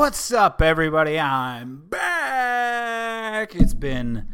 What's 0.00 0.32
up, 0.32 0.62
everybody? 0.62 1.20
I'm 1.20 1.84
back. 1.90 3.54
It's 3.54 3.74
been 3.74 4.26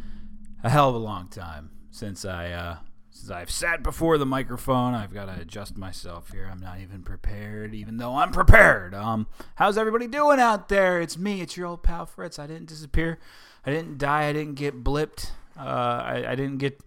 a 0.62 0.70
hell 0.70 0.90
of 0.90 0.94
a 0.94 0.98
long 0.98 1.26
time 1.26 1.70
since 1.90 2.24
I 2.24 2.52
uh, 2.52 2.76
since 3.10 3.32
I've 3.32 3.50
sat 3.50 3.82
before 3.82 4.16
the 4.16 4.24
microphone. 4.24 4.94
I've 4.94 5.12
got 5.12 5.24
to 5.24 5.40
adjust 5.40 5.76
myself 5.76 6.30
here. 6.30 6.48
I'm 6.48 6.60
not 6.60 6.78
even 6.78 7.02
prepared, 7.02 7.74
even 7.74 7.96
though 7.96 8.14
I'm 8.14 8.30
prepared. 8.30 8.94
Um, 8.94 9.26
how's 9.56 9.76
everybody 9.76 10.06
doing 10.06 10.38
out 10.38 10.68
there? 10.68 11.00
It's 11.00 11.18
me. 11.18 11.40
It's 11.40 11.56
your 11.56 11.66
old 11.66 11.82
pal 11.82 12.06
Fritz. 12.06 12.38
I 12.38 12.46
didn't 12.46 12.66
disappear. 12.66 13.18
I 13.66 13.72
didn't 13.72 13.98
die. 13.98 14.28
I 14.28 14.32
didn't 14.32 14.54
get 14.54 14.84
blipped. 14.84 15.32
Uh, 15.58 15.62
I, 15.62 16.24
I 16.28 16.34
didn't 16.36 16.58
get 16.58 16.80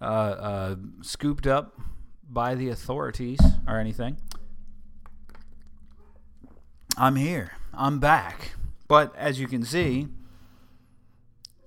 uh, 0.00 0.04
uh, 0.04 0.76
scooped 1.02 1.48
up 1.48 1.76
by 2.30 2.54
the 2.54 2.68
authorities 2.68 3.40
or 3.66 3.80
anything. 3.80 4.18
I'm 6.98 7.16
here. 7.16 7.52
I'm 7.74 7.98
back. 7.98 8.52
But 8.88 9.14
as 9.16 9.38
you 9.38 9.46
can 9.46 9.64
see, 9.64 10.08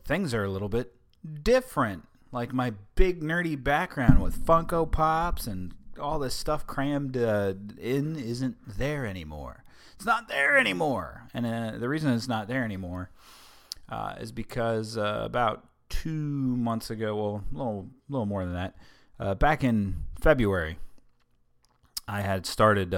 things 0.04 0.34
are 0.34 0.44
a 0.44 0.50
little 0.50 0.70
bit 0.70 0.96
different. 1.44 2.08
Like 2.32 2.52
my 2.52 2.74
big 2.96 3.22
nerdy 3.22 3.62
background 3.62 4.24
with 4.24 4.44
Funko 4.44 4.92
Pops 4.92 5.46
and 5.46 5.76
all 6.00 6.18
this 6.18 6.34
stuff 6.34 6.66
crammed 6.66 7.16
uh, 7.16 7.54
in 7.78 8.16
isn't 8.16 8.58
there 8.66 9.06
anymore. 9.06 9.64
It's 9.96 10.06
not 10.06 10.30
there 10.30 10.58
anymore. 10.58 11.28
And 11.32 11.46
uh, 11.46 11.78
the 11.78 11.90
reason 11.90 12.12
it's 12.12 12.28
not 12.28 12.48
there 12.48 12.64
anymore 12.64 13.12
uh, 13.88 14.16
is 14.20 14.32
because 14.32 14.98
uh, 14.98 15.22
about 15.26 15.64
two 15.90 16.10
months 16.10 16.90
ago, 16.90 17.16
well, 17.16 17.44
a 17.54 17.56
little, 17.56 17.88
little 18.08 18.26
more 18.26 18.46
than 18.46 18.54
that, 18.56 18.76
uh, 19.20 19.36
back 19.36 19.64
in 19.64 20.06
February, 20.20 20.80
I 22.08 22.22
had 22.22 22.48
started 22.48 22.96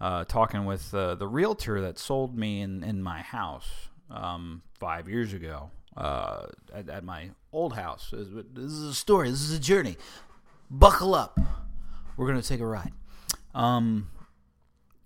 uh, 0.00 0.24
talking 0.24 0.64
with 0.64 0.94
uh, 0.94 1.14
the 1.14 1.26
realtor 1.26 1.80
that 1.80 1.98
sold 1.98 2.36
me 2.36 2.60
in, 2.60 2.82
in 2.82 3.02
my 3.02 3.20
house 3.20 3.88
um, 4.10 4.62
five 4.78 5.08
years 5.08 5.32
ago 5.32 5.70
uh, 5.96 6.46
at, 6.72 6.88
at, 6.88 7.04
my 7.04 7.30
old 7.52 7.74
house. 7.74 8.12
This 8.12 8.72
is 8.72 8.82
a 8.82 8.94
story. 8.94 9.30
This 9.30 9.42
is 9.42 9.56
a 9.56 9.60
journey. 9.60 9.96
Buckle 10.70 11.14
up. 11.14 11.38
We're 12.16 12.26
going 12.26 12.40
to 12.40 12.46
take 12.46 12.60
a 12.60 12.66
ride. 12.66 12.92
Um, 13.54 14.10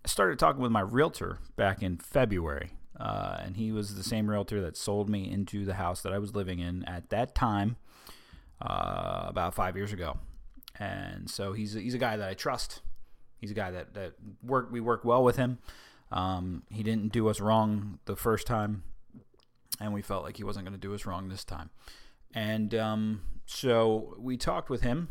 I 0.05 0.09
started 0.09 0.39
talking 0.39 0.61
with 0.61 0.73
my 0.73 0.81
realtor 0.81 1.39
back 1.57 1.83
in 1.83 1.97
February, 1.97 2.73
uh, 2.99 3.39
and 3.41 3.57
he 3.57 3.73
was 3.73 3.95
the 3.95 4.03
same 4.03 4.29
realtor 4.29 4.61
that 4.63 4.77
sold 4.77 5.09
me 5.09 5.31
into 5.31 5.65
the 5.65 5.75
house 5.75 6.03
that 6.03 6.13
I 6.13 6.19
was 6.19 6.35
living 6.35 6.59
in 6.59 6.85
at 6.85 7.11
that 7.11 7.35
time, 7.35 7.77
uh, 8.61 9.25
about 9.27 9.55
five 9.55 9.77
years 9.77 9.93
ago. 9.93 10.19
And 10.79 11.31
so 11.31 11.53
he's 11.53 11.75
he's 11.75 11.95
a 11.95 11.99
guy 11.99 12.17
that 12.17 12.29
I 12.29 12.35
trust. 12.35 12.81
He's 13.43 13.51
a 13.51 13.55
guy 13.55 13.73
that 13.73 13.95
that 13.95 14.13
work 14.41 14.69
we 14.71 14.81
work 14.81 15.05
well 15.05 15.25
with 15.25 15.35
him. 15.35 15.59
Um, 16.13 16.63
he 16.71 16.85
didn't 16.85 17.13
do 17.13 17.29
us 17.29 17.41
wrong 17.41 17.99
the 18.05 18.15
first 18.15 18.47
time, 18.47 18.85
and 19.81 19.93
we 19.93 20.01
felt 20.01 20.23
like 20.23 20.37
he 20.37 20.45
wasn't 20.45 20.65
going 20.65 20.79
to 20.79 20.81
do 20.81 20.95
us 20.95 21.05
wrong 21.05 21.29
this 21.29 21.43
time. 21.45 21.71
And 22.33 22.73
um, 22.77 23.23
so 23.45 24.15
we 24.17 24.37
talked 24.37 24.71
with 24.71 24.83
him 24.83 25.09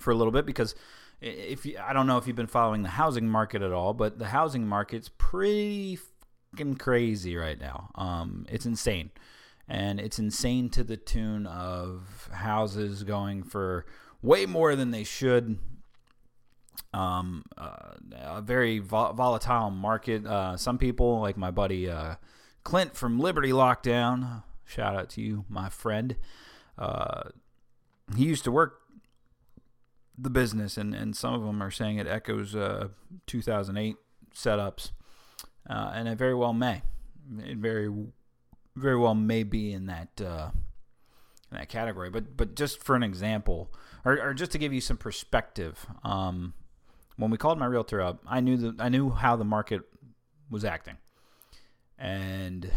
for 0.00 0.10
a 0.10 0.16
little 0.16 0.32
bit 0.32 0.46
because 0.46 0.74
if 1.20 1.64
you, 1.64 1.78
I 1.78 1.92
don't 1.92 2.08
know 2.08 2.18
if 2.18 2.26
you've 2.26 2.34
been 2.34 2.48
following 2.48 2.82
the 2.82 2.88
housing 2.88 3.28
market 3.28 3.62
at 3.62 3.70
all, 3.70 3.94
but 3.94 4.18
the 4.18 4.26
housing 4.26 4.66
market's 4.66 5.08
pretty 5.16 5.96
fucking 6.50 6.74
crazy 6.74 7.36
right 7.36 7.60
now. 7.60 7.90
Um, 7.94 8.46
it's 8.50 8.66
insane, 8.66 9.12
and 9.68 10.00
it's 10.00 10.18
insane 10.18 10.70
to 10.70 10.82
the 10.82 10.96
tune 10.96 11.46
of 11.46 12.28
houses 12.32 13.04
going 13.04 13.44
for 13.44 13.86
way 14.22 14.44
more 14.44 14.74
than 14.74 14.90
they 14.90 15.04
should 15.04 15.60
um, 16.94 17.44
uh, 17.58 17.94
a 18.12 18.40
very 18.40 18.78
vo- 18.78 19.12
volatile 19.12 19.70
market. 19.70 20.24
Uh, 20.24 20.56
some 20.56 20.78
people, 20.78 21.20
like 21.20 21.36
my 21.36 21.50
buddy 21.50 21.90
uh, 21.90 22.14
Clint 22.62 22.96
from 22.96 23.18
Liberty 23.18 23.50
Lockdown, 23.50 24.44
shout 24.64 24.94
out 24.94 25.10
to 25.10 25.20
you, 25.20 25.44
my 25.48 25.68
friend. 25.68 26.16
Uh, 26.78 27.24
he 28.16 28.24
used 28.24 28.44
to 28.44 28.52
work 28.52 28.80
the 30.16 30.30
business, 30.30 30.76
and, 30.76 30.94
and 30.94 31.16
some 31.16 31.34
of 31.34 31.42
them 31.42 31.62
are 31.62 31.70
saying 31.70 31.98
it 31.98 32.06
echoes 32.06 32.54
uh, 32.54 32.88
2008 33.26 33.96
setups, 34.32 34.92
uh, 35.68 35.90
and 35.94 36.08
it 36.08 36.16
very 36.16 36.34
well 36.34 36.52
may. 36.52 36.82
It 37.38 37.58
very, 37.58 37.92
very 38.76 38.96
well 38.96 39.14
may 39.14 39.42
be 39.42 39.72
in 39.72 39.86
that 39.86 40.10
in 40.20 41.58
that 41.58 41.68
category. 41.68 42.10
But 42.10 42.36
but 42.36 42.54
just 42.54 42.84
for 42.84 42.94
an 42.94 43.02
example, 43.02 43.72
or, 44.04 44.20
or 44.20 44.34
just 44.34 44.52
to 44.52 44.58
give 44.58 44.72
you 44.72 44.80
some 44.80 44.96
perspective. 44.96 45.86
Um, 46.04 46.54
when 47.16 47.30
we 47.30 47.36
called 47.36 47.58
my 47.58 47.66
realtor 47.66 48.00
up, 48.00 48.22
I 48.26 48.40
knew 48.40 48.56
that 48.56 48.80
I 48.80 48.88
knew 48.88 49.10
how 49.10 49.36
the 49.36 49.44
market 49.44 49.82
was 50.50 50.64
acting, 50.64 50.96
and 51.98 52.70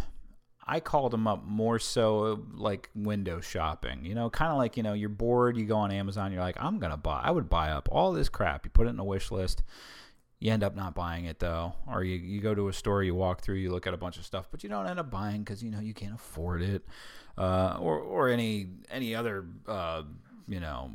I 0.66 0.80
called 0.80 1.14
him 1.14 1.28
up 1.28 1.44
more 1.46 1.80
so 1.80 2.46
like 2.54 2.90
window 2.94 3.40
shopping. 3.40 4.06
You 4.06 4.16
know, 4.16 4.30
kind 4.30 4.52
of 4.52 4.58
like 4.58 4.78
you 4.78 4.84
know 4.84 4.94
you're 4.94 5.10
bored, 5.10 5.58
you 5.58 5.66
go 5.66 5.78
on 5.78 5.92
Amazon, 5.92 6.32
you're 6.32 6.42
like, 6.42 6.58
I'm 6.60 6.80
gonna 6.80 6.98
buy. 6.98 7.22
I 7.24 7.32
would 7.32 7.50
buy 7.50 7.72
up 7.72 7.90
all 7.92 8.12
this 8.12 8.30
crap. 8.30 8.66
You 8.66 8.72
put 8.72 8.88
it 8.88 8.92
in 8.92 9.00
a 9.00 9.06
wish 9.06 9.32
list. 9.32 9.64
You 10.40 10.52
end 10.52 10.64
up 10.64 10.76
not 10.76 10.94
buying 10.94 11.26
it 11.26 11.40
though, 11.40 11.74
or 11.88 12.04
you, 12.04 12.16
you 12.16 12.42
go 12.42 12.54
to 12.54 12.68
a 12.68 12.74
store, 12.74 13.02
you 13.02 13.16
walk 13.16 13.42
through, 13.42 13.56
you 13.56 13.72
look 13.72 13.88
at 13.88 13.96
a 13.96 13.98
bunch 13.98 14.18
of 14.18 14.26
stuff, 14.26 14.48
but 14.52 14.62
you 14.62 14.70
don't 14.70 14.86
end 14.86 15.00
up 15.00 15.10
buying 15.10 15.42
because 15.42 15.64
you 15.64 15.72
know 15.72 15.80
you 15.80 15.96
can't 15.96 16.14
afford 16.14 16.62
it, 16.62 16.86
uh, 17.40 17.78
or 17.80 18.00
or 18.00 18.30
any 18.30 18.68
any 18.92 19.16
other 19.16 19.46
uh, 19.68 20.04
you 20.48 20.60
know 20.60 20.92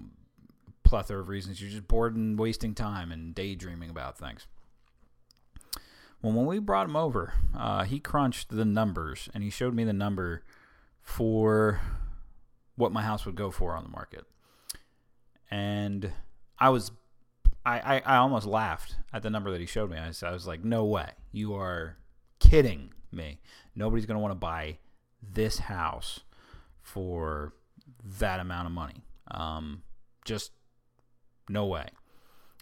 plethora 0.92 1.20
of 1.20 1.28
reasons. 1.30 1.58
You're 1.58 1.70
just 1.70 1.88
bored 1.88 2.16
and 2.16 2.38
wasting 2.38 2.74
time 2.74 3.10
and 3.10 3.34
daydreaming 3.34 3.88
about 3.88 4.18
things. 4.18 4.46
Well, 6.20 6.34
when 6.34 6.44
we 6.44 6.58
brought 6.58 6.86
him 6.86 6.96
over, 6.96 7.32
uh, 7.56 7.84
he 7.84 7.98
crunched 7.98 8.50
the 8.50 8.66
numbers 8.66 9.30
and 9.32 9.42
he 9.42 9.48
showed 9.48 9.72
me 9.72 9.84
the 9.84 9.94
number 9.94 10.42
for 11.00 11.80
what 12.76 12.92
my 12.92 13.00
house 13.00 13.24
would 13.24 13.36
go 13.36 13.50
for 13.50 13.74
on 13.74 13.84
the 13.84 13.88
market. 13.88 14.26
And 15.50 16.12
I 16.58 16.68
was, 16.68 16.92
I, 17.64 17.80
I, 17.80 18.02
I 18.04 18.16
almost 18.18 18.46
laughed 18.46 18.96
at 19.14 19.22
the 19.22 19.30
number 19.30 19.50
that 19.50 19.60
he 19.60 19.66
showed 19.66 19.90
me. 19.90 19.96
I, 19.96 20.12
I 20.26 20.30
was 20.30 20.46
like, 20.46 20.62
no 20.62 20.84
way. 20.84 21.12
You 21.32 21.54
are 21.54 21.96
kidding 22.38 22.92
me. 23.10 23.40
Nobody's 23.74 24.04
going 24.04 24.16
to 24.16 24.22
want 24.22 24.32
to 24.32 24.38
buy 24.38 24.76
this 25.22 25.58
house 25.58 26.20
for 26.82 27.54
that 28.18 28.40
amount 28.40 28.66
of 28.66 28.72
money. 28.72 29.06
Um, 29.30 29.84
just 30.26 30.52
no 31.52 31.66
way. 31.66 31.86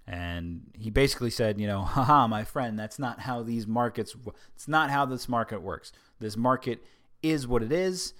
And 0.06 0.62
he 0.78 0.90
basically 0.90 1.30
said, 1.30 1.60
you 1.60 1.66
know, 1.66 1.82
haha, 1.84 2.26
my 2.26 2.44
friend, 2.44 2.78
that's 2.78 2.98
not 2.98 3.20
how 3.20 3.42
these 3.42 3.66
markets, 3.66 4.14
it's 4.54 4.68
not 4.68 4.90
how 4.90 5.06
this 5.06 5.28
market 5.28 5.62
works. 5.62 5.92
This 6.18 6.36
market 6.36 6.84
is 7.22 7.46
what 7.46 7.62
it 7.62 7.72
is, 7.72 8.14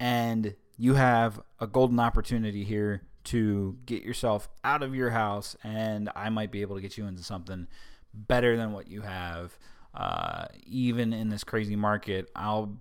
and 0.00 0.54
you 0.76 0.94
have 0.94 1.40
a 1.60 1.66
golden 1.66 2.00
opportunity 2.00 2.64
here 2.64 3.02
to 3.24 3.76
get 3.86 4.02
yourself 4.02 4.48
out 4.64 4.82
of 4.82 4.94
your 4.94 5.10
house, 5.10 5.56
and 5.64 6.10
I 6.14 6.30
might 6.30 6.50
be 6.50 6.62
able 6.62 6.76
to 6.76 6.82
get 6.82 6.98
you 6.98 7.06
into 7.06 7.22
something 7.22 7.66
better 8.12 8.56
than 8.56 8.72
what 8.72 8.88
you 8.88 9.02
have. 9.02 9.58
Uh, 9.94 10.46
even 10.66 11.12
in 11.12 11.28
this 11.28 11.44
crazy 11.44 11.76
market, 11.76 12.28
I'll 12.34 12.76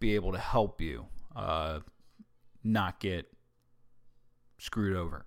be 0.00 0.14
able 0.16 0.32
to 0.32 0.38
help 0.38 0.80
you 0.80 1.06
uh, 1.34 1.80
not 2.62 3.00
get 3.00 3.26
screwed 4.58 4.96
over. 4.96 5.26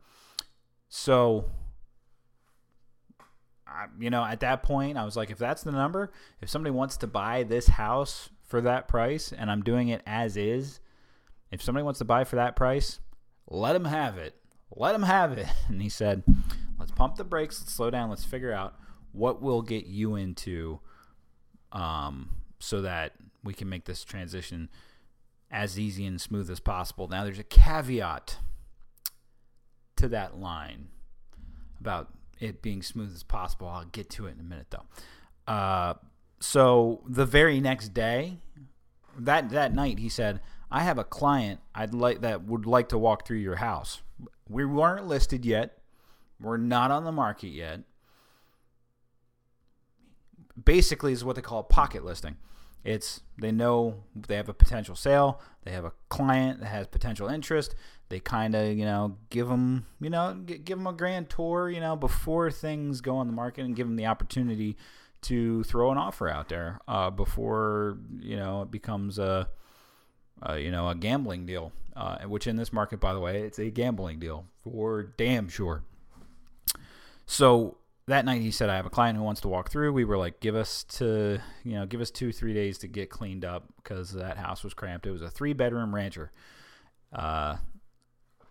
So, 0.90 1.46
I, 3.68 3.86
you 4.00 4.10
know, 4.10 4.24
at 4.24 4.40
that 4.40 4.64
point, 4.64 4.98
I 4.98 5.06
was 5.06 5.18
like, 5.18 5.30
if 5.30 5.38
that's 5.38 5.64
the 5.64 5.72
number, 5.72 6.12
if 6.42 6.50
somebody 6.50 6.72
wants 6.72 6.98
to 6.98 7.08
buy 7.08 7.44
this 7.44 7.68
house 7.68 8.30
for 8.44 8.62
that 8.62 8.88
price 8.88 9.34
and 9.34 9.52
I'm 9.52 9.62
doing 9.62 9.90
it 9.90 10.02
as 10.06 10.38
is, 10.38 10.80
if 11.52 11.62
somebody 11.62 11.84
wants 11.84 12.00
to 12.00 12.06
buy 12.06 12.24
for 12.24 12.38
that 12.38 12.56
price, 12.56 13.00
let 13.50 13.74
them 13.74 13.86
have 13.86 14.18
it. 14.18 14.36
Let 14.76 14.94
them 14.94 15.04
have 15.04 15.38
it. 15.38 15.48
And 15.68 15.82
he 15.82 15.90
said, 15.90 16.24
let's 16.80 16.92
pump 16.92 17.16
the 17.16 17.24
brakes, 17.24 17.60
let's 17.62 17.74
slow 17.74 17.90
down, 17.90 18.10
let's 18.10 18.26
figure 18.26 18.54
out 18.54 18.76
what 19.12 19.42
will 19.42 19.62
get 19.62 19.86
you 19.86 20.16
into 20.16 20.80
um, 21.72 22.30
so 22.60 22.82
that 22.82 23.14
we 23.44 23.54
can 23.54 23.70
make 23.70 23.86
this 23.86 24.04
transition 24.04 24.70
as 25.50 25.80
easy 25.80 26.06
and 26.06 26.20
smooth 26.20 26.50
as 26.50 26.60
possible. 26.60 27.08
Now, 27.08 27.24
there's 27.24 27.40
a 27.40 27.44
caveat 27.44 28.38
to 29.98 30.08
that 30.10 30.40
line 30.40 30.88
about 31.80 32.10
it 32.40 32.62
being 32.62 32.82
smooth 32.82 33.14
as 33.14 33.24
possible. 33.24 33.68
I'll 33.68 33.86
get 33.86 34.10
to 34.12 34.28
it 34.28 34.36
in 34.36 34.40
a 34.40 34.44
minute 34.44 34.68
though. 34.70 35.52
Uh, 35.52 35.94
so 36.40 37.02
the 37.08 37.26
very 37.26 37.60
next 37.60 37.94
day, 37.94 38.38
that 39.18 39.50
that 39.50 39.74
night, 39.74 40.00
he 40.00 40.10
said, 40.10 40.42
"I 40.70 40.84
have 40.84 40.98
a 40.98 41.04
client 41.04 41.60
I'd 41.74 41.94
like 41.94 42.22
that 42.22 42.44
would 42.44 42.66
like 42.66 42.90
to 42.90 42.98
walk 42.98 43.26
through 43.26 43.38
your 43.38 43.56
house. 43.56 44.02
We 44.48 44.66
weren't 44.66 45.08
listed 45.08 45.46
yet. 45.46 45.80
We're 46.40 46.58
not 46.58 46.92
on 46.92 47.04
the 47.04 47.12
market 47.12 47.50
yet. 47.50 47.82
Basically, 50.64 51.12
is 51.12 51.24
what 51.24 51.36
they 51.36 51.42
call 51.42 51.64
pocket 51.64 52.06
listing. 52.06 52.38
It's 52.84 53.22
they 53.38 53.52
know 53.52 54.04
they 54.16 54.36
have 54.36 54.50
a 54.50 54.54
potential 54.54 54.96
sale. 54.96 55.42
They 55.64 55.72
have 55.72 55.86
a 55.86 55.94
client 56.10 56.60
that 56.62 56.68
has 56.68 56.88
potential 56.88 57.28
interest. 57.28 57.76
They 58.10 58.20
kind 58.20 58.56
of 58.56 58.78
you 58.78 58.86
know 58.86 59.18
give 59.30 59.48
them 59.48 59.86
you 60.00 60.10
know 60.10 60.34
give 60.34 60.78
them 60.78 60.88
a 60.88 60.94
grand 60.94 61.30
tour 61.30 61.70
you 61.70 61.82
know 61.82 61.96
before 61.96 62.52
things 62.52 63.02
go 63.02 63.18
on 63.18 63.28
the 63.28 63.34
market 63.34 63.66
and 63.66 63.76
give 63.76 63.88
them 63.88 63.98
the 63.98 64.06
opportunity 64.06 64.78
to 65.24 65.64
throw 65.64 65.92
an 65.92 65.98
offer 65.98 66.30
out 66.30 66.50
there 66.50 66.80
uh, 66.88 67.10
before 67.10 67.98
you 68.20 68.38
know 68.38 68.62
it 68.62 68.72
becomes 68.72 69.20
a, 69.20 69.50
a 70.42 70.58
you 70.60 70.72
know 70.72 70.90
a 70.90 70.96
gambling 70.96 71.46
deal. 71.46 71.72
Uh, 71.96 72.20
which 72.28 72.46
in 72.46 72.58
this 72.58 72.72
market, 72.72 73.00
by 73.00 73.12
the 73.12 73.20
way, 73.20 73.42
it's 73.42 73.58
a 73.58 73.72
gambling 73.72 74.20
deal 74.20 74.46
for 74.64 75.02
damn 75.18 75.50
sure. 75.50 75.82
So 77.26 77.78
that 78.06 78.24
night 78.24 78.42
he 78.42 78.52
said, 78.52 78.70
"I 78.70 78.76
have 78.76 78.86
a 78.86 78.92
client 78.92 79.18
who 79.18 79.24
wants 79.24 79.42
to 79.42 79.48
walk 79.48 79.72
through." 79.72 79.94
We 79.94 80.06
were 80.06 80.18
like, 80.18 80.40
"Give 80.40 80.56
us 80.56 80.84
to 80.84 81.42
you 81.64 81.74
know, 81.74 81.88
give 81.88 82.00
us 82.00 82.12
two 82.12 82.32
three 82.32 82.54
days 82.54 82.78
to 82.80 82.88
get 82.88 83.10
cleaned 83.10 83.44
up 83.44 83.66
because 83.78 84.12
that 84.14 84.38
house 84.38 84.64
was 84.64 84.76
cramped. 84.76 85.08
It 85.08 85.12
was 85.12 85.24
a 85.24 85.30
three 85.30 85.54
bedroom 85.54 85.94
rancher." 85.94 86.32
Uh, 87.12 87.58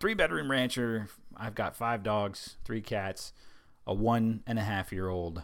three 0.07 0.15
bedroom 0.15 0.49
rancher. 0.49 1.09
I've 1.37 1.57
got 1.57 1.75
five 1.75 2.05
dogs, 2.05 2.59
three 2.65 2.81
cats, 2.81 3.33
a 3.89 3.93
one 3.93 4.45
and 4.47 4.57
a 4.57 4.63
half 4.63 4.93
year 4.93 5.09
old. 5.09 5.43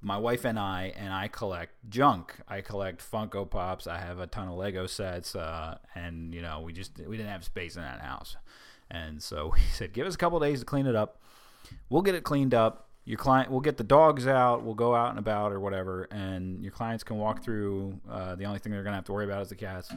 My 0.00 0.16
wife 0.16 0.46
and 0.46 0.58
I, 0.58 0.94
and 0.96 1.12
I 1.12 1.28
collect 1.28 1.74
junk. 1.90 2.36
I 2.48 2.62
collect 2.62 3.02
Funko 3.02 3.50
Pops. 3.50 3.86
I 3.86 3.98
have 3.98 4.18
a 4.18 4.26
ton 4.26 4.48
of 4.48 4.54
Lego 4.54 4.86
sets, 4.86 5.36
uh, 5.36 5.76
and 5.94 6.32
you 6.32 6.40
know, 6.40 6.62
we 6.62 6.72
just 6.72 6.98
we 7.06 7.18
didn't 7.18 7.30
have 7.32 7.44
space 7.44 7.76
in 7.76 7.82
that 7.82 8.00
house, 8.00 8.34
and 8.90 9.22
so 9.22 9.50
he 9.58 9.70
said, 9.74 9.92
"Give 9.92 10.06
us 10.06 10.14
a 10.14 10.18
couple 10.18 10.40
days 10.40 10.60
to 10.60 10.64
clean 10.64 10.86
it 10.86 10.96
up. 10.96 11.20
We'll 11.90 12.00
get 12.00 12.14
it 12.14 12.24
cleaned 12.24 12.54
up. 12.54 12.88
Your 13.04 13.18
client, 13.18 13.50
we'll 13.50 13.60
get 13.60 13.76
the 13.76 13.84
dogs 13.84 14.26
out. 14.26 14.64
We'll 14.64 14.72
go 14.72 14.94
out 14.94 15.10
and 15.10 15.18
about 15.18 15.52
or 15.52 15.60
whatever, 15.60 16.04
and 16.04 16.62
your 16.62 16.72
clients 16.72 17.04
can 17.04 17.18
walk 17.18 17.44
through. 17.44 18.00
Uh, 18.10 18.36
the 18.36 18.46
only 18.46 18.58
thing 18.58 18.72
they're 18.72 18.82
gonna 18.82 18.96
have 18.96 19.04
to 19.04 19.12
worry 19.12 19.26
about 19.26 19.42
is 19.42 19.50
the 19.50 19.54
cats." 19.54 19.92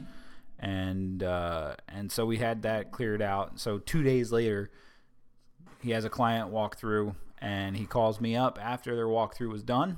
And 0.63 1.21
uh, 1.21 1.75
and 1.89 2.09
so 2.09 2.25
we 2.25 2.37
had 2.37 2.61
that 2.61 2.91
cleared 2.91 3.21
out. 3.21 3.59
So 3.59 3.79
two 3.79 4.01
days 4.01 4.31
later, 4.31 4.71
he 5.81 5.91
has 5.91 6.05
a 6.05 6.09
client 6.09 6.49
walk 6.49 6.77
through, 6.77 7.15
and 7.39 7.75
he 7.75 7.85
calls 7.85 8.21
me 8.21 8.37
up 8.37 8.57
after 8.61 8.95
their 8.95 9.07
walkthrough 9.07 9.51
was 9.51 9.61
done, 9.61 9.97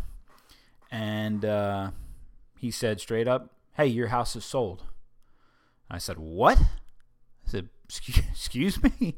and 0.92 1.46
uh, 1.46 1.92
he 2.58 2.72
said 2.72 3.00
straight 3.00 3.28
up, 3.28 3.54
"Hey, 3.78 3.86
your 3.86 4.08
house 4.08 4.36
is 4.36 4.44
sold." 4.44 4.84
I 5.88 6.00
said, 6.00 6.18
"What?" 6.18 6.58
I 6.60 6.66
said, 7.46 7.70
"Excuse 7.88 8.82
me." 9.00 9.18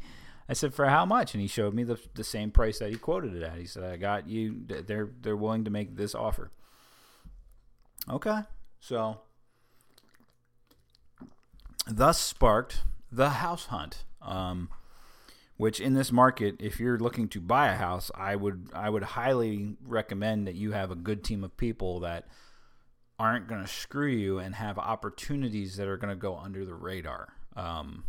I 0.49 0.53
said, 0.53 0.73
"For 0.73 0.88
how 0.88 1.05
much?" 1.05 1.33
And 1.33 1.39
he 1.39 1.47
showed 1.47 1.73
me 1.73 1.85
the 1.85 1.97
the 2.13 2.25
same 2.25 2.51
price 2.51 2.79
that 2.79 2.89
he 2.89 2.97
quoted 2.97 3.33
it 3.33 3.44
at. 3.44 3.57
He 3.57 3.65
said, 3.65 3.85
"I 3.85 3.95
got 3.95 4.27
you. 4.27 4.63
They're 4.67 5.11
they're 5.21 5.38
willing 5.38 5.63
to 5.63 5.71
make 5.71 5.95
this 5.95 6.13
offer." 6.13 6.51
Okay, 8.09 8.41
so 8.81 9.21
thus 11.89 12.19
sparked 12.19 12.84
the 13.12 13.30
house 13.30 13.68
hunt. 13.68 14.04
Um, 14.22 14.69
which 15.57 15.80
in 15.80 15.95
this 15.95 16.12
market, 16.12 16.56
if 16.60 16.80
you're 16.80 17.00
looking 17.00 17.28
to 17.30 17.42
buy 17.42 17.69
a 17.69 17.75
house, 17.75 18.12
I 18.16 18.36
would 18.36 18.69
I 18.74 18.89
would 18.89 19.04
highly 19.04 19.75
recommend 19.84 20.48
that 20.48 20.56
you 20.56 20.72
have 20.72 20.92
a 20.92 20.95
good 20.95 21.24
team 21.24 21.44
of 21.44 21.57
people 21.57 22.00
that 22.01 22.28
aren't 23.19 23.48
going 23.48 23.62
to 23.62 23.68
screw 23.68 24.07
you 24.07 24.38
and 24.38 24.54
have 24.56 24.78
opportunities 24.78 25.75
that 25.78 25.88
are 25.88 25.98
going 25.98 26.13
to 26.13 26.19
go 26.19 26.38
under 26.38 26.63
the 26.63 26.75
radar. 26.75 27.34
Um, 27.56 28.04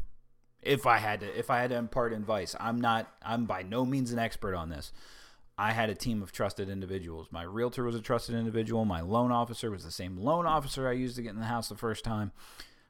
if 0.60 0.86
I 0.86 0.98
had 0.98 1.20
to 1.20 1.38
if 1.38 1.50
I 1.50 1.60
had 1.60 1.70
to 1.70 1.76
impart 1.76 2.12
advice, 2.12 2.54
I'm 2.60 2.80
not 2.80 3.10
I'm 3.22 3.46
by 3.46 3.62
no 3.62 3.86
means 3.86 4.12
an 4.12 4.18
expert 4.18 4.54
on 4.54 4.68
this. 4.68 4.92
I 5.56 5.72
had 5.72 5.90
a 5.90 5.94
team 5.94 6.22
of 6.22 6.30
trusted 6.30 6.68
individuals. 6.68 7.28
My 7.32 7.42
realtor 7.42 7.82
was 7.82 7.96
a 7.96 8.00
trusted 8.00 8.36
individual. 8.36 8.84
My 8.84 9.00
loan 9.00 9.32
officer 9.32 9.70
was 9.70 9.84
the 9.84 9.90
same 9.90 10.16
loan 10.16 10.46
officer 10.46 10.86
I 10.86 10.92
used 10.92 11.16
to 11.16 11.22
get 11.22 11.32
in 11.32 11.40
the 11.40 11.46
house 11.46 11.68
the 11.68 11.74
first 11.74 12.04
time. 12.04 12.30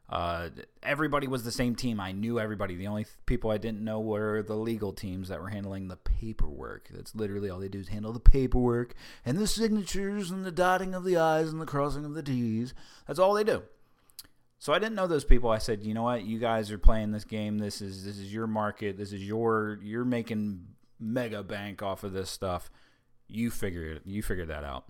Uh, 0.09 0.49
everybody 0.83 1.27
was 1.27 1.45
the 1.45 1.53
same 1.53 1.75
team. 1.75 2.01
I 2.01 2.13
knew 2.13 2.41
everybody. 2.41 2.75
The 2.77 2.87
only 2.87 3.05
th- 3.05 3.15
people 3.27 3.51
I 3.51 3.59
didn't 3.59 3.85
know 3.85 4.01
were 4.01 4.43
the 4.43 4.57
legal 4.57 4.93
teams 4.93 5.29
that 5.29 5.41
were 5.41 5.51
handling 5.51 5.89
the 5.89 5.97
paperwork. 5.97 6.89
That's 6.91 7.15
literally 7.15 7.51
all 7.51 7.59
they 7.59 7.69
do 7.69 7.81
is 7.81 7.89
handle 7.89 8.15
the 8.15 8.21
paperwork 8.21 8.95
and 9.27 9.37
the 9.37 9.47
signatures 9.47 10.31
and 10.31 10.47
the 10.47 10.51
dotting 10.51 10.95
of 10.95 11.05
the 11.05 11.19
I's 11.19 11.51
and 11.51 11.61
the 11.61 11.67
crossing 11.67 12.07
of 12.07 12.15
the 12.15 12.23
T's. 12.23 12.73
That's 13.07 13.19
all 13.19 13.35
they 13.35 13.45
do. 13.45 13.63
So 14.59 14.73
I 14.73 14.79
didn't 14.79 14.95
know 14.95 15.07
those 15.07 15.25
people. 15.25 15.51
I 15.51 15.59
said, 15.59 15.85
you 15.85 15.93
know 15.95 16.05
what, 16.05 16.25
you 16.25 16.39
guys 16.39 16.71
are 16.73 16.79
playing 16.79 17.13
this 17.13 17.25
game. 17.25 17.59
This 17.59 17.83
is 17.83 18.05
this 18.05 18.19
is 18.19 18.33
your 18.33 18.47
market. 18.47 18.97
This 18.97 19.13
is 19.13 19.23
your 19.23 19.79
you're 19.83 20.07
making 20.07 20.67
mega 20.99 21.43
bank 21.43 21.83
off 21.83 22.03
of 22.03 22.13
this 22.13 22.31
stuff. 22.31 22.71
You 23.29 23.51
figure 23.51 23.85
it. 23.85 24.03
You 24.07 24.23
figure 24.23 24.47
that 24.47 24.65
out. 24.65 24.87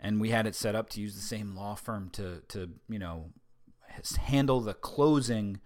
And 0.00 0.20
we 0.20 0.30
had 0.30 0.46
it 0.46 0.54
set 0.54 0.74
up 0.74 0.88
to 0.90 1.00
use 1.00 1.14
the 1.14 1.20
same 1.20 1.54
law 1.54 1.74
firm 1.74 2.08
to 2.14 2.42
to 2.48 2.70
you 2.88 2.98
know 2.98 3.26
handle 4.16 4.60
the 4.60 4.74
closing 4.74 5.60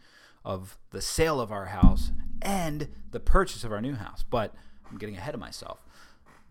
of 0.44 0.78
the 0.90 1.00
sale 1.00 1.40
of 1.40 1.52
our 1.52 1.66
house 1.66 2.12
and 2.42 2.88
the 3.10 3.20
purchase 3.20 3.64
of 3.64 3.72
our 3.72 3.80
new 3.80 3.94
house. 3.94 4.24
But 4.28 4.54
I'm 4.90 4.98
getting 4.98 5.16
ahead 5.16 5.34
of 5.34 5.40
myself. 5.40 5.78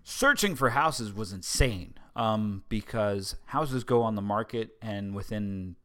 Searching 0.03 0.55
for 0.55 0.69
houses 0.69 1.13
was 1.13 1.33
insane 1.33 1.95
um, 2.15 2.63
because 2.69 3.35
houses 3.45 3.83
go 3.83 4.01
on 4.01 4.15
the 4.15 4.21
market 4.21 4.71
and 4.81 5.13
within 5.13 5.75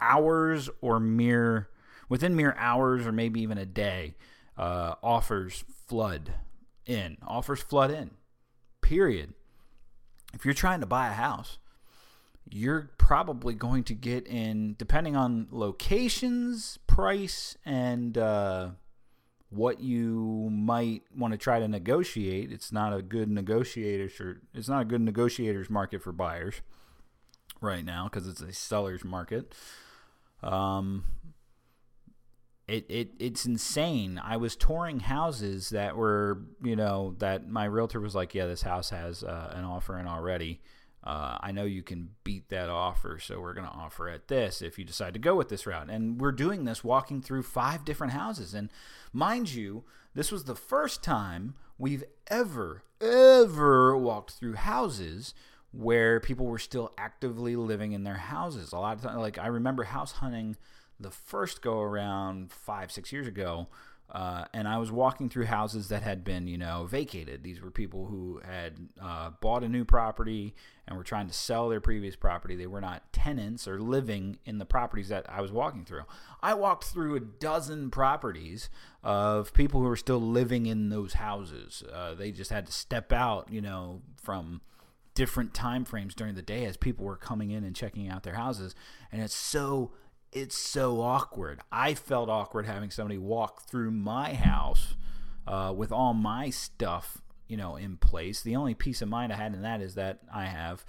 hours 0.00 0.68
or 0.80 1.00
mere 1.00 1.68
within 2.08 2.36
mere 2.36 2.54
hours 2.58 3.06
or 3.06 3.12
maybe 3.12 3.40
even 3.40 3.58
a 3.58 3.66
day, 3.66 4.14
uh, 4.56 4.94
offers 5.02 5.64
flood 5.86 6.34
in. 6.86 7.16
Offers 7.26 7.62
flood 7.62 7.90
in. 7.90 8.10
Period. 8.82 9.34
If 10.32 10.44
you're 10.44 10.54
trying 10.54 10.80
to 10.80 10.86
buy 10.86 11.08
a 11.08 11.12
house, 11.12 11.58
you're 12.54 12.92
probably 12.98 13.52
going 13.52 13.82
to 13.82 13.94
get 13.94 14.28
in, 14.28 14.76
depending 14.78 15.16
on 15.16 15.48
locations, 15.50 16.78
price, 16.86 17.56
and 17.66 18.16
uh, 18.16 18.68
what 19.50 19.80
you 19.80 20.48
might 20.52 21.02
want 21.16 21.32
to 21.32 21.38
try 21.38 21.58
to 21.58 21.66
negotiate. 21.66 22.52
It's 22.52 22.70
not 22.70 22.96
a 22.96 23.02
good 23.02 23.28
negotiator. 23.28 24.40
It's 24.54 24.68
not 24.68 24.82
a 24.82 24.84
good 24.84 25.00
negotiators 25.00 25.68
market 25.68 26.00
for 26.00 26.12
buyers 26.12 26.60
right 27.60 27.84
now 27.84 28.04
because 28.04 28.28
it's 28.28 28.40
a 28.40 28.52
seller's 28.52 29.04
market. 29.04 29.52
Um, 30.40 31.06
it, 32.68 32.86
it 32.88 33.08
it's 33.18 33.46
insane. 33.46 34.20
I 34.22 34.36
was 34.36 34.54
touring 34.54 35.00
houses 35.00 35.70
that 35.70 35.96
were, 35.96 36.42
you 36.62 36.76
know, 36.76 37.16
that 37.18 37.48
my 37.48 37.64
realtor 37.64 37.98
was 37.98 38.14
like, 38.14 38.32
yeah, 38.32 38.46
this 38.46 38.62
house 38.62 38.90
has 38.90 39.24
uh, 39.24 39.52
an 39.56 39.64
offer 39.64 39.98
in 39.98 40.06
already 40.06 40.60
uh, 41.04 41.36
I 41.40 41.52
know 41.52 41.64
you 41.64 41.82
can 41.82 42.10
beat 42.24 42.48
that 42.48 42.70
offer, 42.70 43.18
so 43.20 43.38
we're 43.38 43.52
going 43.52 43.66
to 43.66 43.72
offer 43.72 44.08
at 44.08 44.28
this 44.28 44.62
if 44.62 44.78
you 44.78 44.84
decide 44.84 45.12
to 45.12 45.20
go 45.20 45.36
with 45.36 45.50
this 45.50 45.66
route. 45.66 45.90
And 45.90 46.18
we're 46.18 46.32
doing 46.32 46.64
this 46.64 46.82
walking 46.82 47.20
through 47.20 47.42
five 47.42 47.84
different 47.84 48.14
houses. 48.14 48.54
And 48.54 48.70
mind 49.12 49.52
you, 49.52 49.84
this 50.14 50.32
was 50.32 50.44
the 50.44 50.54
first 50.54 51.02
time 51.02 51.54
we've 51.76 52.04
ever, 52.28 52.84
ever 53.02 53.94
walked 53.96 54.32
through 54.32 54.54
houses 54.54 55.34
where 55.72 56.20
people 56.20 56.46
were 56.46 56.58
still 56.58 56.92
actively 56.96 57.54
living 57.54 57.92
in 57.92 58.04
their 58.04 58.14
houses. 58.14 58.72
A 58.72 58.78
lot 58.78 58.96
of 58.96 59.02
times, 59.02 59.18
like 59.18 59.38
I 59.38 59.48
remember 59.48 59.84
house 59.84 60.12
hunting 60.12 60.56
the 60.98 61.10
first 61.10 61.60
go 61.60 61.80
around 61.80 62.50
five, 62.50 62.90
six 62.90 63.12
years 63.12 63.26
ago 63.26 63.68
uh, 64.10 64.44
and 64.52 64.68
I 64.68 64.78
was 64.78 64.92
walking 64.92 65.28
through 65.28 65.46
houses 65.46 65.88
that 65.88 66.02
had 66.02 66.24
been, 66.24 66.46
you 66.46 66.58
know, 66.58 66.86
vacated. 66.88 67.42
These 67.42 67.60
were 67.60 67.70
people 67.70 68.06
who 68.06 68.40
had 68.44 68.74
uh, 69.00 69.30
bought 69.40 69.64
a 69.64 69.68
new 69.68 69.84
property 69.84 70.54
and 70.86 70.96
were 70.96 71.02
trying 71.02 71.26
to 71.26 71.32
sell 71.32 71.68
their 71.68 71.80
previous 71.80 72.14
property. 72.14 72.54
They 72.54 72.66
were 72.66 72.80
not 72.80 73.12
tenants 73.12 73.66
or 73.66 73.80
living 73.80 74.38
in 74.44 74.58
the 74.58 74.66
properties 74.66 75.08
that 75.08 75.24
I 75.28 75.40
was 75.40 75.50
walking 75.50 75.84
through. 75.84 76.02
I 76.42 76.54
walked 76.54 76.84
through 76.84 77.16
a 77.16 77.20
dozen 77.20 77.90
properties 77.90 78.68
of 79.02 79.52
people 79.54 79.80
who 79.80 79.88
were 79.88 79.96
still 79.96 80.20
living 80.20 80.66
in 80.66 80.90
those 80.90 81.14
houses. 81.14 81.82
Uh, 81.92 82.14
they 82.14 82.30
just 82.30 82.50
had 82.50 82.66
to 82.66 82.72
step 82.72 83.12
out, 83.12 83.50
you 83.50 83.62
know, 83.62 84.02
from 84.22 84.60
different 85.14 85.54
time 85.54 85.84
frames 85.84 86.14
during 86.14 86.34
the 86.34 86.42
day 86.42 86.64
as 86.66 86.76
people 86.76 87.04
were 87.04 87.16
coming 87.16 87.50
in 87.50 87.64
and 87.64 87.74
checking 87.74 88.08
out 88.08 88.22
their 88.22 88.34
houses. 88.34 88.74
And 89.10 89.22
it's 89.22 89.34
so 89.34 89.92
it's 90.34 90.58
so 90.58 91.00
awkward. 91.00 91.60
I 91.70 91.94
felt 91.94 92.28
awkward 92.28 92.66
having 92.66 92.90
somebody 92.90 93.18
walk 93.18 93.62
through 93.62 93.92
my 93.92 94.34
house 94.34 94.96
uh, 95.46 95.72
with 95.74 95.92
all 95.92 96.12
my 96.12 96.50
stuff, 96.50 97.18
you 97.46 97.56
know, 97.56 97.76
in 97.76 97.96
place. 97.96 98.42
The 98.42 98.56
only 98.56 98.74
peace 98.74 99.00
of 99.00 99.08
mind 99.08 99.32
I 99.32 99.36
had 99.36 99.54
in 99.54 99.62
that 99.62 99.80
is 99.80 99.94
that 99.94 100.18
I 100.32 100.46
have 100.46 100.84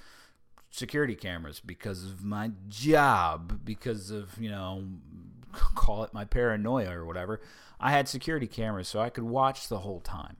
security 0.71 1.15
cameras 1.15 1.61
because 1.63 2.05
of 2.05 2.23
my 2.23 2.51
job, 2.67 3.61
because 3.63 4.09
of 4.09 4.37
you 4.39 4.49
know, 4.49 4.83
call 5.53 6.03
it 6.03 6.13
my 6.13 6.25
paranoia 6.25 6.91
or 6.91 7.05
whatever. 7.05 7.39
I 7.79 7.91
had 7.91 8.07
security 8.07 8.47
cameras 8.47 8.87
so 8.87 8.99
I 8.99 9.09
could 9.09 9.25
watch 9.25 9.67
the 9.67 9.79
whole 9.79 9.99
time. 9.99 10.37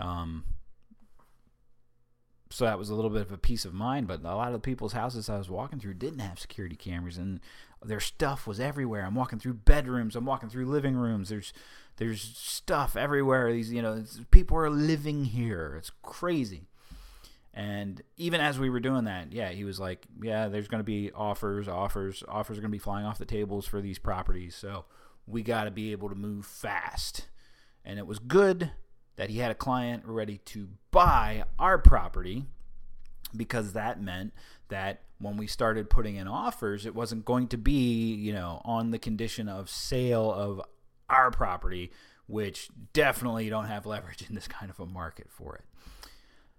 Um, 0.00 0.44
so 2.50 2.64
that 2.64 2.78
was 2.78 2.90
a 2.90 2.94
little 2.94 3.10
bit 3.10 3.22
of 3.22 3.32
a 3.32 3.38
peace 3.38 3.64
of 3.64 3.74
mind. 3.74 4.06
But 4.06 4.20
a 4.20 4.34
lot 4.34 4.48
of 4.48 4.54
the 4.54 4.58
people's 4.58 4.92
houses 4.92 5.28
I 5.28 5.38
was 5.38 5.50
walking 5.50 5.78
through 5.78 5.94
didn't 5.94 6.20
have 6.20 6.38
security 6.38 6.76
cameras, 6.76 7.18
and 7.18 7.40
their 7.84 8.00
stuff 8.00 8.46
was 8.46 8.58
everywhere. 8.58 9.04
I'm 9.04 9.14
walking 9.14 9.38
through 9.38 9.54
bedrooms. 9.54 10.16
I'm 10.16 10.24
walking 10.24 10.48
through 10.48 10.66
living 10.66 10.96
rooms. 10.96 11.28
There's 11.28 11.52
there's 11.96 12.22
stuff 12.22 12.96
everywhere. 12.96 13.52
These 13.52 13.72
you 13.72 13.82
know 13.82 14.04
people 14.30 14.56
are 14.56 14.70
living 14.70 15.26
here. 15.26 15.74
It's 15.76 15.92
crazy. 16.02 16.68
And 17.52 18.02
even 18.16 18.40
as 18.40 18.58
we 18.58 18.70
were 18.70 18.78
doing 18.78 19.04
that, 19.04 19.32
yeah, 19.32 19.50
he 19.50 19.64
was 19.64 19.80
like, 19.80 20.06
"Yeah, 20.22 20.48
there's 20.48 20.68
going 20.68 20.80
to 20.80 20.84
be 20.84 21.10
offers, 21.12 21.66
offers, 21.66 22.22
offers 22.28 22.56
are 22.56 22.60
going 22.60 22.70
to 22.70 22.76
be 22.76 22.78
flying 22.78 23.04
off 23.04 23.18
the 23.18 23.24
tables 23.24 23.66
for 23.66 23.80
these 23.80 23.98
properties. 23.98 24.54
So 24.54 24.84
we 25.26 25.42
got 25.42 25.64
to 25.64 25.70
be 25.70 25.92
able 25.92 26.08
to 26.08 26.14
move 26.14 26.46
fast." 26.46 27.28
And 27.84 27.98
it 27.98 28.06
was 28.06 28.18
good 28.18 28.70
that 29.18 29.30
he 29.30 29.38
had 29.38 29.50
a 29.50 29.54
client 29.54 30.04
ready 30.06 30.38
to 30.38 30.68
buy 30.92 31.42
our 31.58 31.76
property 31.76 32.46
because 33.36 33.72
that 33.72 34.00
meant 34.00 34.32
that 34.68 35.02
when 35.18 35.36
we 35.36 35.46
started 35.48 35.90
putting 35.90 36.14
in 36.14 36.28
offers, 36.28 36.86
it 36.86 36.94
wasn't 36.94 37.24
going 37.24 37.48
to 37.48 37.58
be, 37.58 38.14
you 38.14 38.32
know, 38.32 38.62
on 38.64 38.92
the 38.92 38.98
condition 38.98 39.48
of 39.48 39.68
sale 39.68 40.32
of 40.32 40.62
our 41.10 41.32
property, 41.32 41.90
which 42.28 42.70
definitely 42.92 43.44
you 43.44 43.50
don't 43.50 43.64
have 43.66 43.86
leverage 43.86 44.24
in 44.28 44.36
this 44.36 44.46
kind 44.46 44.70
of 44.70 44.78
a 44.78 44.86
market 44.86 45.26
for 45.28 45.56
it. 45.56 45.64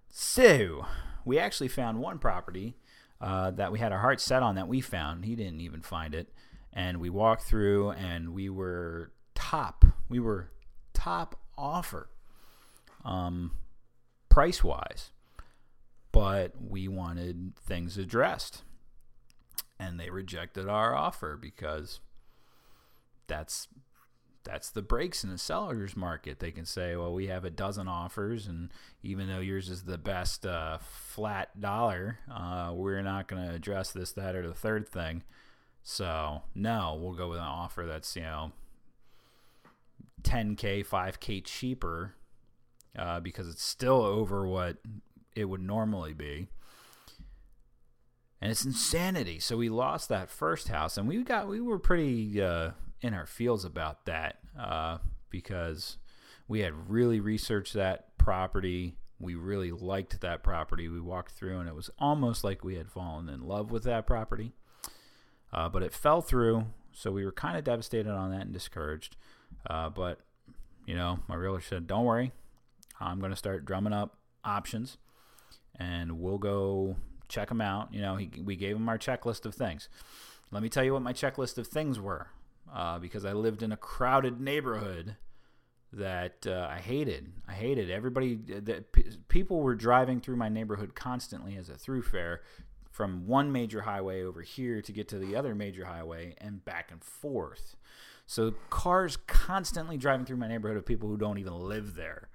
So 0.10 0.86
we 1.24 1.40
actually 1.40 1.70
found 1.70 2.00
one 2.00 2.20
property 2.20 2.76
uh, 3.22 3.52
that 3.52 3.72
we 3.72 3.80
had 3.80 3.94
our 3.94 4.00
heart 4.00 4.20
set 4.20 4.44
on 4.44 4.56
that 4.56 4.68
we 4.68 4.82
found. 4.82 5.24
He 5.24 5.36
didn't 5.36 5.62
even 5.62 5.82
find 5.82 6.14
it. 6.14 6.28
And 6.74 7.00
we 7.00 7.10
walked 7.10 7.44
through 7.44 7.92
and 7.92 8.34
we 8.34 8.50
were 8.50 9.14
top. 9.34 9.86
We 10.10 10.20
were 10.20 10.52
top 10.94 11.40
offer 11.58 12.10
um, 13.10 13.52
price 14.30 14.64
wise. 14.64 15.12
But 16.12 16.54
we 16.62 16.88
wanted 16.88 17.54
things 17.58 17.98
addressed. 17.98 18.64
And 19.80 20.00
they 20.00 20.10
rejected 20.10 20.68
our 20.68 20.96
offer 20.96 21.38
because 21.38 22.00
that's 23.28 23.68
that's 24.44 24.72
the 24.72 24.82
breaks 24.82 25.24
in 25.24 25.30
the 25.30 25.38
seller's 25.38 25.96
market. 25.96 26.40
They 26.40 26.52
can 26.52 26.66
say, 26.66 26.96
well, 26.96 27.14
we 27.14 27.28
have 27.28 27.46
a 27.46 27.50
dozen 27.50 27.88
offers, 27.88 28.48
and 28.48 28.72
even 29.04 29.28
though 29.28 29.40
yours 29.40 29.70
is 29.70 29.84
the 29.84 29.98
best 29.98 30.46
uh, 30.46 30.80
flat 30.80 31.60
dollar, 31.60 32.20
uh, 32.32 32.72
we're 32.74 33.02
not 33.02 33.28
going 33.28 33.46
to 33.46 33.54
address 33.54 33.92
this, 33.92 34.14
that, 34.14 34.36
or 34.36 34.48
the 34.48 34.54
third 34.54 34.88
thing. 34.88 35.24
So, 35.84 36.44
no, 36.56 36.98
we'll 37.00 37.14
go 37.14 37.30
with 37.30 37.38
an 37.38 37.44
offer 37.44 37.86
that's, 37.86 38.16
you 38.16 38.24
know, 38.24 38.52
10K, 40.24 40.88
5K 40.88 41.44
cheaper 41.44 42.16
uh, 42.98 43.20
because 43.20 43.48
it's 43.48 43.64
still 43.64 44.02
over 44.02 44.48
what 44.48 44.78
it 45.36 45.46
would 45.46 45.62
normally 45.62 46.14
be. 46.14 46.48
And 48.42 48.52
it's 48.52 48.66
insanity. 48.66 49.40
So 49.40 49.58
we 49.58 49.70
lost 49.70 50.08
that 50.10 50.30
first 50.30 50.70
house, 50.70 50.98
and 50.98 51.08
we 51.08 51.22
got 51.24 51.48
we 51.48 51.60
were 51.60 51.80
pretty 51.80 52.42
uh, 52.42 52.72
in 53.02 53.14
our 53.14 53.26
feels 53.26 53.66
about 53.66 54.06
that 54.06 54.38
uh, 54.58 55.00
because 55.30 55.98
we 56.48 56.62
had 56.62 56.90
really 56.90 57.20
researched 57.20 57.74
that 57.74 58.18
property. 58.18 58.96
We 59.20 59.36
really 59.36 59.72
liked 59.72 60.22
that 60.22 60.42
property. 60.44 60.88
We 60.88 61.02
walked 61.02 61.34
through, 61.34 61.60
and 61.60 61.68
it 61.68 61.76
was 61.76 61.90
almost 62.00 62.46
like 62.46 62.64
we 62.64 62.76
had 62.76 62.90
fallen 62.90 63.28
in 63.28 63.42
love 63.42 63.72
with 63.72 63.84
that 63.84 64.08
property. 64.08 64.54
Uh, 65.52 65.68
but 65.68 65.84
it 65.84 65.94
fell 65.94 66.22
through, 66.22 66.68
so 66.94 67.12
we 67.12 67.26
were 67.26 67.32
kind 67.32 67.58
of 67.58 67.66
devastated 67.66 68.12
on 68.12 68.32
that 68.32 68.42
and 68.42 68.54
discouraged. 68.54 69.18
Uh, 69.70 69.90
but 69.90 70.20
you 70.86 70.96
know, 70.96 71.20
my 71.28 71.36
realtor 71.36 71.62
said, 71.62 71.88
"Don't 71.88 72.06
worry, 72.06 72.32
I'm 73.00 73.20
going 73.20 73.32
to 73.32 73.38
start 73.38 73.66
drumming 73.66 73.94
up 73.94 74.18
options, 74.44 74.98
and 75.78 76.20
we'll 76.20 76.38
go 76.38 76.96
check 77.28 77.50
them 77.50 77.62
out." 77.62 77.94
You 77.94 78.02
know, 78.02 78.16
he, 78.16 78.32
we 78.44 78.56
gave 78.56 78.76
him 78.76 78.90
our 78.90 78.98
checklist 78.98 79.46
of 79.46 79.56
things. 79.56 79.90
Let 80.52 80.64
me 80.64 80.70
tell 80.70 80.84
you 80.84 80.94
what 80.94 81.02
my 81.02 81.14
checklist 81.14 81.58
of 81.58 81.68
things 81.68 82.00
were 82.00 82.28
uh, 82.74 83.00
because 83.00 83.26
I 83.26 83.34
lived 83.34 83.64
in 83.64 83.72
a 83.72 83.78
crowded 83.78 84.40
neighborhood 84.40 85.16
that 85.92 86.46
uh, 86.46 86.68
I 86.70 86.80
hated. 86.80 87.32
I 87.48 87.54
hated 87.54 87.90
everybody. 87.90 88.36
That 88.36 88.92
p- 88.92 89.18
people 89.28 89.62
were 89.62 89.76
driving 89.76 90.22
through 90.22 90.36
my 90.38 90.50
neighborhood 90.50 90.96
constantly 90.96 91.56
as 91.56 91.70
a 91.70 91.74
throughfare 91.74 92.40
from 92.92 93.28
one 93.28 93.52
major 93.52 93.82
highway 93.82 94.24
over 94.24 94.42
here 94.42 94.82
to 94.82 94.92
get 94.92 95.08
to 95.08 95.20
the 95.20 95.36
other 95.36 95.56
major 95.56 95.86
highway 95.86 96.36
and 96.40 96.64
back 96.66 96.92
and 96.92 97.04
forth. 97.04 97.76
So 98.26 98.54
cars 98.70 99.18
constantly 99.26 99.98
driving 99.98 100.26
through 100.26 100.38
my 100.38 100.48
neighborhood 100.48 100.78
of 100.78 100.86
people 100.86 101.10
who 101.10 101.18
don't 101.18 101.40
even 101.40 101.54
live 101.54 101.96
there, 101.96 102.30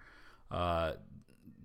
uh, 0.50 0.92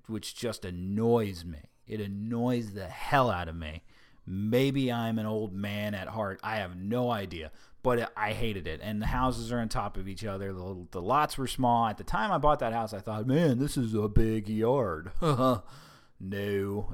which 0.08 0.36
just 0.36 0.66
annoys 0.66 1.46
me. 1.46 1.60
It 1.88 2.02
annoys 2.02 2.74
the 2.74 2.88
hell 2.88 3.30
out 3.30 3.48
of 3.48 3.56
me. 3.56 3.84
Maybe 4.26 4.92
I'm 4.92 5.18
an 5.18 5.26
old 5.26 5.54
man 5.54 5.96
at 5.96 6.08
heart. 6.08 6.40
I 6.44 6.58
have 6.58 6.76
no 6.76 7.10
idea 7.10 7.52
but 7.82 8.12
I 8.16 8.34
hated 8.34 8.68
it. 8.68 8.82
And 8.84 9.02
the 9.02 9.08
houses 9.08 9.52
are 9.52 9.60
on 9.60 9.70
top 9.70 9.98
of 9.98 10.08
each 10.08 10.26
other. 10.26 10.52
The, 10.54 10.88
the 10.92 11.02
lots 11.02 11.38
were 11.38 11.48
small. 11.48 11.88
At 11.88 11.98
the 11.98 12.04
time 12.04 12.32
I 12.32 12.38
bought 12.38 12.60
that 12.60 12.74
house, 12.74 12.94
I 12.94 13.00
thought, 13.00 13.28
man, 13.28 13.60
this 13.60 13.78
is 13.78 13.94
a 13.94 14.08
big 14.08 14.50
yard. 14.50 15.12
no, 15.22 15.64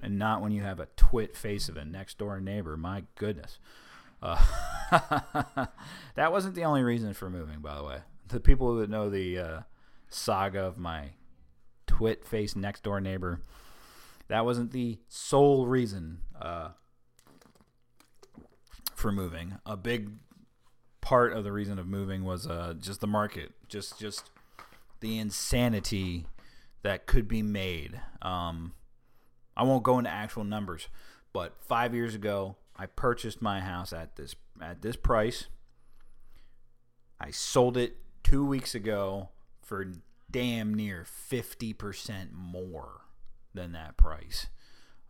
and 0.04 0.20
not 0.20 0.42
when 0.42 0.52
you 0.52 0.62
have 0.62 0.80
a 0.80 0.88
twit 0.96 1.36
face 1.36 1.70
of 1.70 1.78
a 1.78 1.86
next 1.86 2.18
door 2.18 2.40
neighbor. 2.40 2.78
My 2.78 3.04
goodness. 3.16 3.58
Uh, 4.22 4.44
that 6.16 6.32
wasn't 6.32 6.56
the 6.56 6.64
only 6.64 6.84
reason 6.84 7.14
for 7.14 7.30
moving, 7.30 7.60
by 7.60 7.76
the 7.76 7.84
way. 7.84 7.98
The 8.28 8.40
people 8.40 8.76
that 8.78 8.90
know 8.90 9.10
the 9.10 9.38
uh, 9.38 9.60
saga 10.10 10.64
of 10.64 10.78
my 10.78 11.10
twit 11.96 12.26
face 12.26 12.58
next 12.58 12.84
door 12.84 13.00
neighbor, 13.00 13.40
that 14.28 14.44
wasn't 14.44 14.72
the 14.72 15.00
sole 15.08 15.66
reason 15.66 16.20
uh, 16.42 16.70
for 18.94 19.14
moving. 19.14 19.60
A 19.66 19.78
big 19.78 20.10
part 21.00 21.32
of 21.32 21.46
the 21.46 21.54
reason 21.54 21.80
of 21.80 21.88
moving 21.88 22.26
was 22.26 22.48
uh, 22.48 22.74
just 22.78 23.00
the 23.00 23.08
market, 23.08 23.54
just 23.70 23.98
just 23.98 24.30
the 25.00 25.18
insanity 25.18 26.26
that 26.84 27.06
could 27.06 27.30
be 27.30 27.42
made. 27.42 28.02
Um, 28.22 28.74
I 29.56 29.64
won't 29.64 29.84
go 29.84 29.98
into 29.98 30.10
actual 30.10 30.44
numbers, 30.44 30.90
but 31.32 31.56
five 31.62 31.96
years 31.96 32.14
ago, 32.14 32.58
I 32.76 32.88
purchased 32.88 33.42
my 33.42 33.62
house 33.62 33.94
at 33.94 34.18
this 34.18 34.36
at 34.62 34.82
this 34.82 34.98
price. 34.98 35.46
I 37.22 37.32
sold 37.32 37.78
it 37.78 37.96
two 38.22 38.46
weeks 38.46 38.76
ago 38.76 39.30
for 39.62 39.86
damn 40.30 40.74
near 40.74 41.06
fifty 41.06 41.74
percent 41.74 42.32
more 42.34 43.02
than 43.54 43.72
that 43.72 43.98
price. 43.98 44.48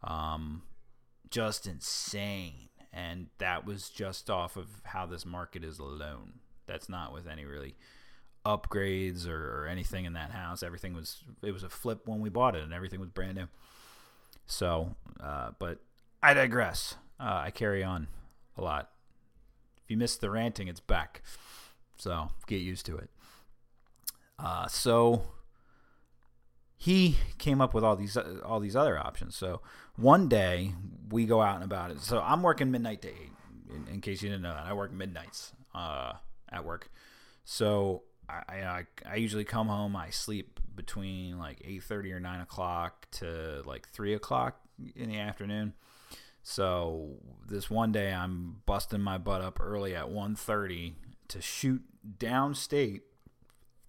Um, 0.04 0.64
just 1.30 1.66
insane 1.66 2.70
and 2.96 3.28
that 3.40 3.66
was 3.66 3.90
just 3.90 4.30
off 4.30 4.56
of 4.56 4.68
how 4.86 5.06
this 5.06 5.26
market 5.26 5.64
is 5.64 5.80
alone. 5.80 6.40
That's 6.66 6.88
not 6.88 7.14
with 7.14 7.28
any 7.28 7.44
really 7.44 7.76
upgrades 8.46 9.28
or, 9.28 9.64
or, 9.64 9.68
anything 9.68 10.06
in 10.06 10.14
that 10.14 10.32
house. 10.32 10.64
Everything 10.64 10.96
was 10.96 11.24
it 11.44 11.52
was 11.52 11.64
a 11.64 11.70
flip 11.70 12.08
when 12.08 12.22
we 12.22 12.30
bought 12.30 12.56
it, 12.56 12.64
and 12.64 12.74
everything 12.74 13.02
was 13.02 13.10
brand 13.10 13.36
new. 13.36 13.48
So, 14.48 14.96
uh, 15.20 15.52
but 15.60 15.80
I 16.24 16.34
digress. 16.34 16.96
Uh, 17.20 17.42
I 17.46 17.52
carry 17.52 17.84
on 17.84 18.08
a 18.58 18.62
lot. 18.62 18.92
If 19.84 19.92
you 19.92 19.98
missed 19.98 20.22
the 20.22 20.30
ranting, 20.30 20.68
it's 20.68 20.80
back. 20.80 21.22
So 21.98 22.30
get 22.48 22.58
used 22.58 22.86
to 22.86 22.98
it. 22.98 23.10
Uh, 24.38 24.68
so 24.68 25.24
he 26.78 27.18
came 27.38 27.62
up 27.62 27.74
with 27.74 27.84
all 27.84 27.96
these 27.96 28.18
all 28.18 28.60
these 28.60 28.76
other 28.76 28.98
options. 28.98 29.36
So 29.36 29.62
one 29.96 30.28
day 30.28 30.74
we 31.10 31.26
go 31.26 31.42
out 31.42 31.56
and 31.56 31.64
about 31.64 31.92
it. 31.92 32.02
So 32.02 32.22
I'm 32.22 32.44
working 32.44 32.72
midnight 32.72 33.02
to 33.04 33.10
eight. 33.10 33.32
In, 33.70 33.88
in 33.96 34.02
case 34.02 34.22
you 34.22 34.30
didn't 34.30 34.44
know 34.44 34.54
that, 34.54 34.66
I 34.66 34.74
work 34.74 34.94
midnights 34.94 35.54
uh, 35.74 36.14
at 36.52 36.64
work. 36.64 36.90
So 37.44 38.04
I, 38.30 38.56
I 38.56 38.86
I 39.06 39.16
usually 39.16 39.46
come 39.46 39.68
home. 39.68 39.96
I 39.96 40.10
sleep 40.10 40.60
between 40.76 41.40
like 41.40 41.62
eight 41.64 41.84
thirty 41.84 42.12
or 42.12 42.20
nine 42.20 42.42
o'clock 42.42 43.08
to 43.12 43.64
like 43.66 43.90
three 43.90 44.14
o'clock 44.14 44.60
in 44.96 45.10
the 45.10 45.20
afternoon. 45.20 45.74
So 46.48 47.16
this 47.48 47.72
one 47.72 47.92
day 47.92 48.14
I'm 48.14 48.58
busting 48.68 49.02
my 49.02 49.18
butt 49.18 49.42
up 49.42 49.60
early 49.60 49.96
at 49.96 50.06
1.30 50.06 50.94
to 51.30 51.42
shoot 51.42 51.82
downstate 52.20 53.02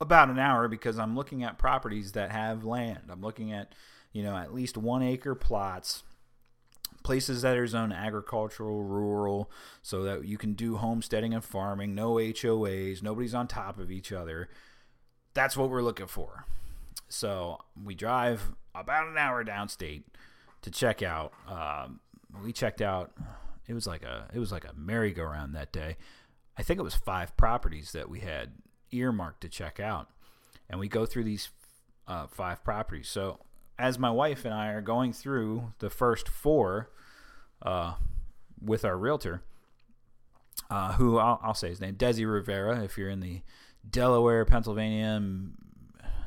about 0.01 0.29
an 0.31 0.39
hour 0.39 0.69
because 0.69 0.99
I'm 0.99 1.17
looking 1.17 1.43
at 1.43 1.59
properties 1.59 2.13
that 2.13 2.31
have 2.31 2.65
land. 2.65 3.05
I'm 3.11 3.23
looking 3.23 3.53
at, 3.53 3.75
you 4.13 4.23
know, 4.23 4.37
at 4.37 4.55
least 4.55 4.77
one 4.77 5.03
acre 5.03 5.35
plots, 5.35 6.03
places 7.03 7.43
that 7.43 7.57
are 7.57 7.67
zoned 7.67 7.93
agricultural, 7.93 8.83
rural, 8.83 9.51
so 9.83 10.03
that 10.03 10.25
you 10.25 10.37
can 10.37 10.55
do 10.55 10.77
homesteading 10.77 11.33
and 11.33 11.45
farming, 11.45 11.95
no 11.95 12.15
HOAs, 12.15 13.03
nobody's 13.03 13.35
on 13.35 13.49
top 13.49 13.79
of 13.79 13.91
each 13.91 14.13
other. 14.13 14.49
That's 15.35 15.57
what 15.57 15.71
we're 15.71 15.83
looking 15.83 16.07
for. 16.07 16.45
So 17.09 17.59
we 17.83 17.95
drive 17.95 18.53
about 18.75 19.09
an 19.09 19.17
hour 19.17 19.45
downstate 19.45 20.03
to 20.63 20.71
check 20.71 21.03
out. 21.03 21.33
Um, 21.47 22.01
we 22.45 22.53
checked 22.53 22.83
out. 22.83 23.13
It 23.69 23.75
was 23.75 23.87
like 23.87 24.03
a 24.03 24.29
it 24.33 24.39
was 24.39 24.53
like 24.53 24.65
a 24.65 24.73
merry-go-round 24.77 25.55
that 25.55 25.73
day. 25.73 25.97
I 26.59 26.63
think 26.63 26.81
it 26.81 26.83
was 26.83 26.95
five 26.95 27.37
properties 27.37 27.93
that 27.93 28.09
we 28.09 28.21
had 28.21 28.53
earmarked 28.93 29.41
to 29.43 29.49
check 29.49 29.81
out. 29.81 30.09
And 30.69 30.81
we 30.81 30.89
go 30.89 31.07
through 31.07 31.25
these 31.25 31.51
uh, 32.09 32.27
five 32.27 32.65
properties. 32.65 33.09
So 33.09 33.41
as 33.79 33.99
my 33.99 34.11
wife 34.11 34.45
and 34.45 34.55
I 34.55 34.69
are 34.69 34.81
going 34.81 35.13
through 35.13 35.73
the 35.79 35.91
first 35.91 36.29
four 36.29 36.91
uh, 37.63 37.95
with 38.61 38.85
our 38.85 38.97
realtor, 38.97 39.43
uh, 40.71 40.95
who 40.95 41.19
I'll, 41.19 41.41
I'll, 41.43 41.55
say 41.55 41.69
his 41.69 41.81
name, 41.81 41.97
Desi 41.97 42.31
Rivera, 42.31 42.83
if 42.83 42.97
you're 42.97 43.11
in 43.11 43.21
the 43.21 43.43
Delaware, 43.89 44.45
Pennsylvania, 44.45 45.21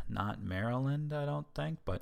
not 0.07 0.41
Maryland, 0.41 1.13
I 1.13 1.25
don't 1.25 1.47
think, 1.55 1.79
but 1.85 2.01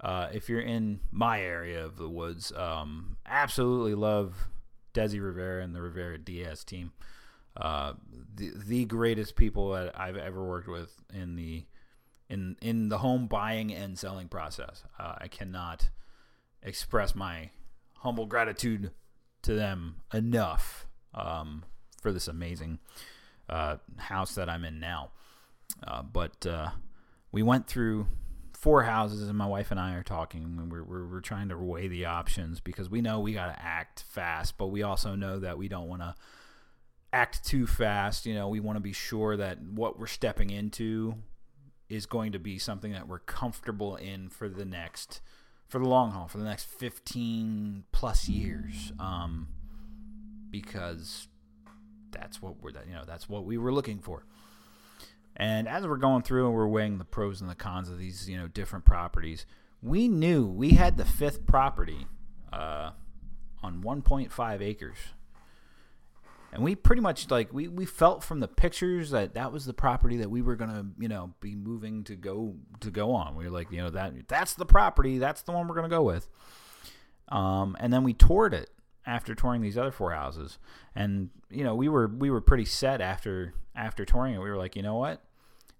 uh, 0.00 0.28
if 0.32 0.48
you're 0.48 0.60
in 0.60 1.00
my 1.10 1.40
area 1.40 1.84
of 1.84 1.96
the 1.96 2.08
woods, 2.08 2.52
um, 2.52 3.16
absolutely 3.26 3.94
love 3.94 4.48
Desi 4.94 5.22
Rivera 5.22 5.62
and 5.62 5.74
the 5.74 5.82
Rivera 5.82 6.18
Diaz 6.18 6.64
team 6.64 6.92
uh, 7.60 7.92
the 8.34 8.52
the 8.66 8.84
greatest 8.86 9.36
people 9.36 9.72
that 9.72 9.98
I've 9.98 10.16
ever 10.16 10.42
worked 10.42 10.68
with 10.68 10.90
in 11.12 11.36
the 11.36 11.64
in 12.28 12.56
in 12.62 12.88
the 12.88 12.98
home 12.98 13.26
buying 13.26 13.72
and 13.72 13.98
selling 13.98 14.28
process. 14.28 14.84
Uh, 14.98 15.16
I 15.18 15.28
cannot 15.28 15.90
express 16.62 17.14
my 17.14 17.50
humble 17.98 18.26
gratitude 18.26 18.92
to 19.42 19.54
them 19.54 19.96
enough 20.12 20.86
um, 21.14 21.64
for 22.00 22.12
this 22.12 22.28
amazing 22.28 22.78
uh, 23.48 23.76
house 23.96 24.34
that 24.34 24.48
I'm 24.48 24.64
in 24.64 24.80
now. 24.80 25.10
Uh, 25.86 26.02
but 26.02 26.46
uh, 26.46 26.70
we 27.32 27.42
went 27.42 27.66
through 27.66 28.06
four 28.52 28.82
houses, 28.82 29.28
and 29.28 29.36
my 29.36 29.46
wife 29.46 29.70
and 29.70 29.80
I 29.80 29.94
are 29.94 30.02
talking. 30.02 30.42
And 30.42 30.70
we're, 30.70 30.84
we're, 30.84 31.06
we're 31.06 31.20
trying 31.20 31.48
to 31.48 31.58
weigh 31.58 31.88
the 31.88 32.06
options 32.06 32.60
because 32.60 32.90
we 32.90 33.00
know 33.00 33.20
we 33.20 33.32
got 33.32 33.54
to 33.54 33.62
act 33.62 34.04
fast, 34.08 34.58
but 34.58 34.68
we 34.68 34.82
also 34.82 35.14
know 35.14 35.38
that 35.40 35.58
we 35.58 35.68
don't 35.68 35.88
want 35.88 36.02
to 36.02 36.14
act 37.12 37.44
too 37.44 37.66
fast. 37.66 38.26
You 38.26 38.34
know, 38.34 38.48
we 38.48 38.60
want 38.60 38.76
to 38.76 38.80
be 38.80 38.92
sure 38.92 39.36
that 39.36 39.60
what 39.62 39.98
we're 39.98 40.06
stepping 40.06 40.50
into 40.50 41.14
is 41.88 42.06
going 42.06 42.32
to 42.32 42.38
be 42.38 42.58
something 42.58 42.92
that 42.92 43.08
we're 43.08 43.18
comfortable 43.18 43.96
in 43.96 44.28
for 44.28 44.48
the 44.48 44.64
next 44.64 45.20
for 45.68 45.78
the 45.78 45.88
long 45.88 46.10
haul 46.12 46.26
for 46.26 46.38
the 46.38 46.44
next 46.44 46.64
15 46.64 47.84
plus 47.92 48.28
years 48.28 48.92
um, 48.98 49.48
because 50.50 51.28
that's 52.10 52.40
what 52.42 52.60
we're 52.60 52.72
that 52.72 52.86
you 52.86 52.92
know 52.92 53.04
that's 53.06 53.28
what 53.28 53.44
we 53.44 53.56
were 53.56 53.72
looking 53.72 54.00
for 54.00 54.24
and 55.36 55.68
as 55.68 55.86
we're 55.86 55.96
going 55.96 56.22
through 56.22 56.46
and 56.46 56.54
we're 56.54 56.66
weighing 56.66 56.98
the 56.98 57.04
pros 57.04 57.40
and 57.40 57.48
the 57.48 57.54
cons 57.54 57.88
of 57.88 57.98
these 57.98 58.28
you 58.28 58.36
know 58.36 58.48
different 58.48 58.84
properties 58.84 59.46
we 59.82 60.08
knew 60.08 60.44
we 60.44 60.70
had 60.70 60.96
the 60.96 61.04
fifth 61.04 61.46
property 61.46 62.06
uh, 62.52 62.90
on 63.62 63.82
1.5 63.82 64.60
acres 64.60 64.96
and 66.52 66.62
we 66.62 66.74
pretty 66.74 67.02
much 67.02 67.30
like 67.30 67.52
we, 67.52 67.68
we 67.68 67.86
felt 67.86 68.24
from 68.24 68.40
the 68.40 68.48
pictures 68.48 69.10
that 69.10 69.34
that 69.34 69.52
was 69.52 69.66
the 69.66 69.72
property 69.72 70.16
that 70.18 70.30
we 70.30 70.42
were 70.42 70.56
gonna 70.56 70.86
you 70.98 71.08
know 71.08 71.32
be 71.40 71.54
moving 71.54 72.04
to 72.04 72.16
go 72.16 72.54
to 72.80 72.90
go 72.90 73.12
on. 73.12 73.36
We 73.36 73.44
were 73.44 73.50
like 73.50 73.70
you 73.70 73.78
know 73.78 73.90
that 73.90 74.28
that's 74.28 74.54
the 74.54 74.66
property 74.66 75.18
that's 75.18 75.42
the 75.42 75.52
one 75.52 75.68
we're 75.68 75.76
gonna 75.76 75.88
go 75.88 76.02
with. 76.02 76.28
Um, 77.28 77.76
and 77.78 77.92
then 77.92 78.02
we 78.02 78.12
toured 78.12 78.54
it 78.54 78.70
after 79.06 79.34
touring 79.34 79.62
these 79.62 79.78
other 79.78 79.92
four 79.92 80.12
houses. 80.12 80.58
And 80.94 81.30
you 81.50 81.62
know 81.62 81.74
we 81.74 81.88
were 81.88 82.08
we 82.08 82.30
were 82.30 82.40
pretty 82.40 82.64
set 82.64 83.00
after 83.00 83.54
after 83.76 84.04
touring 84.04 84.34
it. 84.34 84.38
We 84.38 84.50
were 84.50 84.56
like 84.58 84.74
you 84.74 84.82
know 84.82 84.96
what? 84.96 85.22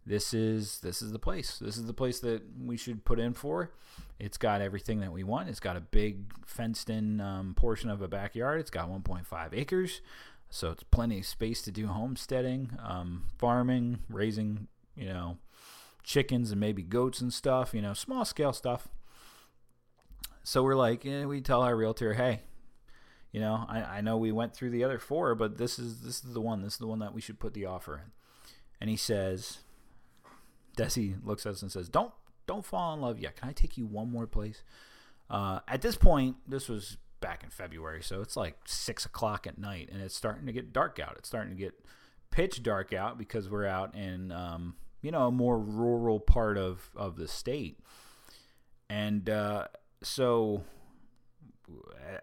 This 0.07 0.33
is 0.33 0.79
this 0.81 1.03
is 1.03 1.13
the 1.13 1.19
place. 1.19 1.59
This 1.59 1.77
is 1.77 1.87
the 1.87 1.93
place 1.93 2.21
that 2.21 2.43
we 2.65 2.77
should 2.77 3.05
put 3.05 3.19
in 3.19 3.35
for. 3.35 3.73
It's 4.19 4.37
got 4.37 4.61
everything 4.61 5.01
that 5.01 5.13
we 5.13 5.25
want. 5.25 5.49
It's 5.49 5.61
got 5.61 5.77
a 5.77 5.81
big 5.81 6.33
fenced 6.45 6.91
in 6.91 7.21
um, 7.21 7.55
portion 7.55 7.89
of 7.89 8.03
a 8.03 8.09
backyard. 8.09 8.61
It's 8.61 8.71
got 8.71 8.91
1.5 8.91 9.49
acres 9.53 10.03
so 10.51 10.73
it's 10.73 10.83
plenty 10.83 11.21
of 11.21 11.27
space 11.27 11.63
to 11.63 11.71
do 11.71 11.87
homesteading, 11.87 12.77
um, 12.85 13.25
farming, 13.39 14.01
raising, 14.09 14.67
you 14.97 15.07
know, 15.07 15.39
chickens 16.03 16.51
and 16.51 16.61
maybe 16.61 16.83
goats 16.83 17.21
and 17.21 17.33
stuff, 17.33 17.73
you 17.73 17.81
know, 17.81 17.95
small 17.95 18.25
scale 18.25 18.53
stuff. 18.53 18.89
So 20.43 20.65
we're 20.65 20.75
like, 20.75 21.07
eh, 21.07 21.25
we 21.25 21.41
tell 21.41 21.63
our 21.63 21.77
realtor, 21.77 22.15
hey, 22.15 22.41
you 23.31 23.41
know, 23.41 23.65
I, 23.69 23.83
I 23.83 24.01
know 24.01 24.17
we 24.17 24.33
went 24.33 24.55
through 24.55 24.71
the 24.71 24.83
other 24.83 24.99
four, 24.99 25.37
but 25.37 25.57
this 25.57 25.79
is 25.79 26.01
this 26.01 26.25
is 26.25 26.35
the 26.35 26.41
one. 26.41 26.63
This 26.63 26.75
is 26.75 26.79
the 26.79 26.89
one 26.89 26.99
that 26.99 27.15
we 27.15 27.21
should 27.21 27.39
put 27.39 27.55
the 27.55 27.67
offer 27.67 27.95
in. 27.95 28.11
And 28.81 28.91
he 28.91 28.97
says, 28.97 29.59
Desi 30.77 31.15
looks 31.25 31.47
at 31.47 31.53
us 31.53 31.63
and 31.63 31.71
says, 31.71 31.89
"Don't 31.89 32.13
don't 32.47 32.65
fall 32.65 32.93
in 32.95 33.01
love 33.01 33.21
yet. 33.21 33.37
Can 33.37 33.49
I 33.49 33.53
take 33.53 33.79
you 33.79 33.87
one 33.87 34.11
more 34.11 34.27
place?" 34.27 34.65
Uh, 35.29 35.61
at 35.69 35.81
this 35.81 35.95
point, 35.95 36.37
this 36.49 36.69
was 36.69 36.97
back 37.21 37.43
in 37.45 37.51
February, 37.51 38.03
so 38.03 38.21
it's 38.21 38.37
like 38.37 38.57
six 38.65 39.05
o'clock 39.05 39.47
at 39.47 39.59
night, 39.59 39.89
and 39.93 40.03
it's 40.03 40.17
starting 40.17 40.47
to 40.47 40.53
get 40.53 40.73
dark 40.73 40.99
out. 40.99 41.17
It's 41.19 41.29
starting 41.29 41.55
to 41.55 41.59
get 41.59 41.75
pitch 42.31 42.63
dark 42.63 42.93
out 42.93 43.19
because 43.19 43.49
we're 43.49 43.67
out 43.67 43.95
in 43.95 44.33
um, 44.33 44.77
you 45.03 45.11
know 45.11 45.29
a 45.29 45.33
more 45.33 45.59
rural 45.59 46.21
part 46.21 46.59
of 46.59 46.91
of 46.97 47.17
the 47.17 47.29
state, 47.29 47.79
and 48.89 49.29
uh, 49.29 49.67
so 50.03 50.63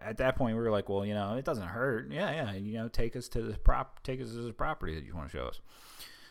at 0.00 0.18
that 0.18 0.36
point 0.36 0.56
we 0.56 0.62
were 0.62 0.70
like, 0.70 0.88
well, 0.88 1.04
you 1.04 1.14
know, 1.14 1.34
it 1.34 1.44
doesn't 1.44 1.68
hurt. 1.68 2.10
Yeah, 2.10 2.30
yeah, 2.30 2.52
you 2.52 2.74
know, 2.74 2.88
take 2.88 3.16
us 3.16 3.28
to 3.28 3.42
the 3.42 3.58
prop, 3.58 4.02
take 4.02 4.20
us 4.20 4.28
to 4.30 4.42
the 4.42 4.52
property 4.52 4.94
that 4.94 5.04
you 5.04 5.14
want 5.14 5.30
to 5.30 5.36
show 5.36 5.46
us. 5.46 5.60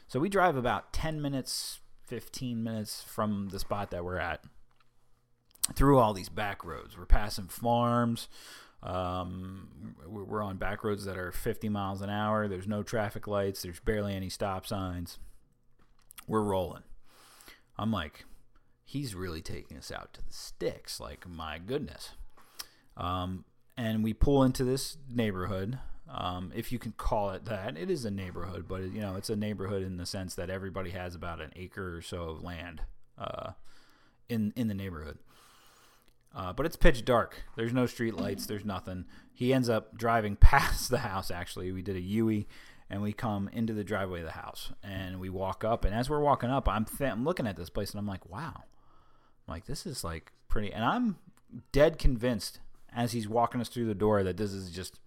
So 0.08 0.20
we 0.20 0.30
drive 0.30 0.56
about 0.56 0.94
ten 0.94 1.22
minutes, 1.22 1.80
fifteen 2.06 2.64
minutes 2.64 3.04
from 3.04 3.50
the 3.50 3.60
spot 3.60 3.92
that 3.92 4.04
we're 4.04 4.20
at 4.20 4.44
through 5.76 6.00
all 6.00 6.14
these 6.14 6.30
back 6.30 6.64
roads. 6.64 6.98
We're 6.98 7.06
passing 7.06 7.48
farms. 7.48 8.28
Um, 8.84 9.96
we're 10.06 10.44
on 10.44 10.58
back 10.58 10.84
roads 10.84 11.06
that 11.06 11.18
are 11.18 11.32
50 11.32 11.70
miles 11.70 12.02
an 12.02 12.10
hour. 12.10 12.48
There's 12.48 12.68
no 12.68 12.84
traffic 12.84 13.28
lights. 13.28 13.62
There's 13.62 13.80
barely 13.80 14.16
any 14.16 14.30
stop 14.30 14.66
signs. 14.66 15.18
We're 16.28 16.44
rolling. 16.44 16.84
I'm 17.78 17.92
like, 17.92 18.26
he's 18.84 19.16
really 19.16 19.42
taking 19.42 19.78
us 19.78 19.92
out 19.92 20.14
to 20.14 20.22
the 20.22 20.34
sticks. 20.34 21.00
Like, 21.00 21.28
my 21.28 21.60
goodness. 21.60 22.12
Um, 22.96 23.46
and 23.78 24.04
we 24.04 24.14
pull 24.14 24.44
into 24.44 24.64
this 24.64 24.98
neighborhood. 25.10 25.78
Um, 26.10 26.52
if 26.56 26.72
you 26.72 26.80
can 26.80 26.94
call 26.94 27.32
it 27.32 27.46
that, 27.46 27.78
it 27.78 27.90
is 27.90 28.06
a 28.06 28.12
neighborhood, 28.12 28.66
but 28.68 28.84
you 28.84 29.02
know 29.02 29.16
it's 29.16 29.30
a 29.30 29.36
neighborhood 29.36 29.84
in 29.84 29.98
the 29.98 30.06
sense 30.06 30.36
that 30.36 30.50
everybody 30.50 30.92
has 30.92 31.16
about 31.16 31.42
an 31.42 31.52
acre 31.56 31.98
or 31.98 32.02
so 32.02 32.30
of 32.30 32.44
land 32.44 32.82
uh, 33.18 33.52
in 34.30 34.54
in 34.56 34.68
the 34.68 34.74
neighborhood. 34.74 35.20
Uh, 36.36 36.54
but 36.54 36.66
it's 36.66 36.76
pitch 36.76 37.04
dark. 37.04 37.44
There's 37.56 37.74
no 37.74 37.86
street 37.86 38.16
lights. 38.16 38.46
There's 38.46 38.66
nothing. 38.66 39.06
He 39.34 39.54
ends 39.54 39.70
up 39.70 39.98
driving 39.98 40.36
past 40.40 40.90
the 40.90 41.00
house. 41.00 41.32
Actually, 41.32 41.72
we 41.72 41.82
did 41.82 41.96
a 41.96 42.02
U-E, 42.02 42.48
and 42.90 43.02
we 43.02 43.14
come 43.14 43.50
into 43.52 43.74
the 43.74 43.84
driveway 43.84 44.20
of 44.20 44.26
the 44.26 44.32
house, 44.32 44.72
and 44.84 45.20
we 45.20 45.30
walk 45.30 45.64
up. 45.64 45.84
And 45.86 45.96
as 45.96 46.10
we're 46.10 46.20
walking 46.20 46.50
up, 46.50 46.68
I'm 46.68 46.86
th- 46.86 47.12
I'm 47.12 47.24
looking 47.24 47.48
at 47.48 47.56
this 47.56 47.70
place, 47.70 47.92
and 47.92 48.00
I'm 48.00 48.08
like, 48.08 48.30
wow, 48.30 48.54
I'm 48.56 49.54
like 49.54 49.66
this 49.66 49.86
is 49.86 50.04
like 50.04 50.32
pretty. 50.48 50.72
And 50.72 50.84
I'm 50.84 51.18
dead 51.72 51.98
convinced 51.98 52.60
as 52.94 53.12
he's 53.12 53.28
walking 53.28 53.62
us 53.62 53.70
through 53.70 53.86
the 53.86 53.96
door 53.96 54.24
that 54.24 54.38
this 54.38 54.52
is 54.52 54.72
just 54.72 55.00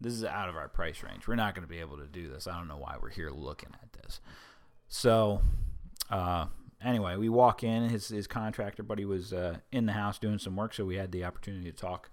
this 0.00 0.12
is 0.12 0.24
out 0.24 0.48
of 0.48 0.56
our 0.56 0.68
price 0.68 1.02
range. 1.02 1.26
We're 1.28 1.36
not 1.36 1.54
going 1.54 1.66
to 1.66 1.72
be 1.72 1.78
able 1.78 1.96
to 1.98 2.06
do 2.06 2.28
this. 2.28 2.46
I 2.46 2.56
don't 2.56 2.68
know 2.68 2.76
why 2.76 2.96
we're 3.00 3.10
here 3.10 3.30
looking 3.30 3.70
at 3.80 3.92
this. 3.92 4.20
So, 4.88 5.40
uh, 6.10 6.46
anyway, 6.84 7.16
we 7.16 7.28
walk 7.28 7.62
in. 7.62 7.88
His 7.88 8.08
his 8.08 8.26
contractor 8.26 8.82
buddy 8.82 9.04
was 9.04 9.32
uh, 9.32 9.58
in 9.70 9.86
the 9.86 9.92
house 9.92 10.18
doing 10.18 10.38
some 10.38 10.56
work, 10.56 10.74
so 10.74 10.84
we 10.84 10.96
had 10.96 11.12
the 11.12 11.24
opportunity 11.24 11.70
to 11.70 11.76
talk 11.76 12.10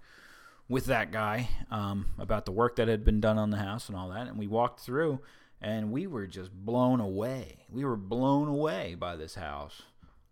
with 0.68 0.86
that 0.86 1.10
guy 1.10 1.48
um, 1.70 2.06
about 2.18 2.44
the 2.44 2.52
work 2.52 2.76
that 2.76 2.88
had 2.88 3.04
been 3.04 3.20
done 3.20 3.38
on 3.38 3.50
the 3.50 3.58
house 3.58 3.88
and 3.88 3.96
all 3.96 4.08
that. 4.10 4.28
And 4.28 4.38
we 4.38 4.46
walked 4.46 4.80
through, 4.80 5.20
and 5.60 5.90
we 5.90 6.06
were 6.06 6.26
just 6.26 6.52
blown 6.52 7.00
away. 7.00 7.66
We 7.70 7.84
were 7.84 7.96
blown 7.96 8.48
away 8.48 8.94
by 8.94 9.16
this 9.16 9.34
house 9.34 9.82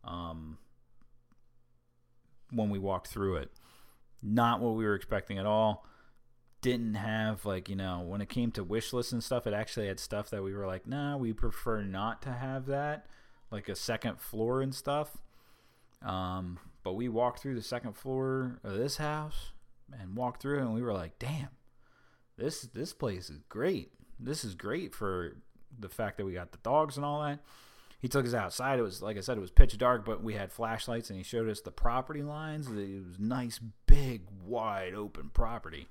um, 0.05 0.59
when 2.51 2.71
we 2.71 2.79
walked 2.79 3.09
through 3.09 3.37
it. 3.37 3.51
Not 4.23 4.61
what 4.61 4.75
we 4.75 4.85
were 4.85 4.95
expecting 4.95 5.39
at 5.39 5.47
all. 5.47 5.85
Didn't 6.61 6.95
have 6.95 7.45
like 7.45 7.69
you 7.69 7.77
know 7.77 8.01
when 8.01 8.21
it 8.21 8.29
came 8.29 8.51
to 8.53 8.65
wish 8.65 8.93
lists 8.93 9.13
and 9.13 9.23
stuff, 9.23 9.47
it 9.47 9.55
actually 9.55 9.87
had 9.87 10.01
stuff 10.01 10.31
that 10.31 10.43
we 10.43 10.53
were 10.53 10.67
like, 10.67 10.87
nah, 10.87 11.17
we 11.17 11.33
prefer 11.33 11.83
not 11.83 12.21
to 12.23 12.33
have 12.33 12.67
that 12.67 13.07
like 13.51 13.69
a 13.69 13.75
second 13.75 14.21
floor 14.21 14.63
and 14.63 14.75
stuff. 14.75 15.19
Um, 16.03 16.59
but 16.83 16.95
we 16.95 17.09
walked 17.09 17.41
through 17.41 17.55
the 17.55 17.63
second 17.63 17.97
floor 17.97 18.61
of 18.63 18.75
this 18.75 18.97
house 18.97 19.53
and 19.99 20.17
walked 20.17 20.43
through, 20.43 20.61
and 20.61 20.75
we 20.75 20.83
were 20.83 20.93
like, 20.93 21.19
"Damn, 21.19 21.49
this 22.37 22.63
this 22.63 22.93
place 22.93 23.31
is 23.31 23.41
great. 23.49 23.93
This 24.21 24.45
is 24.45 24.55
great 24.55 24.95
for 24.95 25.37
the 25.79 25.89
fact 25.89 26.17
that 26.19 26.25
we 26.25 26.33
got 26.33 26.53
the 26.53 26.59
dogs 26.59 26.97
and 26.97 27.05
all 27.05 27.23
that." 27.23 27.41
He 28.01 28.07
took 28.07 28.25
us 28.25 28.35
outside. 28.35 28.79
It 28.79 28.83
was 28.83 29.03
like 29.03 29.17
I 29.17 29.21
said, 29.21 29.37
it 29.37 29.41
was 29.41 29.51
pitch 29.51 29.77
dark, 29.77 30.05
but 30.05 30.23
we 30.23 30.35
had 30.35 30.53
flashlights, 30.53 31.11
and 31.11 31.17
he 31.17 31.25
showed 31.25 31.49
us 31.49 31.61
the 31.61 31.73
property 31.73 32.23
lines. 32.23 32.69
It 32.69 33.05
was 33.05 33.19
nice, 33.19 33.59
big, 33.87 34.23
wide 34.45 34.95
open 34.95 35.31
property 35.31 35.89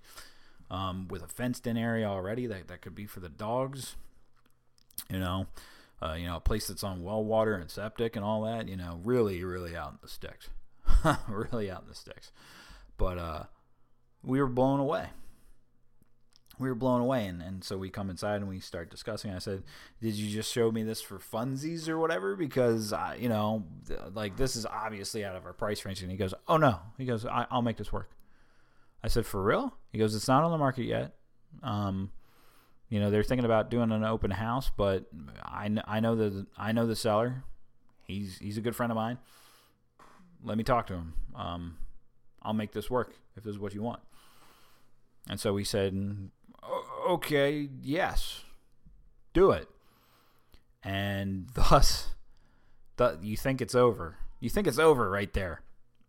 um, 0.72 1.08
with 1.10 1.22
a 1.22 1.28
fenced-in 1.28 1.76
area 1.76 2.08
already 2.08 2.48
that 2.48 2.70
that 2.70 2.82
could 2.82 2.96
be 2.96 3.06
for 3.06 3.20
the 3.20 3.30
dogs. 3.30 3.98
You 5.10 5.20
know, 5.20 5.48
uh, 6.01 6.13
you 6.13 6.27
know, 6.27 6.38
a 6.38 6.41
place 6.41 6.67
that's 6.67 6.83
on 6.83 7.03
well 7.03 7.23
water 7.23 7.55
and 7.55 7.69
septic 7.69 8.15
and 8.15 8.23
all 8.23 8.43
that, 8.43 8.67
you 8.67 8.75
know, 8.75 8.99
really, 9.03 9.43
really 9.43 9.75
out 9.75 9.91
in 9.91 9.97
the 10.01 10.07
sticks. 10.07 10.49
really 11.27 11.71
out 11.71 11.83
in 11.83 11.88
the 11.89 11.95
sticks. 11.95 12.31
But 12.97 13.17
uh, 13.17 13.43
we 14.23 14.39
were 14.39 14.47
blown 14.47 14.79
away. 14.79 15.07
We 16.60 16.69
were 16.69 16.75
blown 16.75 17.01
away. 17.01 17.25
And, 17.25 17.41
and 17.41 17.63
so 17.63 17.77
we 17.77 17.89
come 17.89 18.10
inside 18.10 18.38
and 18.38 18.47
we 18.47 18.60
start 18.60 18.89
discussing. 18.89 19.31
I 19.31 19.39
said, 19.39 19.63
Did 20.01 20.13
you 20.15 20.33
just 20.33 20.51
show 20.51 20.71
me 20.71 20.83
this 20.83 21.01
for 21.01 21.17
funsies 21.17 21.88
or 21.88 21.97
whatever? 21.97 22.36
Because, 22.36 22.93
I, 22.93 23.15
you 23.15 23.29
know, 23.29 23.65
like 24.13 24.38
this 24.38 24.55
is 24.55 24.65
obviously 24.65 25.23
out 25.25 25.36
of 25.36 25.45
our 25.45 25.53
price 25.53 25.83
range. 25.86 26.01
And 26.01 26.12
he 26.12 26.17
goes, 26.17 26.33
Oh, 26.47 26.57
no. 26.57 26.79
He 26.97 27.05
goes, 27.05 27.25
I, 27.25 27.45
will 27.51 27.62
make 27.62 27.77
this 27.77 27.93
work. 27.93 28.12
I 29.03 29.07
said, 29.07 29.25
For 29.25 29.41
real? 29.41 29.73
He 29.91 29.99
goes, 29.99 30.15
It's 30.15 30.27
not 30.27 30.43
on 30.43 30.51
the 30.51 30.57
market 30.57 30.86
yet. 30.86 31.15
Um, 31.63 32.12
you 32.89 33.00
know, 33.00 33.10
they're 33.10 33.23
thinking 33.23 33.45
about 33.45 33.69
doing 33.69 33.91
an 33.91 34.04
open 34.04 34.32
house, 34.32 34.71
but 34.76 35.06
I, 35.43 35.69
I 35.86 36.00
know 36.00 36.15
the 36.15 36.47
I 36.58 36.71
know 36.71 36.88
the 36.88 36.95
seller. 36.95 37.43
He's 38.04 38.38
he's 38.38 38.58
a 38.58 38.62
good 38.62 38.76
friend 38.76 38.91
of 38.91 38.95
mine. 38.95 39.17
Let 40.43 40.58
me 40.58 40.63
talk 40.63 40.88
to 40.88 40.93
him. 40.93 41.13
Um, 41.36 41.78
I'll 42.41 42.54
make 42.54 42.71
this 42.71 42.89
work 42.89 43.13
if 43.36 43.43
this 43.43 43.52
is 43.52 43.60
what 43.60 43.73
you 43.73 43.82
want. 43.82 44.00
And 45.30 45.39
so 45.39 45.52
we 45.52 45.65
said, 45.65 46.30
okay, 47.10 47.67
yes, 47.82 48.43
do 49.34 49.52
it. 49.52 49.67
And 50.82 51.47
thus, 51.54 52.13
the, 52.95 53.19
you 53.21 53.36
think 53.36 53.62
it's 53.62 53.76
over. 53.76 54.17
You 54.39 54.50
think 54.50 54.67
it's 54.67 54.80
over 54.80 55.10
right 55.10 55.34
there. 55.34 55.62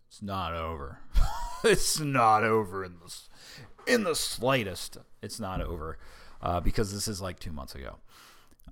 It's 0.08 0.22
not 0.22 0.54
over. 0.54 1.00
it's 1.64 1.98
not 1.98 2.44
over 2.44 2.84
in 2.84 2.96
the 3.00 3.92
in 3.92 4.04
the 4.04 4.14
slightest. 4.14 4.98
It's 5.22 5.40
not 5.40 5.60
over 5.60 5.98
uh, 6.40 6.60
because 6.60 6.92
this 6.92 7.08
is 7.08 7.20
like 7.20 7.38
two 7.38 7.52
months 7.52 7.74
ago. 7.74 7.96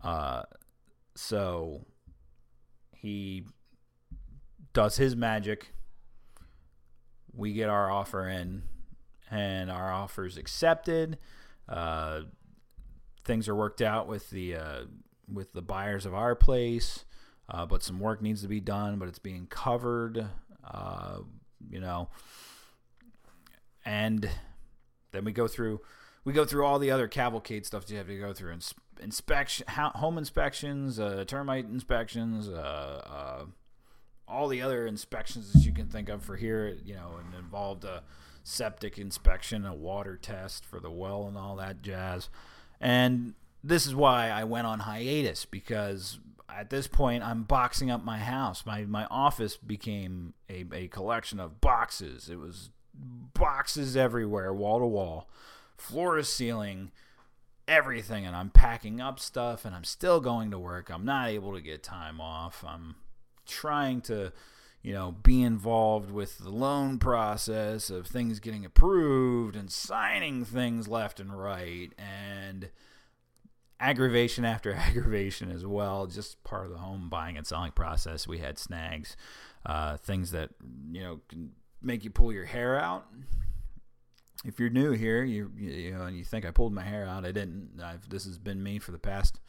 Uh, 0.02 0.42
so 1.14 1.84
he 2.94 3.44
does 4.72 4.96
his 4.96 5.16
magic. 5.16 5.72
We 7.32 7.52
get 7.52 7.68
our 7.68 7.90
offer 7.90 8.28
in, 8.28 8.62
and 9.30 9.70
our 9.70 9.92
offer 9.92 10.26
is 10.26 10.36
accepted. 10.36 11.18
Uh, 11.68 12.22
things 13.24 13.48
are 13.48 13.54
worked 13.54 13.82
out 13.82 14.06
with 14.06 14.30
the 14.30 14.56
uh, 14.56 14.80
with 15.32 15.52
the 15.52 15.62
buyers 15.62 16.06
of 16.06 16.14
our 16.14 16.34
place, 16.34 17.04
uh, 17.48 17.66
but 17.66 17.82
some 17.82 17.98
work 17.98 18.22
needs 18.22 18.42
to 18.42 18.48
be 18.48 18.60
done. 18.60 18.98
But 18.98 19.08
it's 19.08 19.18
being 19.18 19.46
covered, 19.46 20.26
uh, 20.64 21.18
you 21.68 21.80
know. 21.80 22.08
And 23.84 24.28
then 25.12 25.24
we 25.24 25.32
go 25.32 25.46
through 25.46 25.80
we 26.26 26.34
go 26.34 26.44
through 26.44 26.66
all 26.66 26.78
the 26.78 26.90
other 26.90 27.08
cavalcade 27.08 27.64
stuff 27.64 27.88
you 27.90 27.96
have 27.96 28.08
to 28.08 28.18
go 28.18 28.34
through 28.34 28.52
Ins- 28.52 28.74
inspection 29.00 29.66
home 29.68 30.18
inspections 30.18 31.00
uh, 31.00 31.24
termite 31.26 31.64
inspections 31.64 32.48
uh, 32.48 33.02
uh, 33.06 33.44
all 34.28 34.48
the 34.48 34.60
other 34.60 34.86
inspections 34.86 35.52
that 35.54 35.64
you 35.64 35.72
can 35.72 35.86
think 35.86 36.10
of 36.10 36.22
for 36.22 36.36
here 36.36 36.76
you 36.84 36.94
know 36.94 37.18
and 37.18 37.34
involved 37.34 37.84
a 37.84 38.02
septic 38.42 38.98
inspection 38.98 39.64
a 39.64 39.74
water 39.74 40.18
test 40.20 40.66
for 40.66 40.80
the 40.80 40.90
well 40.90 41.26
and 41.26 41.38
all 41.38 41.56
that 41.56 41.80
jazz 41.80 42.28
and 42.80 43.34
this 43.64 43.86
is 43.86 43.94
why 43.94 44.28
I 44.28 44.44
went 44.44 44.66
on 44.66 44.80
hiatus 44.80 45.44
because 45.44 46.18
at 46.48 46.70
this 46.70 46.86
point 46.86 47.24
I'm 47.24 47.42
boxing 47.42 47.90
up 47.90 48.04
my 48.04 48.18
house. 48.18 48.64
My 48.64 48.84
my 48.84 49.06
office 49.06 49.56
became 49.56 50.34
a, 50.48 50.64
a 50.72 50.88
collection 50.88 51.40
of 51.40 51.60
boxes. 51.60 52.28
It 52.28 52.38
was 52.38 52.70
boxes 53.34 53.96
everywhere, 53.96 54.52
wall 54.52 54.80
to 54.80 54.86
wall, 54.86 55.28
floor 55.76 56.16
to 56.16 56.24
ceiling, 56.24 56.90
everything. 57.68 58.26
And 58.26 58.34
I'm 58.34 58.50
packing 58.50 59.00
up 59.00 59.18
stuff 59.18 59.64
and 59.64 59.74
I'm 59.74 59.84
still 59.84 60.20
going 60.20 60.50
to 60.50 60.58
work. 60.58 60.90
I'm 60.90 61.04
not 61.04 61.28
able 61.28 61.54
to 61.54 61.60
get 61.60 61.82
time 61.82 62.20
off. 62.20 62.64
I'm 62.66 62.96
trying 63.46 64.00
to, 64.02 64.32
you 64.82 64.92
know, 64.92 65.12
be 65.12 65.42
involved 65.42 66.10
with 66.10 66.38
the 66.38 66.50
loan 66.50 66.98
process 66.98 67.90
of 67.90 68.06
things 68.06 68.40
getting 68.40 68.64
approved 68.64 69.56
and 69.56 69.70
signing 69.70 70.44
things 70.44 70.88
left 70.88 71.20
and 71.20 71.38
right. 71.38 71.90
And 71.98 72.70
aggravation 73.80 74.44
after 74.44 74.72
aggravation 74.74 75.50
as 75.50 75.64
well. 75.66 76.06
Just 76.06 76.42
part 76.44 76.66
of 76.66 76.72
the 76.72 76.78
home 76.78 77.08
buying 77.08 77.36
and 77.36 77.46
selling 77.46 77.72
process. 77.72 78.26
We 78.26 78.38
had 78.38 78.58
snags, 78.58 79.16
uh, 79.64 79.96
things 79.96 80.30
that 80.30 80.50
you 80.90 81.00
know 81.00 81.20
can 81.28 81.52
make 81.82 82.04
you 82.04 82.10
pull 82.10 82.32
your 82.32 82.46
hair 82.46 82.78
out. 82.78 83.06
If 84.44 84.60
you're 84.60 84.70
new 84.70 84.92
here, 84.92 85.24
you 85.24 85.50
you 85.56 85.92
know, 85.92 86.04
and 86.04 86.16
you 86.16 86.24
think 86.24 86.44
I 86.44 86.50
pulled 86.50 86.72
my 86.72 86.82
hair 86.82 87.06
out, 87.06 87.24
I 87.24 87.32
didn't. 87.32 87.80
I've, 87.82 88.08
this 88.08 88.24
has 88.24 88.38
been 88.38 88.62
me 88.62 88.78
for 88.78 88.92
the 88.92 88.98
past, 88.98 89.40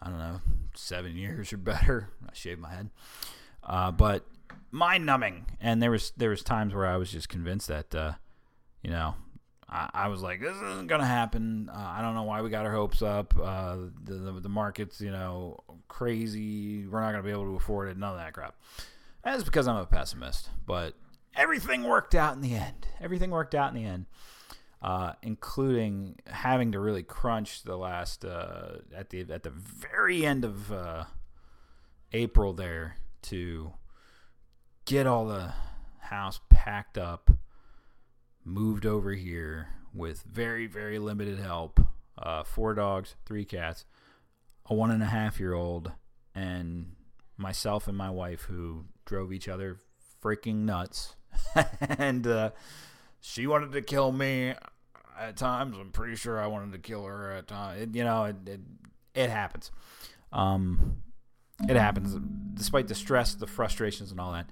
I 0.00 0.08
don't 0.08 0.18
know, 0.18 0.40
seven 0.74 1.16
years 1.16 1.52
or 1.52 1.56
better. 1.58 2.10
I 2.24 2.34
shaved 2.34 2.60
my 2.60 2.72
head, 2.72 2.90
uh, 3.64 3.90
but 3.90 4.26
mind 4.70 5.06
numbing. 5.06 5.46
And 5.60 5.82
there 5.82 5.90
was 5.90 6.12
there 6.16 6.30
was 6.30 6.42
times 6.42 6.74
where 6.74 6.86
I 6.86 6.96
was 6.96 7.10
just 7.10 7.28
convinced 7.28 7.68
that, 7.68 7.94
uh, 7.94 8.12
you 8.82 8.90
know, 8.90 9.14
I, 9.68 9.90
I, 9.94 10.08
was 10.08 10.20
like, 10.20 10.40
this 10.40 10.56
isn't 10.56 10.88
gonna 10.88 11.06
happen. 11.06 11.70
Uh, 11.72 11.78
I 11.78 12.02
don't 12.02 12.14
know 12.14 12.24
why 12.24 12.42
we 12.42 12.50
got 12.50 12.66
our 12.66 12.72
hopes 12.72 13.00
up. 13.00 13.34
Uh, 13.40 13.76
the, 14.04 14.14
the 14.14 14.32
the 14.40 14.48
market's 14.48 15.00
you 15.00 15.10
know 15.10 15.60
crazy. 15.88 16.86
We're 16.86 17.00
not 17.00 17.12
gonna 17.12 17.22
be 17.22 17.30
able 17.30 17.46
to 17.46 17.56
afford 17.56 17.88
it. 17.88 17.96
None 17.96 18.12
of 18.12 18.18
that 18.18 18.34
crap. 18.34 18.54
That's 19.24 19.44
because 19.44 19.68
I'm 19.68 19.76
a 19.76 19.86
pessimist, 19.86 20.50
but 20.66 20.94
everything 21.34 21.84
worked 21.84 22.14
out 22.14 22.34
in 22.34 22.40
the 22.40 22.54
end. 22.54 22.86
Everything 23.00 23.30
worked 23.30 23.54
out 23.54 23.74
in 23.74 23.82
the 23.82 23.88
end, 23.88 24.06
uh, 24.80 25.12
including 25.22 26.16
having 26.26 26.72
to 26.72 26.80
really 26.80 27.02
crunch 27.02 27.62
the 27.62 27.76
last 27.76 28.24
uh, 28.24 28.78
at 28.94 29.10
the 29.10 29.20
at 29.30 29.42
the 29.42 29.50
very 29.50 30.24
end 30.26 30.44
of 30.44 30.72
uh, 30.72 31.04
April 32.12 32.52
there 32.52 32.96
to 33.22 33.72
get 34.84 35.06
all 35.06 35.26
the 35.26 35.52
house 36.00 36.40
packed 36.50 36.98
up, 36.98 37.30
moved 38.44 38.86
over 38.86 39.12
here 39.12 39.68
with 39.94 40.22
very 40.22 40.66
very 40.66 40.98
limited 40.98 41.38
help. 41.38 41.80
Uh, 42.18 42.44
four 42.44 42.74
dogs, 42.74 43.16
three 43.24 43.44
cats, 43.44 43.84
a 44.66 44.74
one 44.74 44.90
and 44.90 45.02
a 45.02 45.06
half 45.06 45.40
year 45.40 45.54
old, 45.54 45.92
and 46.34 46.92
myself 47.36 47.88
and 47.88 47.96
my 47.96 48.10
wife 48.10 48.42
who 48.42 48.84
drove 49.04 49.32
each 49.32 49.48
other 49.48 49.78
freaking 50.22 50.58
nuts 50.58 51.16
and 51.80 52.26
uh, 52.26 52.50
she 53.20 53.46
wanted 53.46 53.72
to 53.72 53.82
kill 53.82 54.12
me 54.12 54.54
at 55.18 55.36
times. 55.36 55.76
I'm 55.78 55.90
pretty 55.90 56.16
sure 56.16 56.40
I 56.40 56.46
wanted 56.46 56.72
to 56.72 56.78
kill 56.78 57.04
her 57.04 57.32
at 57.32 57.46
times. 57.46 57.82
It, 57.82 57.94
you 57.94 58.04
know, 58.04 58.24
it, 58.24 58.36
it, 58.46 58.60
it 59.14 59.30
happens. 59.30 59.70
Um, 60.32 61.02
it 61.68 61.76
happens. 61.76 62.16
Despite 62.54 62.88
the 62.88 62.94
stress, 62.94 63.34
the 63.34 63.46
frustrations, 63.46 64.10
and 64.10 64.20
all 64.20 64.32
that, 64.32 64.48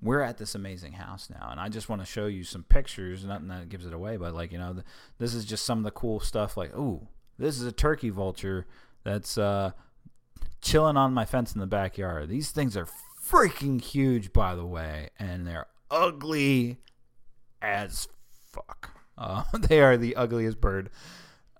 we're 0.00 0.22
at 0.22 0.38
this 0.38 0.54
amazing 0.54 0.92
house 0.94 1.28
now, 1.30 1.48
and 1.50 1.60
I 1.60 1.68
just 1.68 1.88
want 1.88 2.02
to 2.02 2.06
show 2.06 2.26
you 2.26 2.44
some 2.44 2.62
pictures. 2.62 3.24
Nothing 3.24 3.48
that 3.48 3.68
gives 3.68 3.86
it 3.86 3.92
away, 3.92 4.16
but 4.16 4.34
like 4.34 4.52
you 4.52 4.58
know, 4.58 4.74
the, 4.74 4.84
this 5.18 5.34
is 5.34 5.44
just 5.44 5.64
some 5.64 5.78
of 5.78 5.84
the 5.84 5.90
cool 5.90 6.20
stuff. 6.20 6.56
Like, 6.56 6.76
ooh, 6.76 7.08
this 7.38 7.58
is 7.58 7.66
a 7.66 7.72
turkey 7.72 8.10
vulture 8.10 8.66
that's 9.04 9.36
uh, 9.36 9.72
chilling 10.60 10.96
on 10.96 11.12
my 11.12 11.24
fence 11.24 11.54
in 11.54 11.60
the 11.60 11.66
backyard. 11.66 12.28
These 12.28 12.50
things 12.50 12.76
are 12.76 12.88
freaking 13.22 13.80
huge, 13.80 14.32
by 14.32 14.54
the 14.54 14.66
way, 14.66 15.10
and 15.18 15.46
they're 15.46 15.66
ugly 15.90 16.78
as 17.62 18.08
fuck. 18.52 19.00
Uh, 19.18 19.44
they 19.58 19.80
are 19.80 19.96
the 19.96 20.16
ugliest 20.16 20.60
bird 20.60 20.90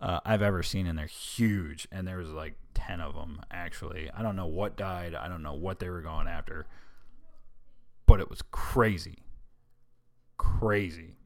uh, 0.01 0.21
I've 0.25 0.43
ever 0.43 0.63
seen, 0.63 0.87
and 0.87 0.99
they're 0.99 1.07
huge. 1.07 1.89
And 1.91 2.07
there 2.07 2.19
was 2.19 2.31
like 2.31 2.55
ten 2.75 3.01
of 3.01 3.15
them 3.15 3.41
actually. 3.51 4.11
I 4.11 4.23
don't 4.23 4.37
know 4.37 4.47
what 4.47 4.77
died. 4.77 5.15
I 5.15 5.29
don't 5.29 5.43
know 5.43 5.55
what 5.55 5.79
they 5.79 5.89
were 5.89 6.03
going 6.03 6.29
after, 6.29 6.67
but 8.07 8.21
it 8.21 8.31
was 8.31 8.43
crazy, 8.51 9.19
crazy. 10.37 11.17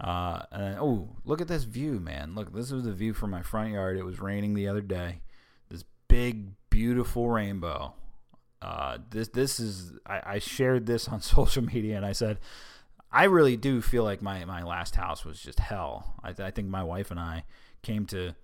Uh, 0.00 0.42
and 0.50 0.78
oh, 0.80 1.08
look 1.24 1.42
at 1.42 1.48
this 1.48 1.64
view, 1.64 2.00
man! 2.00 2.34
Look, 2.34 2.54
this 2.54 2.70
was 2.70 2.84
the 2.84 2.92
view 2.92 3.12
from 3.12 3.30
my 3.30 3.42
front 3.42 3.72
yard. 3.72 3.98
It 3.98 4.04
was 4.04 4.18
raining 4.18 4.54
the 4.54 4.66
other 4.66 4.80
day. 4.80 5.20
This 5.68 5.84
big, 6.08 6.52
beautiful 6.70 7.28
rainbow 7.28 7.94
uh, 8.62 8.98
this 9.10 9.28
this 9.28 9.60
is 9.60 9.92
I, 10.06 10.22
I 10.24 10.38
shared 10.38 10.86
this 10.86 11.08
on 11.08 11.20
social 11.22 11.62
media 11.62 11.96
and 11.96 12.04
I 12.06 12.12
said 12.12 12.38
I 13.12 13.24
really 13.24 13.56
do 13.56 13.80
feel 13.80 14.04
like 14.04 14.22
my, 14.22 14.44
my 14.44 14.62
last 14.62 14.94
house 14.94 15.24
was 15.24 15.40
just 15.40 15.58
hell. 15.58 16.14
I, 16.22 16.30
I 16.30 16.50
think 16.50 16.68
my 16.68 16.84
wife 16.84 17.10
and 17.10 17.18
I 17.18 17.44
came 17.82 18.06
to 18.06 18.36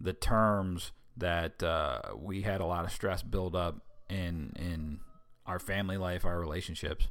the 0.00 0.12
terms 0.12 0.92
that 1.16 1.62
uh, 1.62 2.00
we 2.16 2.42
had 2.42 2.60
a 2.60 2.64
lot 2.64 2.84
of 2.84 2.92
stress 2.92 3.22
build 3.22 3.56
up 3.56 3.80
in 4.08 4.52
in 4.56 5.00
our 5.44 5.58
family 5.58 5.96
life, 5.96 6.24
our 6.24 6.38
relationships, 6.38 7.08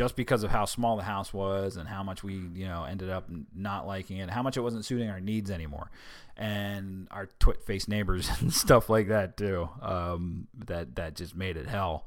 just 0.00 0.16
because 0.16 0.42
of 0.42 0.50
how 0.50 0.64
small 0.64 0.96
the 0.96 1.02
house 1.02 1.30
was 1.30 1.76
and 1.76 1.86
how 1.86 2.02
much 2.02 2.24
we 2.24 2.32
you 2.54 2.66
know 2.66 2.84
ended 2.84 3.10
up 3.10 3.28
not 3.54 3.86
liking 3.86 4.16
it, 4.16 4.30
how 4.30 4.42
much 4.42 4.56
it 4.56 4.62
wasn't 4.62 4.82
suiting 4.82 5.10
our 5.10 5.20
needs 5.20 5.50
anymore, 5.50 5.90
and 6.38 7.06
our 7.10 7.26
twit 7.38 7.62
faced 7.62 7.86
neighbors 7.86 8.30
and 8.40 8.50
stuff 8.50 8.88
like 8.88 9.08
that 9.08 9.36
too. 9.36 9.68
Um, 9.82 10.48
that 10.56 10.96
that 10.96 11.16
just 11.16 11.36
made 11.36 11.58
it 11.58 11.66
hell, 11.66 12.06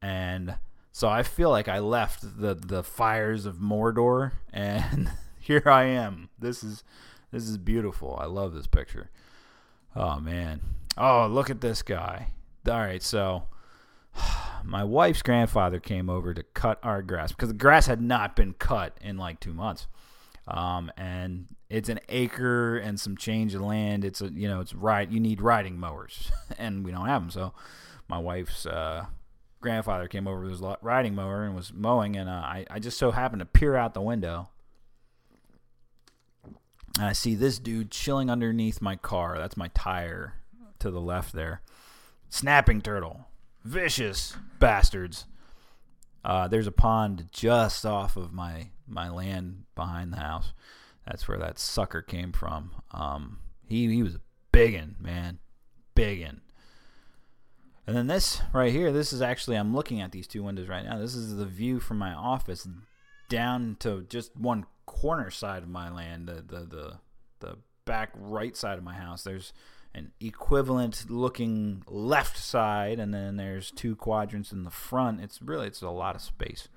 and 0.00 0.58
so 0.92 1.08
I 1.08 1.24
feel 1.24 1.50
like 1.50 1.66
I 1.66 1.80
left 1.80 2.20
the 2.40 2.54
the 2.54 2.84
fires 2.84 3.46
of 3.46 3.56
Mordor, 3.56 4.30
and 4.52 5.10
here 5.40 5.64
I 5.66 5.86
am. 5.86 6.28
This 6.38 6.62
is 6.62 6.84
this 7.32 7.48
is 7.48 7.58
beautiful. 7.58 8.16
I 8.16 8.26
love 8.26 8.54
this 8.54 8.68
picture. 8.68 9.10
Oh 9.96 10.20
man. 10.20 10.60
Oh, 10.96 11.26
look 11.26 11.50
at 11.50 11.60
this 11.60 11.82
guy. 11.82 12.28
All 12.68 12.78
right, 12.78 13.02
so 13.02 13.48
my 14.64 14.84
wife's 14.84 15.22
grandfather 15.22 15.78
came 15.78 16.08
over 16.08 16.34
to 16.34 16.42
cut 16.42 16.78
our 16.82 17.02
grass 17.02 17.32
because 17.32 17.48
the 17.48 17.54
grass 17.54 17.86
had 17.86 18.00
not 18.00 18.36
been 18.36 18.54
cut 18.54 18.96
in 19.00 19.16
like 19.16 19.40
two 19.40 19.54
months. 19.54 19.86
Um, 20.46 20.92
and 20.96 21.46
it's 21.70 21.88
an 21.88 22.00
acre 22.08 22.76
and 22.76 23.00
some 23.00 23.16
change 23.16 23.54
of 23.54 23.62
land. 23.62 24.04
It's 24.04 24.20
a 24.20 24.28
you 24.28 24.48
know 24.48 24.60
it's 24.60 24.74
right. 24.74 25.10
You 25.10 25.20
need 25.20 25.40
riding 25.40 25.78
mowers, 25.78 26.30
and 26.58 26.84
we 26.84 26.90
don't 26.90 27.06
have 27.06 27.22
them. 27.22 27.30
So 27.30 27.54
my 28.08 28.18
wife's 28.18 28.66
uh, 28.66 29.06
grandfather 29.60 30.06
came 30.06 30.28
over 30.28 30.42
with 30.42 30.50
his 30.50 30.62
riding 30.82 31.14
mower 31.14 31.44
and 31.44 31.54
was 31.54 31.72
mowing, 31.72 32.16
and 32.16 32.28
uh, 32.28 32.32
I 32.32 32.66
I 32.70 32.78
just 32.78 32.98
so 32.98 33.10
happened 33.10 33.40
to 33.40 33.46
peer 33.46 33.76
out 33.76 33.94
the 33.94 34.02
window. 34.02 34.48
And 36.96 37.06
I 37.06 37.12
see 37.12 37.34
this 37.34 37.58
dude 37.58 37.90
chilling 37.90 38.30
underneath 38.30 38.80
my 38.80 38.94
car. 38.94 39.36
That's 39.36 39.56
my 39.56 39.68
tire 39.74 40.34
to 40.78 40.92
the 40.92 41.00
left 41.00 41.32
there. 41.32 41.60
Snapping 42.28 42.82
turtle 42.82 43.26
vicious 43.64 44.36
bastards. 44.58 45.24
Uh, 46.24 46.48
there's 46.48 46.66
a 46.66 46.72
pond 46.72 47.28
just 47.32 47.84
off 47.84 48.16
of 48.16 48.32
my 48.32 48.68
my 48.86 49.10
land 49.10 49.64
behind 49.74 50.12
the 50.12 50.18
house. 50.18 50.52
That's 51.06 51.26
where 51.28 51.38
that 51.38 51.58
sucker 51.58 52.02
came 52.02 52.32
from. 52.32 52.70
Um, 52.92 53.38
he 53.66 53.88
he 53.88 54.02
was 54.02 54.14
a 54.14 54.20
biggin, 54.52 54.96
man, 55.00 55.38
biggin. 55.94 56.40
And 57.86 57.94
then 57.94 58.06
this 58.06 58.40
right 58.52 58.72
here, 58.72 58.92
this 58.92 59.12
is 59.12 59.20
actually 59.20 59.56
I'm 59.56 59.74
looking 59.74 60.00
at 60.00 60.12
these 60.12 60.26
two 60.26 60.42
windows 60.42 60.68
right 60.68 60.84
now. 60.84 60.98
This 60.98 61.14
is 61.14 61.36
the 61.36 61.44
view 61.44 61.80
from 61.80 61.98
my 61.98 62.14
office 62.14 62.66
down 63.28 63.76
to 63.80 64.02
just 64.08 64.34
one 64.36 64.64
corner 64.86 65.30
side 65.30 65.62
of 65.62 65.68
my 65.68 65.90
land, 65.90 66.28
the 66.28 66.36
the 66.36 66.64
the, 66.64 66.98
the 67.40 67.58
back 67.84 68.10
right 68.14 68.56
side 68.56 68.78
of 68.78 68.84
my 68.84 68.94
house. 68.94 69.22
There's 69.24 69.52
an 69.94 70.12
equivalent 70.20 71.08
looking 71.08 71.82
left 71.86 72.36
side, 72.36 72.98
and 72.98 73.14
then 73.14 73.36
there's 73.36 73.70
two 73.70 73.94
quadrants 73.94 74.52
in 74.52 74.64
the 74.64 74.70
front. 74.70 75.20
It's 75.20 75.40
really 75.40 75.68
it's 75.68 75.82
a 75.82 75.90
lot 75.90 76.16
of 76.16 76.22
space. 76.22 76.68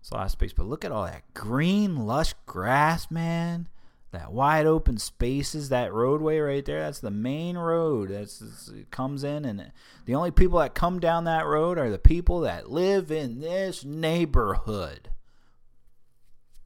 It's 0.00 0.10
a 0.10 0.14
lot 0.14 0.26
of 0.26 0.30
space. 0.30 0.52
But 0.52 0.66
look 0.66 0.84
at 0.84 0.92
all 0.92 1.04
that 1.04 1.22
green, 1.32 1.96
lush 2.06 2.34
grass, 2.46 3.10
man. 3.10 3.68
That 4.12 4.30
wide 4.30 4.66
open 4.66 4.98
spaces, 4.98 5.70
that 5.70 5.92
roadway 5.92 6.38
right 6.38 6.64
there, 6.64 6.80
that's 6.80 7.00
the 7.00 7.10
main 7.10 7.58
road. 7.58 8.10
That's 8.10 8.40
it 8.68 8.92
comes 8.92 9.24
in, 9.24 9.44
and 9.44 9.72
the 10.04 10.14
only 10.14 10.30
people 10.30 10.60
that 10.60 10.74
come 10.74 11.00
down 11.00 11.24
that 11.24 11.46
road 11.46 11.78
are 11.78 11.90
the 11.90 11.98
people 11.98 12.40
that 12.40 12.70
live 12.70 13.10
in 13.10 13.40
this 13.40 13.84
neighborhood. 13.84 15.10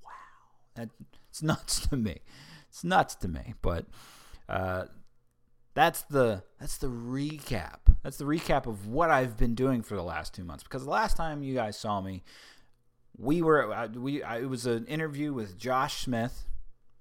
Wow, 0.04 0.10
that, 0.74 0.90
it's 1.30 1.42
nuts 1.42 1.86
to 1.88 1.96
me. 1.96 2.18
It's 2.68 2.84
nuts 2.84 3.14
to 3.14 3.28
me, 3.28 3.54
but 3.62 3.86
uh, 4.46 4.84
that's 5.78 6.02
the 6.02 6.42
that's 6.58 6.78
the 6.78 6.88
recap. 6.88 7.78
That's 8.02 8.16
the 8.16 8.24
recap 8.24 8.66
of 8.66 8.88
what 8.88 9.10
I've 9.10 9.36
been 9.36 9.54
doing 9.54 9.82
for 9.82 9.94
the 9.94 10.02
last 10.02 10.34
two 10.34 10.42
months. 10.42 10.64
Because 10.64 10.82
the 10.82 10.90
last 10.90 11.16
time 11.16 11.44
you 11.44 11.54
guys 11.54 11.78
saw 11.78 12.00
me, 12.00 12.24
we 13.16 13.42
were 13.42 13.72
uh, 13.72 13.86
we 13.94 14.20
I, 14.24 14.40
it 14.40 14.48
was 14.48 14.66
an 14.66 14.86
interview 14.86 15.32
with 15.32 15.56
Josh 15.56 16.02
Smith, 16.02 16.48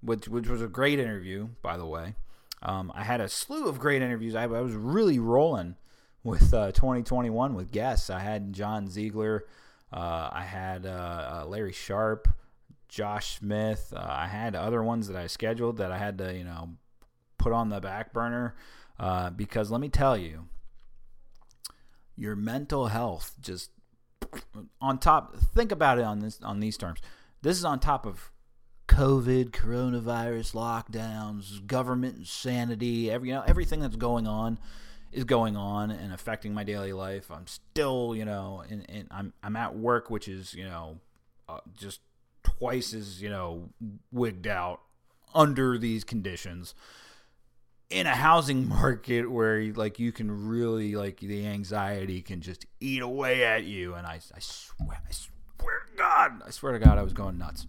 which 0.00 0.28
which 0.28 0.46
was 0.46 0.62
a 0.62 0.68
great 0.68 1.00
interview, 1.00 1.48
by 1.60 1.76
the 1.76 1.86
way. 1.86 2.14
Um, 2.62 2.92
I 2.94 3.02
had 3.02 3.20
a 3.20 3.28
slew 3.28 3.66
of 3.66 3.80
great 3.80 4.00
interviews. 4.00 4.36
I, 4.36 4.44
I 4.44 4.60
was 4.60 4.74
really 4.74 5.18
rolling 5.18 5.74
with 6.22 6.54
uh, 6.54 6.70
2021 6.70 7.54
with 7.54 7.72
guests. 7.72 8.10
I 8.10 8.20
had 8.20 8.52
John 8.52 8.88
Ziegler, 8.88 9.44
uh, 9.92 10.28
I 10.32 10.44
had 10.44 10.86
uh, 10.86 11.42
uh, 11.42 11.46
Larry 11.48 11.72
Sharpe, 11.72 12.28
Josh 12.88 13.38
Smith. 13.38 13.92
Uh, 13.96 14.06
I 14.08 14.28
had 14.28 14.54
other 14.54 14.84
ones 14.84 15.08
that 15.08 15.16
I 15.16 15.26
scheduled 15.26 15.78
that 15.78 15.90
I 15.90 15.98
had 15.98 16.18
to 16.18 16.32
you 16.32 16.44
know 16.44 16.76
put 17.38 17.52
on 17.52 17.70
the 17.70 17.80
back 17.80 18.12
burner 18.12 18.54
uh, 18.98 19.30
because 19.30 19.70
let 19.70 19.80
me 19.80 19.88
tell 19.88 20.16
you, 20.16 20.46
your 22.16 22.34
mental 22.34 22.88
health 22.88 23.34
just 23.40 23.70
on 24.80 24.98
top. 24.98 25.36
Think 25.36 25.70
about 25.70 25.98
it 25.98 26.04
on 26.04 26.18
this 26.18 26.40
on 26.42 26.60
these 26.60 26.76
terms. 26.76 27.00
This 27.42 27.56
is 27.56 27.64
on 27.64 27.78
top 27.78 28.04
of 28.04 28.32
COVID, 28.88 29.50
coronavirus, 29.50 30.54
lockdowns, 30.54 31.64
government 31.66 32.16
insanity. 32.18 33.10
Every 33.10 33.28
you 33.28 33.34
know 33.34 33.44
everything 33.46 33.80
that's 33.80 33.96
going 33.96 34.26
on 34.26 34.58
is 35.12 35.24
going 35.24 35.56
on 35.56 35.90
and 35.90 36.12
affecting 36.12 36.52
my 36.52 36.64
daily 36.64 36.92
life. 36.92 37.30
I'm 37.30 37.46
still 37.46 38.14
you 38.16 38.24
know, 38.24 38.64
and, 38.68 38.84
and 38.88 39.06
I'm 39.12 39.32
I'm 39.44 39.54
at 39.54 39.76
work, 39.76 40.10
which 40.10 40.26
is 40.26 40.54
you 40.54 40.64
know, 40.64 40.98
uh, 41.48 41.60
just 41.76 42.00
twice 42.42 42.92
as 42.92 43.22
you 43.22 43.30
know 43.30 43.68
wigged 44.10 44.48
out 44.48 44.80
under 45.34 45.78
these 45.78 46.02
conditions 46.02 46.74
in 47.90 48.06
a 48.06 48.14
housing 48.14 48.68
market 48.68 49.30
where 49.30 49.72
like 49.72 49.98
you 49.98 50.12
can 50.12 50.48
really 50.48 50.94
like 50.94 51.20
the 51.20 51.46
anxiety 51.46 52.20
can 52.20 52.40
just 52.40 52.66
eat 52.80 53.02
away 53.02 53.44
at 53.44 53.64
you 53.64 53.94
and 53.94 54.06
I, 54.06 54.20
I 54.34 54.40
swear 54.40 55.00
I 55.08 55.12
swear 55.12 55.80
to 55.90 55.96
God 55.96 56.42
I 56.46 56.50
swear 56.50 56.72
to 56.72 56.78
God 56.78 56.98
I 56.98 57.02
was 57.02 57.14
going 57.14 57.38
nuts 57.38 57.66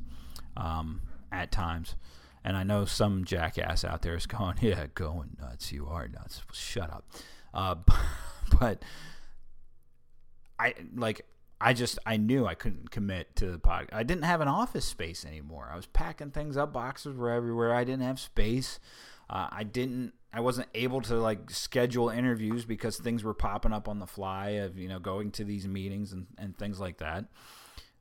um, 0.57 1.01
at 1.31 1.51
times 1.51 1.95
and 2.43 2.57
I 2.57 2.63
know 2.63 2.85
some 2.85 3.23
jackass 3.23 3.85
out 3.85 4.01
there 4.01 4.15
is 4.15 4.25
going 4.25 4.57
yeah 4.61 4.87
going 4.93 5.37
nuts 5.39 5.71
you 5.71 5.87
are 5.87 6.07
nuts 6.07 6.41
shut 6.51 6.91
up 6.91 7.05
uh, 7.53 7.75
but 8.59 8.83
I 10.59 10.73
like 10.93 11.25
I 11.61 11.73
just 11.73 11.99
I 12.05 12.17
knew 12.17 12.45
I 12.45 12.55
couldn't 12.55 12.91
commit 12.91 13.35
to 13.37 13.51
the 13.51 13.57
podcast. 13.57 13.93
I 13.93 14.03
didn't 14.03 14.23
have 14.23 14.41
an 14.41 14.47
office 14.47 14.85
space 14.85 15.25
anymore. 15.25 15.69
I 15.71 15.75
was 15.75 15.85
packing 15.87 16.31
things 16.31 16.55
up. 16.55 16.71
Boxes 16.71 17.15
were 17.15 17.29
everywhere. 17.29 17.73
I 17.73 17.83
didn't 17.83 18.03
have 18.03 18.19
space. 18.19 18.79
Uh, 19.29 19.47
I 19.51 19.63
didn't. 19.63 20.13
I 20.31 20.41
wasn't 20.41 20.67
able 20.75 21.01
to 21.01 21.15
like 21.15 21.49
schedule 21.49 22.09
interviews 22.09 22.63
because 22.65 22.97
things 22.97 23.23
were 23.23 23.33
popping 23.33 23.73
up 23.73 23.87
on 23.87 23.99
the 23.99 24.07
fly 24.07 24.49
of 24.49 24.77
you 24.77 24.87
know 24.87 24.99
going 24.99 25.31
to 25.31 25.43
these 25.43 25.67
meetings 25.67 26.13
and, 26.13 26.27
and 26.37 26.57
things 26.57 26.79
like 26.79 26.97
that. 26.97 27.25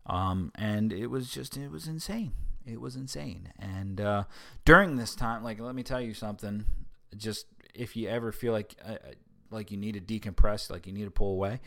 Um, 0.07 0.53
and 0.55 0.93
it 0.93 1.09
was 1.09 1.31
just 1.31 1.57
it 1.57 1.71
was 1.71 1.87
insane. 1.87 2.33
It 2.67 2.81
was 2.81 2.97
insane. 2.97 3.53
And 3.59 4.01
uh, 4.01 4.25
during 4.65 4.97
this 4.97 5.15
time, 5.15 5.43
like 5.43 5.61
let 5.61 5.75
me 5.75 5.83
tell 5.83 6.01
you 6.01 6.15
something. 6.15 6.65
Just 7.17 7.47
if 7.75 7.97
you 7.97 8.09
ever 8.09 8.33
feel 8.33 8.53
like 8.53 8.75
uh, 8.85 8.93
uh 8.93 8.97
like 9.51 9.71
you 9.71 9.79
need 9.79 9.95
to 9.95 10.01
decompress, 10.21 10.71
like 10.71 10.87
you 10.87 10.93
need 10.93 11.05
to 11.05 11.11
pull 11.11 11.33
away, 11.33 11.61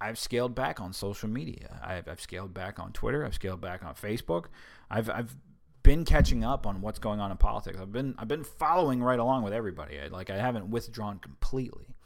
I've 0.00 0.18
scaled 0.18 0.54
back 0.54 0.80
on 0.80 0.92
social 0.92 1.28
media. 1.28 1.78
I've, 1.84 2.08
I've 2.08 2.20
scaled 2.20 2.54
back 2.54 2.78
on 2.78 2.92
Twitter. 2.92 3.24
I've 3.24 3.34
scaled 3.34 3.60
back 3.60 3.84
on 3.84 3.94
Facebook. 3.94 4.46
I've 4.90 5.08
I've 5.08 5.36
been 5.82 6.04
catching 6.04 6.44
up 6.44 6.66
on 6.66 6.80
what's 6.80 6.98
going 6.98 7.20
on 7.20 7.30
in 7.30 7.36
politics. 7.36 7.78
I've 7.80 7.92
been 7.92 8.14
I've 8.18 8.28
been 8.28 8.44
following 8.44 9.02
right 9.02 9.18
along 9.18 9.42
with 9.42 9.52
everybody. 9.52 9.98
I, 10.00 10.08
like 10.08 10.30
I 10.30 10.38
haven't 10.38 10.70
withdrawn 10.70 11.18
completely, 11.18 11.96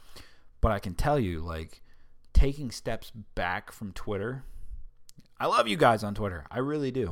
but 0.61 0.71
I 0.71 0.79
can 0.79 0.93
tell 0.95 1.19
you 1.19 1.39
like 1.39 1.81
taking 2.33 2.71
steps 2.71 3.11
back 3.35 3.71
from 3.71 3.91
Twitter. 3.93 4.43
I 5.39 5.45
love 5.45 5.67
you 5.67 5.77
guys 5.77 6.03
on 6.03 6.15
Twitter. 6.15 6.45
I 6.49 6.59
really 6.59 6.91
do. 6.91 7.09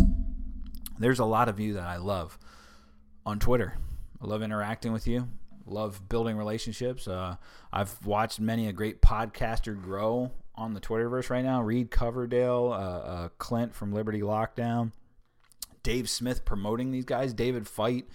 There's 0.98 1.20
a 1.20 1.26
lot 1.26 1.50
of 1.50 1.60
you 1.60 1.74
that 1.74 1.88
I 1.88 1.98
love 1.98 2.40
on 3.26 3.40
Twitter. 3.40 3.78
I 4.22 4.28
love 4.28 4.42
interacting 4.42 4.94
with 4.94 5.08
you. 5.08 5.28
Love 5.68 6.08
building 6.10 6.38
relationships. 6.38 7.08
Uh, 7.08 7.36
I've 7.74 8.04
watched 8.06 8.40
many 8.40 8.68
a 8.68 8.74
great 8.74 9.02
podcaster 9.02 9.80
grow 9.80 10.32
on 10.56 10.74
the 10.74 10.80
Twitterverse 10.80 11.30
right 11.30 11.44
now. 11.44 11.62
Reed 11.62 11.92
Coverdale, 11.92 12.72
uh, 12.72 12.76
uh, 12.78 13.30
Clint 13.38 13.74
from 13.76 13.92
Liberty 13.92 14.22
Lockdown. 14.22 14.92
Dave 15.86 16.10
Smith 16.10 16.44
promoting 16.46 16.92
these 16.92 17.06
guys, 17.06 17.32
David 17.32 17.68
Fite, 17.68 18.08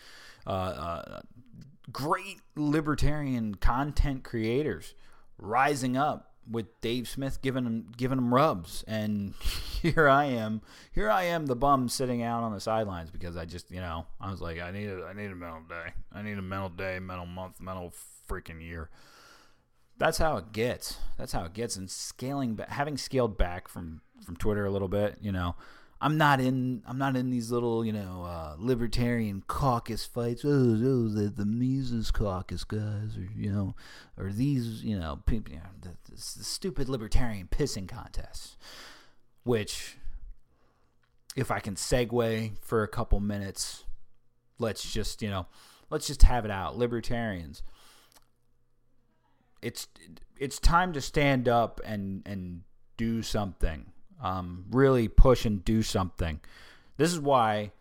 uh, 0.45 0.51
uh, 0.51 1.21
great 1.93 2.41
libertarian 2.57 3.55
content 3.55 4.25
creators 4.25 4.95
rising 5.39 5.97
up 5.97 6.35
with 6.51 6.81
Dave 6.81 7.09
Smith 7.09 7.41
giving 7.43 7.63
them 7.63 7.93
giving 7.97 8.17
them 8.17 8.35
rubs, 8.35 8.83
and 8.89 9.35
here 9.83 10.09
I 10.09 10.25
am, 10.25 10.63
here 10.91 11.09
I 11.09 11.23
am, 11.23 11.47
the 11.47 11.55
bum 11.55 11.89
sitting 11.89 12.25
out 12.25 12.43
on 12.43 12.53
the 12.53 12.61
sidelines 12.61 13.13
because 13.13 13.37
I 13.37 13.45
just 13.45 13.71
you 13.71 13.81
know 13.81 14.07
I 14.21 14.33
was 14.33 14.41
like 14.41 14.59
I 14.59 14.73
need 14.73 14.89
a 14.89 15.05
I 15.05 15.13
need 15.13 15.31
a 15.31 15.37
mental 15.37 15.63
day, 15.69 15.93
I 16.13 16.23
need 16.23 16.39
a 16.39 16.43
mental 16.43 16.71
day, 16.71 16.99
mental 16.99 17.27
month, 17.27 17.61
mental 17.61 17.95
freaking 18.29 18.61
year. 18.61 18.91
That's 19.97 20.19
how 20.19 20.39
it 20.39 20.53
gets. 20.53 20.97
That's 21.19 21.33
how 21.33 21.45
it 21.45 21.53
gets. 21.53 21.77
And 21.77 21.89
scaling, 21.89 22.59
having 22.69 22.97
scaled 22.97 23.39
back 23.39 23.69
from 23.69 24.01
from 24.25 24.35
Twitter 24.35 24.67
a 24.67 24.71
little 24.71 24.89
bit, 24.89 25.19
you 25.21 25.31
know, 25.31 25.55
I'm 26.03 26.17
not 26.17 26.41
in 26.41 26.83
I'm 26.87 26.97
not 26.97 27.17
in 27.17 27.29
these 27.31 27.51
little 27.51 27.85
you 27.85 27.93
know 27.93 28.25
uh, 28.25 28.55
libertarian 28.59 29.43
caucus 29.47 30.05
fights. 30.05 30.45
Oh, 30.45 30.49
oh 30.49 31.09
the 31.09 31.33
the 31.35 31.45
Mises 31.45 32.11
caucus 32.11 32.65
guys, 32.65 33.19
or 33.19 33.29
you 33.37 33.53
know, 33.53 33.75
or 34.17 34.33
these 34.33 34.83
you 34.83 34.99
know, 34.99 35.21
people, 35.27 35.53
you 35.53 35.59
know 35.59 35.71
the, 35.83 35.89
the, 36.11 36.17
the 36.17 36.45
stupid 36.45 36.89
libertarian 36.89 37.49
pissing 37.49 37.87
contests. 37.87 38.57
Which, 39.43 39.97
if 41.37 41.51
I 41.51 41.61
can 41.61 41.75
segue 41.75 42.53
for 42.61 42.83
a 42.83 42.89
couple 42.89 43.21
minutes, 43.21 43.85
let's 44.59 44.91
just 44.91 45.21
you 45.21 45.29
know, 45.29 45.47
let's 45.91 46.07
just 46.07 46.23
have 46.23 46.47
it 46.47 46.51
out. 46.51 46.79
Libertarians. 46.79 47.63
It's 49.61 49.87
it's 50.39 50.59
time 50.59 50.95
to 50.95 51.03
stand 51.03 51.47
up 51.47 51.79
and 51.85 52.23
and 52.25 52.63
do 52.97 53.23
something 53.23 53.93
um, 54.23 54.65
really 54.71 55.09
push 55.09 55.45
and 55.45 55.65
do 55.65 55.83
something. 55.83 56.41
This 56.97 57.13
is 57.13 57.19
why 57.19 57.73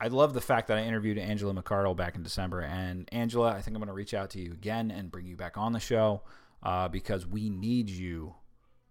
I 0.00 0.08
love 0.08 0.34
the 0.34 0.40
fact 0.40 0.68
that 0.68 0.78
I 0.78 0.82
interviewed 0.82 1.18
Angela 1.18 1.54
McArdle 1.54 1.96
back 1.96 2.16
in 2.16 2.22
December. 2.22 2.60
And 2.60 3.08
Angela, 3.12 3.50
I 3.50 3.62
think 3.62 3.68
I'm 3.68 3.80
going 3.80 3.86
to 3.88 3.94
reach 3.94 4.14
out 4.14 4.30
to 4.30 4.40
you 4.40 4.52
again 4.52 4.90
and 4.90 5.10
bring 5.10 5.26
you 5.26 5.36
back 5.36 5.56
on 5.56 5.72
the 5.72 5.80
show 5.80 6.22
uh, 6.62 6.88
because 6.88 7.26
we 7.26 7.48
need 7.48 7.88
you 7.88 8.34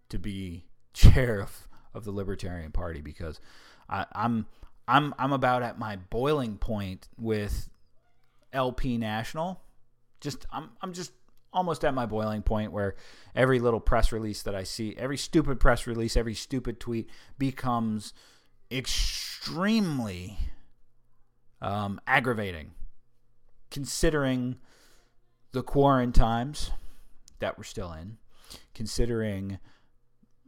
to 0.09 0.17
be 0.17 0.65
chair 0.93 1.41
of, 1.41 1.67
the 2.03 2.11
Libertarian 2.11 2.73
Party 2.73 2.99
because 2.99 3.39
I, 3.87 4.05
I'm 4.11 4.47
I'm 4.85 5.13
I'm 5.17 5.31
about 5.31 5.63
at 5.63 5.79
my 5.79 5.95
boiling 5.95 6.57
point 6.57 7.07
with 7.17 7.69
LP 8.51 8.97
National. 8.97 9.61
Just 10.19 10.45
I'm 10.51 10.71
I'm 10.81 10.91
just 10.91 11.13
almost 11.55 11.83
at 11.83 11.93
my 11.93 12.05
boiling 12.05 12.43
point 12.43 12.71
where 12.71 12.95
every 13.33 13.59
little 13.59 13.79
press 13.79 14.11
release 14.11 14.43
that 14.43 14.53
I 14.53 14.63
see, 14.63 14.95
every 14.97 15.17
stupid 15.17 15.59
press 15.59 15.87
release, 15.87 16.15
every 16.15 16.35
stupid 16.35 16.79
tweet 16.79 17.09
becomes 17.37 18.13
extremely 18.71 20.37
um, 21.61 21.99
aggravating 22.05 22.71
considering 23.71 24.55
the 25.51 25.63
quarantine 25.63 26.13
times 26.13 26.71
that 27.39 27.57
we're 27.57 27.63
still 27.63 27.91
in, 27.91 28.17
considering 28.73 29.59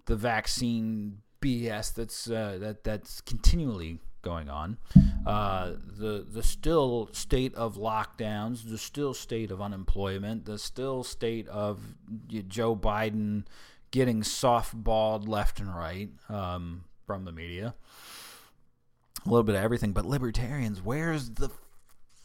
the 0.05 0.15
vaccine 0.15 1.19
BS 1.41 1.93
that's 1.93 2.29
uh, 2.29 2.57
that 2.59 2.83
that's 2.83 3.21
continually 3.21 3.99
going 4.27 4.49
on, 4.49 4.77
uh, 5.25 5.71
the 5.97 6.25
the 6.29 6.43
still 6.43 7.09
state 7.13 7.55
of 7.55 7.75
lockdowns, 7.77 8.69
the 8.69 8.77
still 8.77 9.13
state 9.13 9.51
of 9.51 9.61
unemployment, 9.61 10.45
the 10.45 10.57
still 10.57 11.03
state 11.03 11.47
of 11.47 11.79
Joe 12.47 12.75
Biden 12.75 13.45
getting 13.91 14.21
softballed 14.21 15.27
left 15.27 15.59
and 15.59 15.73
right 15.73 16.09
um, 16.29 16.83
from 17.05 17.23
the 17.25 17.31
media. 17.31 17.73
a 19.25 19.29
little 19.29 19.43
bit 19.43 19.55
of 19.55 19.63
everything. 19.63 19.93
But 19.93 20.05
libertarians, 20.05 20.81
where's 20.81 21.29
the 21.31 21.49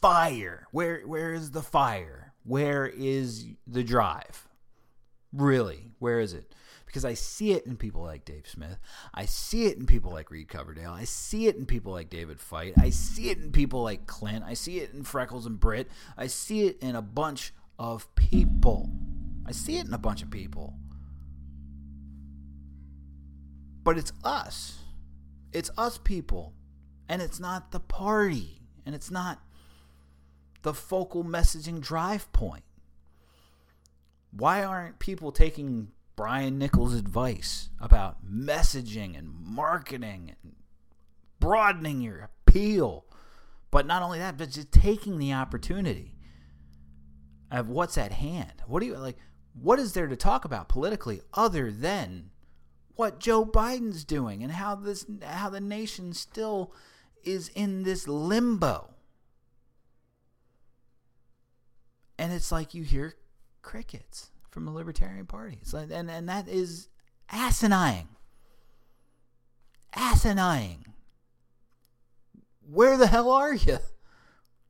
fire? 0.01 0.67
Where 0.71 1.01
where 1.07 1.33
is 1.33 1.51
the 1.51 1.61
fire? 1.61 2.33
Where 2.43 2.85
is 2.85 3.45
the 3.65 3.83
drive? 3.83 4.47
Really, 5.31 5.91
where 5.99 6.19
is 6.19 6.33
it? 6.33 6.53
Because 6.93 7.05
I 7.05 7.15
see 7.15 7.53
it 7.53 7.65
in 7.65 7.75
people 7.75 8.03
like 8.03 8.23
Dave 8.23 8.47
Smith. 8.47 8.77
I 9.15 9.25
see 9.25 9.65
it 9.65 9.79
in 9.79 9.87
people 9.87 10.11
like 10.11 10.29
Reed 10.29 10.47
Coverdale. 10.47 10.91
I 10.91 11.05
see 11.05 11.47
it 11.47 11.55
in 11.55 11.65
people 11.65 11.91
like 11.91 12.11
David 12.11 12.39
Fite. 12.39 12.75
I 12.77 12.91
see 12.91 13.31
it 13.31 13.39
in 13.39 13.51
people 13.51 13.81
like 13.81 14.05
Clint. 14.05 14.43
I 14.45 14.53
see 14.53 14.77
it 14.77 14.93
in 14.93 15.03
Freckles 15.03 15.47
and 15.47 15.59
Britt. 15.59 15.89
I 16.15 16.27
see 16.27 16.67
it 16.67 16.77
in 16.83 16.95
a 16.95 17.01
bunch 17.01 17.51
of 17.79 18.13
people. 18.13 18.91
I 19.43 19.53
see 19.53 19.79
it 19.79 19.87
in 19.87 19.93
a 19.95 19.97
bunch 19.97 20.21
of 20.21 20.29
people. 20.29 20.75
But 23.83 23.97
it's 23.97 24.13
us. 24.23 24.77
It's 25.51 25.71
us 25.75 25.97
people. 25.97 26.53
And 27.09 27.23
it's 27.23 27.39
not 27.39 27.71
the 27.71 27.79
party. 27.79 28.61
And 28.85 28.93
it's 28.93 29.09
not 29.09 29.41
the 30.61 30.75
focal 30.75 31.23
messaging 31.23 31.81
drive 31.81 32.31
point. 32.33 32.65
Why 34.29 34.63
aren't 34.63 34.99
people 34.99 35.31
taking 35.31 35.87
Brian 36.15 36.57
Nichols' 36.57 36.93
advice 36.93 37.69
about 37.79 38.25
messaging 38.25 39.17
and 39.17 39.33
marketing 39.33 40.35
and 40.43 40.55
broadening 41.39 42.01
your 42.01 42.29
appeal? 42.47 43.05
But 43.71 43.87
not 43.87 44.03
only 44.03 44.19
that, 44.19 44.37
but 44.37 44.51
just 44.51 44.71
taking 44.71 45.17
the 45.17 45.33
opportunity 45.33 46.15
of 47.51 47.69
what's 47.69 47.97
at 47.97 48.11
hand. 48.11 48.63
What 48.67 48.81
do 48.81 48.85
you 48.85 48.95
like? 48.97 49.17
What 49.59 49.79
is 49.79 49.93
there 49.93 50.07
to 50.07 50.15
talk 50.15 50.45
about 50.45 50.69
politically 50.69 51.21
other 51.33 51.71
than 51.71 52.31
what 52.95 53.19
Joe 53.19 53.45
Biden's 53.45 54.03
doing 54.03 54.43
and 54.43 54.51
how 54.51 54.75
this 54.75 55.05
how 55.23 55.49
the 55.49 55.61
nation 55.61 56.13
still 56.13 56.73
is 57.23 57.49
in 57.49 57.83
this 57.83 58.07
limbo. 58.07 58.89
And 62.17 62.31
it's 62.31 62.51
like 62.51 62.73
you 62.73 62.83
hear 62.83 63.15
crickets 63.61 64.29
from 64.53 64.65
the 64.65 64.71
Libertarian 64.71 65.25
Party. 65.25 65.57
It's 65.61 65.73
and, 65.73 65.91
and 65.91 66.29
that 66.29 66.47
is 66.47 66.87
asinine. 67.29 68.07
Asinine. 69.95 70.85
Where 72.61 72.95
the 72.95 73.07
hell 73.07 73.31
are 73.31 73.55
you? 73.55 73.79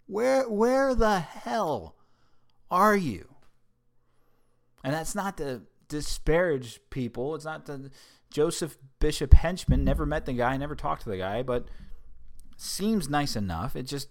Where 0.07 0.49
where 0.49 0.95
the 0.95 1.19
hell 1.19 1.95
are 2.71 2.95
you? 2.95 3.27
And 4.85 4.93
that's 4.93 5.15
not 5.15 5.37
to 5.37 5.63
disparage 5.89 6.79
people. 6.89 7.35
It's 7.35 7.45
not 7.45 7.65
to 7.65 7.91
Joseph 8.31 8.77
Bishop 8.99 9.33
Henchman. 9.33 9.83
Never 9.83 10.05
met 10.05 10.25
the 10.25 10.33
guy, 10.33 10.55
never 10.55 10.75
talked 10.75 11.03
to 11.03 11.09
the 11.09 11.17
guy, 11.17 11.43
but 11.43 11.67
seems 12.55 13.09
nice 13.09 13.35
enough. 13.35 13.75
It 13.75 13.83
just, 13.83 14.07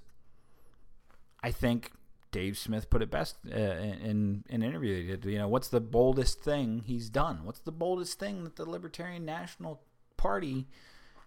I 1.43 1.51
think 1.51 1.93
Dave 2.33 2.59
Smith 2.59 2.91
put 2.91 3.03
it 3.03 3.11
best 3.11 3.37
uh, 3.47 3.55
in, 3.55 4.43
in 4.49 4.63
an 4.63 4.63
interview 4.63 5.03
he 5.03 5.07
did. 5.07 5.25
You 5.25 5.39
know, 5.39 5.49
what's 5.49 5.69
the 5.69 5.81
boldest 5.81 6.41
thing 6.41 6.83
he's 6.85 7.09
done? 7.09 7.45
What's 7.45 7.61
the 7.61 7.71
boldest 7.71 8.19
thing 8.19 8.43
that 8.45 8.57
the 8.57 8.69
Libertarian 8.69 9.25
National 9.25 9.83
Party 10.17 10.67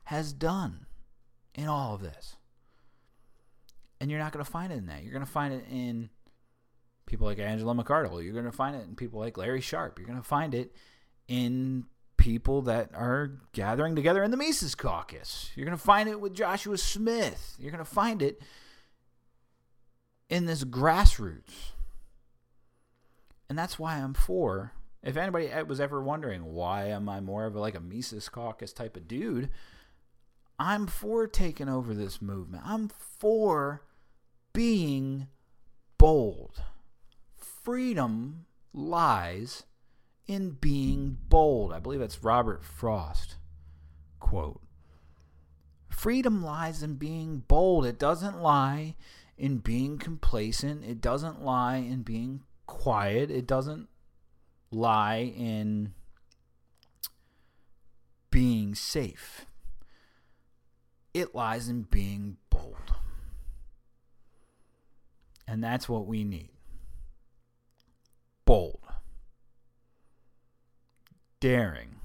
has 0.05 0.33
done 0.33 0.87
in 1.53 1.67
all 1.67 1.95
of 1.95 2.01
this? 2.01 2.35
And 4.01 4.11
you're 4.11 4.19
not 4.19 4.33
going 4.33 4.43
to 4.43 4.51
find 4.51 4.73
it 4.73 4.77
in 4.77 4.87
that. 4.87 5.03
You're 5.03 5.13
going 5.13 5.25
to 5.25 5.31
find 5.31 5.53
it 5.53 5.63
in 5.71 6.09
people 7.05 7.27
like 7.27 7.39
Angela 7.39 7.73
McArdle. 7.75 8.23
You're 8.23 8.33
going 8.33 8.45
to 8.45 8.51
find 8.51 8.75
it 8.75 8.85
in 8.87 8.95
people 8.95 9.19
like 9.19 9.37
Larry 9.37 9.61
Sharpe. 9.61 9.99
You're 9.99 10.07
going 10.07 10.21
to 10.21 10.27
find 10.27 10.53
it 10.55 10.75
in 11.27 11.85
people 12.17 12.63
that 12.63 12.89
are 12.95 13.39
gathering 13.53 13.95
together 13.95 14.23
in 14.23 14.31
the 14.31 14.37
Mises 14.37 14.73
Caucus. 14.73 15.51
You're 15.55 15.65
going 15.65 15.77
to 15.77 15.83
find 15.83 16.09
it 16.09 16.19
with 16.19 16.33
Joshua 16.33 16.79
Smith. 16.79 17.55
You're 17.59 17.71
going 17.71 17.83
to 17.83 17.89
find 17.89 18.23
it 18.23 18.41
in 20.29 20.45
this 20.45 20.63
grassroots. 20.63 21.71
And 23.49 23.57
that's 23.57 23.77
why 23.77 23.97
I'm 23.97 24.13
for. 24.13 24.73
If 25.03 25.17
anybody 25.17 25.49
was 25.67 25.79
ever 25.79 26.01
wondering 26.01 26.45
why 26.45 26.85
am 26.87 27.07
I 27.07 27.19
more 27.19 27.45
of 27.45 27.55
a, 27.55 27.59
like 27.59 27.75
a 27.75 27.79
Mises 27.79 28.27
Caucus 28.27 28.73
type 28.73 28.97
of 28.97 29.07
dude, 29.07 29.49
I'm 30.57 30.87
for 30.87 31.27
taking 31.27 31.69
over 31.69 31.93
this 31.93 32.21
movement. 32.21 32.63
I'm 32.65 32.89
for 32.89 33.83
being 34.53 35.27
bold 35.97 36.61
freedom 37.65 38.45
lies 38.73 39.63
in 40.27 40.51
being 40.51 41.17
bold. 41.29 41.73
I 41.73 41.79
believe 41.79 41.99
that's 41.99 42.23
Robert 42.23 42.63
Frost 42.63 43.37
quote. 44.19 44.61
Freedom 45.89 46.43
lies 46.43 46.83
in 46.83 46.95
being 46.95 47.39
bold. 47.47 47.85
It 47.85 47.97
doesn't 47.97 48.39
lie 48.39 48.95
in 49.37 49.57
being 49.57 49.97
complacent. 49.97 50.83
It 50.83 51.01
doesn't 51.01 51.43
lie 51.43 51.77
in 51.77 52.03
being 52.03 52.43
quiet. 52.65 53.29
It 53.29 53.47
doesn't 53.47 53.89
lie 54.71 55.33
in 55.35 55.93
being 58.31 58.75
safe. 58.75 59.45
It 61.13 61.33
lies 61.33 61.69
in 61.69 61.83
being 61.83 62.37
bold. 62.49 62.75
And 65.47 65.63
that's 65.63 65.87
what 65.87 66.07
we 66.07 66.23
need 66.23 66.49
bold, 68.45 68.79
daring, 71.39 71.95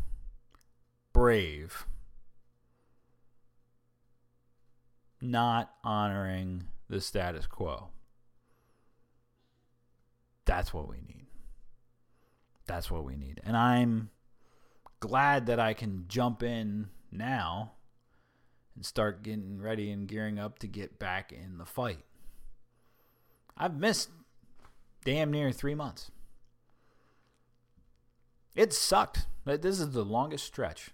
brave, 1.12 1.86
not 5.20 5.70
honoring 5.84 6.64
the 6.90 7.00
status 7.00 7.46
quo. 7.46 7.88
That's 10.44 10.74
what 10.74 10.88
we 10.88 10.96
need. 10.96 11.26
That's 12.66 12.90
what 12.90 13.04
we 13.04 13.16
need. 13.16 13.40
And 13.44 13.56
I'm 13.56 14.10
glad 14.98 15.46
that 15.46 15.60
I 15.60 15.72
can 15.72 16.06
jump 16.08 16.42
in 16.42 16.88
now 17.12 17.72
and 18.74 18.84
start 18.84 19.22
getting 19.22 19.60
ready 19.60 19.90
and 19.90 20.08
gearing 20.08 20.38
up 20.38 20.58
to 20.58 20.66
get 20.66 20.98
back 20.98 21.32
in 21.32 21.58
the 21.58 21.64
fight. 21.64 22.04
I've 23.56 23.78
missed 23.78 24.10
damn 25.04 25.30
near 25.30 25.52
three 25.52 25.76
months. 25.76 26.10
It 28.56 28.72
sucked. 28.72 29.26
This 29.44 29.78
is 29.78 29.92
the 29.92 30.04
longest 30.04 30.44
stretch 30.44 30.90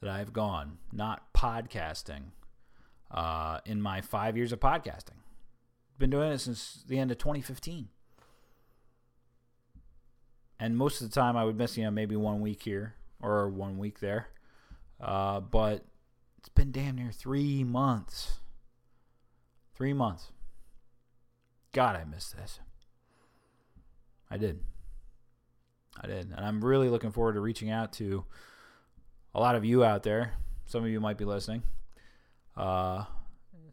that 0.00 0.10
I've 0.10 0.32
gone 0.32 0.78
not 0.92 1.32
podcasting 1.32 2.32
uh, 3.10 3.58
in 3.64 3.80
my 3.80 4.00
five 4.00 4.36
years 4.36 4.52
of 4.52 4.60
podcasting. 4.60 5.18
Been 5.98 6.10
doing 6.10 6.32
it 6.32 6.38
since 6.38 6.84
the 6.88 6.98
end 6.98 7.10
of 7.10 7.18
2015. 7.18 7.88
And 10.58 10.76
most 10.76 11.00
of 11.00 11.08
the 11.08 11.14
time 11.14 11.36
I 11.36 11.44
would 11.44 11.56
miss, 11.56 11.76
you 11.76 11.84
know, 11.84 11.90
maybe 11.90 12.16
one 12.16 12.40
week 12.40 12.62
here 12.62 12.94
or 13.20 13.48
one 13.48 13.78
week 13.78 14.00
there. 14.00 14.28
Uh, 15.00 15.40
but 15.40 15.84
it's 16.38 16.48
been 16.50 16.70
damn 16.70 16.96
near 16.96 17.10
three 17.10 17.64
months. 17.64 18.38
Three 19.74 19.94
months. 19.94 20.32
God, 21.72 21.96
I 21.96 22.04
miss 22.04 22.30
this. 22.30 22.60
I 24.30 24.36
did. 24.36 24.60
I 26.00 26.06
did. 26.06 26.30
And 26.30 26.44
I'm 26.44 26.64
really 26.64 26.88
looking 26.88 27.10
forward 27.10 27.34
to 27.34 27.40
reaching 27.40 27.70
out 27.70 27.92
to 27.94 28.24
a 29.34 29.40
lot 29.40 29.54
of 29.54 29.64
you 29.64 29.84
out 29.84 30.02
there. 30.02 30.34
Some 30.66 30.84
of 30.84 30.90
you 30.90 31.00
might 31.00 31.18
be 31.18 31.24
listening. 31.24 31.62
Uh, 32.60 33.04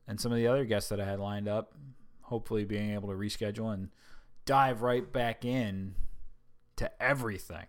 and 0.08 0.20
some 0.20 0.32
of 0.32 0.38
the 0.38 0.48
other 0.48 0.64
guests 0.64 0.90
that 0.90 1.02
I 1.02 1.06
had 1.06 1.20
lined 1.20 1.50
up, 1.50 1.74
hopefully 2.22 2.64
being 2.64 2.94
able 2.94 3.10
to 3.10 3.16
reschedule 3.16 3.74
and 3.74 3.90
dive 4.46 4.82
right 4.82 5.12
back 5.12 5.44
in 5.44 5.96
to 6.78 6.90
everything 7.04 7.66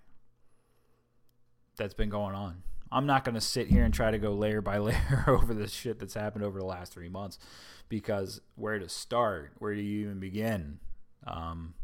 that's 1.77 1.95
been 1.95 2.09
going 2.09 2.37
on. 2.37 2.63
I'm 2.93 3.05
not 3.05 3.25
going 3.25 3.35
to 3.35 3.41
sit 3.41 3.67
here 3.67 3.83
and 3.83 3.93
try 3.93 4.13
to 4.13 4.19
go 4.19 4.33
layer 4.33 4.61
by 4.61 4.79
layer 4.79 5.25
over 5.27 5.55
the 5.55 5.67
shit 5.67 5.99
that's 5.99 6.15
happened 6.15 6.45
over 6.45 6.61
the 6.61 6.65
last 6.65 6.93
three 6.93 7.09
months 7.09 7.41
because 7.89 8.41
where 8.55 8.79
to 8.79 8.89
start? 8.89 9.53
Where 9.59 9.75
do 9.75 9.81
you 9.81 10.03
even 10.03 10.21
begin? 10.21 10.79
Um, 11.27 11.75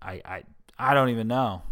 I, 0.00 0.22
I 0.24 0.42
I 0.78 0.94
don't 0.94 1.08
even 1.08 1.26
know. 1.26 1.62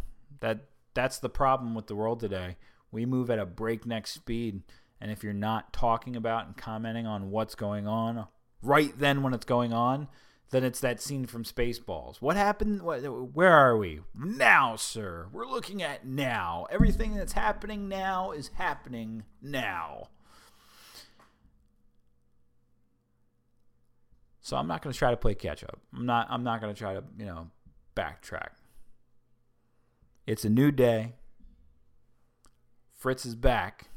That 0.41 0.65
that's 0.95 1.21
the 1.21 1.29
problem 1.29 1.77
with 1.77 1.87
the 1.87 1.95
world 1.95 2.19
today. 2.19 2.57
We 2.91 3.07
move 3.07 3.31
at 3.31 3.39
a 3.39 3.47
breakneck 3.47 4.09
speed, 4.09 4.63
and 5.01 5.11
if 5.11 5.23
you're 5.23 5.33
not 5.33 5.73
talking 5.73 6.17
about 6.17 6.47
and 6.47 6.57
commenting 6.57 7.07
on 7.07 7.31
what's 7.31 7.55
going 7.55 7.87
on 7.87 8.27
right 8.63 8.99
then 8.99 9.23
when 9.23 9.35
it's 9.35 9.45
going 9.45 9.73
on, 9.73 10.09
then 10.51 10.65
it's 10.65 10.81
that 10.81 11.01
scene 11.01 11.27
from 11.27 11.45
Spaceballs. 11.45 12.21
What 12.21 12.37
happened? 12.37 12.83
Where 12.83 13.53
are 13.53 13.77
we 13.77 14.01
now, 14.15 14.77
sir? 14.77 15.27
We're 15.33 15.47
looking 15.47 15.83
at 15.83 16.07
now. 16.07 16.67
Everything 16.71 17.15
that's 17.15 17.33
happening 17.33 17.89
now 17.89 18.31
is 18.31 18.51
happening 18.55 19.25
now. 19.43 20.09
So 24.41 24.57
I'm 24.57 24.69
not 24.69 24.83
going 24.83 24.93
to 24.93 24.99
try 24.99 25.11
to 25.11 25.17
play 25.17 25.35
catch 25.35 25.65
up. 25.65 25.81
I'm 25.93 26.07
not. 26.07 26.29
I'm 26.31 26.45
not 26.45 26.61
going 26.61 26.73
to 26.73 26.79
try 26.79 26.95
to 26.95 27.03
you 27.19 27.27
know 27.27 27.49
backtrack. 27.97 28.51
It's 30.25 30.45
a 30.45 30.51
new 30.51 30.71
day. 30.71 31.15
Fritz 32.97 33.27
is 33.27 33.35
back. 33.35 33.89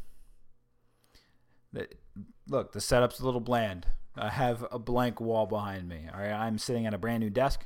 Look, 2.48 2.72
the 2.72 2.82
setup's 2.82 3.20
a 3.20 3.26
little 3.26 3.40
bland. 3.40 3.88
I 4.16 4.30
have 4.30 4.66
a 4.72 4.80
blank 4.80 5.22
wall 5.22 5.46
behind 5.46 5.88
me. 5.88 6.08
All 6.14 6.20
right, 6.20 6.32
I'm 6.32 6.58
sitting 6.58 6.86
at 6.86 6.94
a 6.94 6.98
brand 6.98 7.22
new 7.22 7.30
desk. 7.30 7.66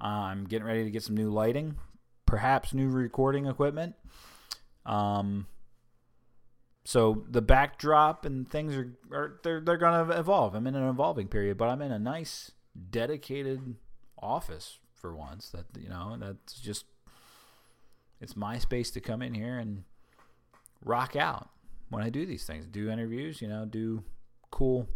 Uh, 0.00 0.06
I'm 0.06 0.44
getting 0.44 0.66
ready 0.66 0.84
to 0.84 0.90
get 0.90 1.02
some 1.02 1.16
new 1.16 1.30
lighting, 1.30 1.76
perhaps 2.26 2.74
new 2.74 2.88
recording 2.88 3.46
equipment. 3.46 3.94
Um, 4.84 5.46
so 6.84 7.24
the 7.28 7.42
backdrop 7.42 8.24
and 8.24 8.50
things 8.50 8.74
are, 8.74 8.92
are 9.12 9.38
they're 9.44 9.60
they're 9.60 9.76
gonna 9.76 10.18
evolve. 10.18 10.54
I'm 10.54 10.66
in 10.66 10.74
an 10.74 10.88
evolving 10.88 11.28
period, 11.28 11.56
but 11.56 11.68
I'm 11.68 11.82
in 11.82 11.92
a 11.92 11.98
nice, 11.98 12.50
dedicated 12.90 13.76
office 14.18 14.78
for 14.94 15.14
once. 15.14 15.50
That 15.50 15.66
you 15.78 15.88
know, 15.88 16.16
that's 16.18 16.54
just 16.54 16.86
it's 18.20 18.34
my 18.34 18.58
space 18.58 18.90
to 18.92 19.00
come 19.00 19.22
in 19.22 19.34
here 19.34 19.58
and 19.58 19.84
rock 20.84 21.14
out 21.14 21.50
when 21.92 22.02
I 22.02 22.08
do 22.08 22.24
these 22.24 22.44
things. 22.44 22.66
Do 22.66 22.90
interviews, 22.90 23.42
you 23.42 23.48
know, 23.48 23.66
do 23.66 24.02
cool 24.50 24.88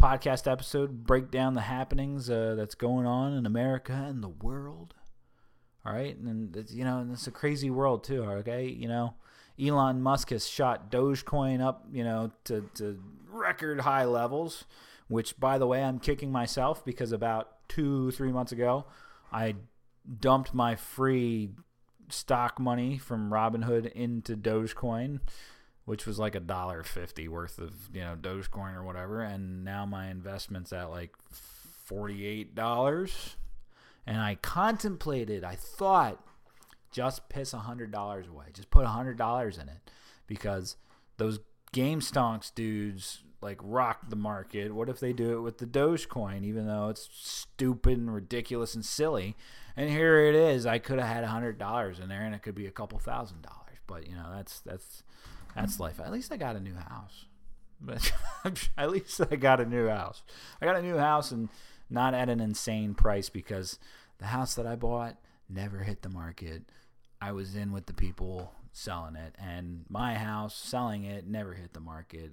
podcast 0.00 0.50
episode, 0.50 1.04
break 1.04 1.30
down 1.30 1.54
the 1.54 1.62
happenings 1.62 2.28
uh, 2.28 2.54
that's 2.56 2.74
going 2.74 3.06
on 3.06 3.32
in 3.32 3.46
America 3.46 4.04
and 4.08 4.22
the 4.22 4.28
world. 4.28 4.94
All 5.84 5.92
right, 5.92 6.16
and 6.16 6.54
you 6.70 6.84
know, 6.84 6.98
and 6.98 7.10
it's 7.10 7.26
a 7.26 7.32
crazy 7.32 7.70
world 7.70 8.04
too. 8.04 8.22
Okay, 8.22 8.68
you 8.68 8.86
know, 8.86 9.14
Elon 9.60 10.00
Musk 10.02 10.30
has 10.30 10.46
shot 10.46 10.92
Dogecoin 10.92 11.60
up, 11.60 11.86
you 11.90 12.04
know, 12.04 12.30
to 12.44 12.68
to 12.74 13.02
record 13.28 13.80
high 13.80 14.04
levels. 14.04 14.64
Which, 15.08 15.38
by 15.40 15.58
the 15.58 15.66
way, 15.66 15.82
I'm 15.82 15.98
kicking 15.98 16.30
myself 16.30 16.84
because 16.84 17.12
about 17.12 17.68
two, 17.68 18.12
three 18.12 18.32
months 18.32 18.52
ago, 18.52 18.86
I 19.32 19.56
dumped 20.20 20.54
my 20.54 20.76
free 20.76 21.50
stock 22.08 22.60
money 22.60 22.98
from 22.98 23.30
Robinhood 23.30 23.90
into 23.92 24.36
Dogecoin 24.36 25.20
which 25.84 26.06
was 26.06 26.18
like 26.18 26.34
a 26.34 26.40
dollar 26.40 26.82
fifty 26.82 27.28
worth 27.28 27.58
of 27.58 27.74
you 27.92 28.00
know 28.00 28.16
Dogecoin 28.20 28.76
or 28.76 28.82
whatever, 28.82 29.22
and 29.22 29.64
now 29.64 29.84
my 29.86 30.08
investment's 30.08 30.72
at 30.72 30.90
like 30.90 31.14
forty 31.30 32.26
eight 32.26 32.54
dollars. 32.54 33.36
And 34.04 34.18
I 34.18 34.34
contemplated, 34.34 35.44
I 35.44 35.54
thought, 35.54 36.24
just 36.90 37.28
piss 37.28 37.52
a 37.52 37.58
hundred 37.58 37.92
dollars 37.92 38.26
away, 38.26 38.46
just 38.52 38.70
put 38.70 38.84
a 38.84 38.88
hundred 38.88 39.16
dollars 39.16 39.58
in 39.58 39.68
it, 39.68 39.90
because 40.26 40.76
those 41.18 41.38
game 41.72 42.00
stonks 42.00 42.52
dudes 42.52 43.22
like 43.40 43.58
rock 43.62 44.08
the 44.08 44.16
market. 44.16 44.74
What 44.74 44.88
if 44.88 45.00
they 45.00 45.12
do 45.12 45.36
it 45.36 45.40
with 45.40 45.58
the 45.58 45.66
Dogecoin, 45.66 46.44
even 46.44 46.66
though 46.66 46.88
it's 46.88 47.08
stupid 47.12 47.98
and 47.98 48.12
ridiculous 48.12 48.74
and 48.74 48.84
silly? 48.84 49.36
And 49.76 49.88
here 49.90 50.20
it 50.20 50.34
is. 50.34 50.66
I 50.66 50.78
could 50.78 50.98
have 50.98 51.08
had 51.08 51.24
a 51.24 51.28
hundred 51.28 51.58
dollars 51.58 51.98
in 51.98 52.08
there, 52.08 52.22
and 52.22 52.34
it 52.34 52.42
could 52.42 52.54
be 52.54 52.66
a 52.66 52.72
couple 52.72 52.98
thousand 52.98 53.42
dollars. 53.42 53.78
But 53.86 54.08
you 54.08 54.14
know, 54.14 54.30
that's 54.34 54.60
that's 54.60 55.02
that's 55.54 55.80
life. 55.80 56.00
At 56.00 56.12
least 56.12 56.32
I 56.32 56.36
got 56.36 56.56
a 56.56 56.60
new 56.60 56.74
house. 56.74 57.26
But 57.80 58.12
at 58.76 58.90
least 58.90 59.20
I 59.30 59.36
got 59.36 59.60
a 59.60 59.66
new 59.66 59.88
house. 59.88 60.22
I 60.60 60.66
got 60.66 60.76
a 60.76 60.82
new 60.82 60.96
house 60.96 61.30
and 61.30 61.48
not 61.90 62.14
at 62.14 62.28
an 62.28 62.40
insane 62.40 62.94
price 62.94 63.28
because 63.28 63.78
the 64.18 64.26
house 64.26 64.54
that 64.54 64.66
I 64.66 64.76
bought 64.76 65.16
never 65.48 65.78
hit 65.78 66.02
the 66.02 66.08
market. 66.08 66.62
I 67.20 67.32
was 67.32 67.54
in 67.54 67.72
with 67.72 67.86
the 67.86 67.92
people 67.92 68.52
selling 68.72 69.16
it, 69.16 69.34
and 69.38 69.84
my 69.88 70.14
house 70.14 70.56
selling 70.56 71.04
it 71.04 71.26
never 71.26 71.54
hit 71.54 71.72
the 71.72 71.80
market. 71.80 72.32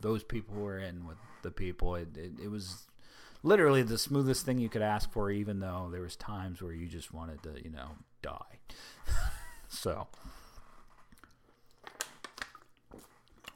Those 0.00 0.24
people 0.24 0.56
were 0.56 0.78
in 0.78 1.06
with 1.06 1.16
the 1.42 1.50
people. 1.50 1.94
It, 1.94 2.16
it, 2.16 2.32
it 2.44 2.50
was 2.50 2.86
literally 3.42 3.82
the 3.82 3.96
smoothest 3.96 4.44
thing 4.44 4.58
you 4.58 4.68
could 4.68 4.82
ask 4.82 5.10
for, 5.12 5.30
even 5.30 5.60
though 5.60 5.88
there 5.92 6.02
was 6.02 6.16
times 6.16 6.60
where 6.60 6.72
you 6.72 6.86
just 6.86 7.14
wanted 7.14 7.42
to, 7.44 7.62
you 7.62 7.70
know, 7.70 7.92
die. 8.20 8.58
so 9.68 10.08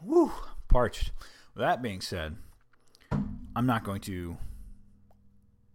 Woo, 0.02 0.32
parched. 0.68 1.10
With 1.54 1.62
that 1.62 1.82
being 1.82 2.00
said, 2.00 2.36
I'm 3.10 3.66
not 3.66 3.82
going 3.82 4.00
to 4.02 4.36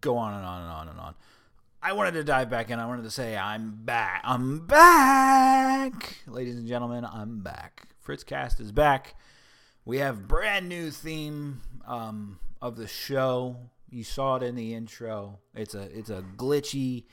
go 0.00 0.16
on 0.16 0.34
and 0.34 0.44
on 0.44 0.62
and 0.62 0.70
on 0.70 0.88
and 0.88 0.98
on. 0.98 1.14
I 1.82 1.92
wanted 1.92 2.12
to 2.12 2.24
dive 2.24 2.48
back 2.48 2.70
in. 2.70 2.78
I 2.78 2.86
wanted 2.86 3.02
to 3.02 3.10
say 3.10 3.36
I'm 3.36 3.84
back. 3.84 4.22
I'm 4.24 4.66
back. 4.66 6.16
Ladies 6.26 6.56
and 6.56 6.66
gentlemen, 6.66 7.04
I'm 7.04 7.40
back. 7.40 7.88
Fritzcast 8.06 8.60
is 8.60 8.72
back. 8.72 9.14
We 9.84 9.98
have 9.98 10.26
brand 10.26 10.68
new 10.68 10.90
theme 10.90 11.60
um, 11.86 12.38
of 12.62 12.76
the 12.76 12.88
show. 12.88 13.56
You 13.90 14.04
saw 14.04 14.36
it 14.36 14.42
in 14.42 14.54
the 14.54 14.72
intro. 14.72 15.40
It's 15.54 15.74
a 15.74 15.82
it's 15.96 16.08
a 16.08 16.24
glitchy 16.36 17.04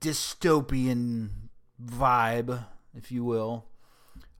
dystopian 0.00 1.28
vibe, 1.84 2.64
if 2.94 3.12
you 3.12 3.24
will 3.24 3.66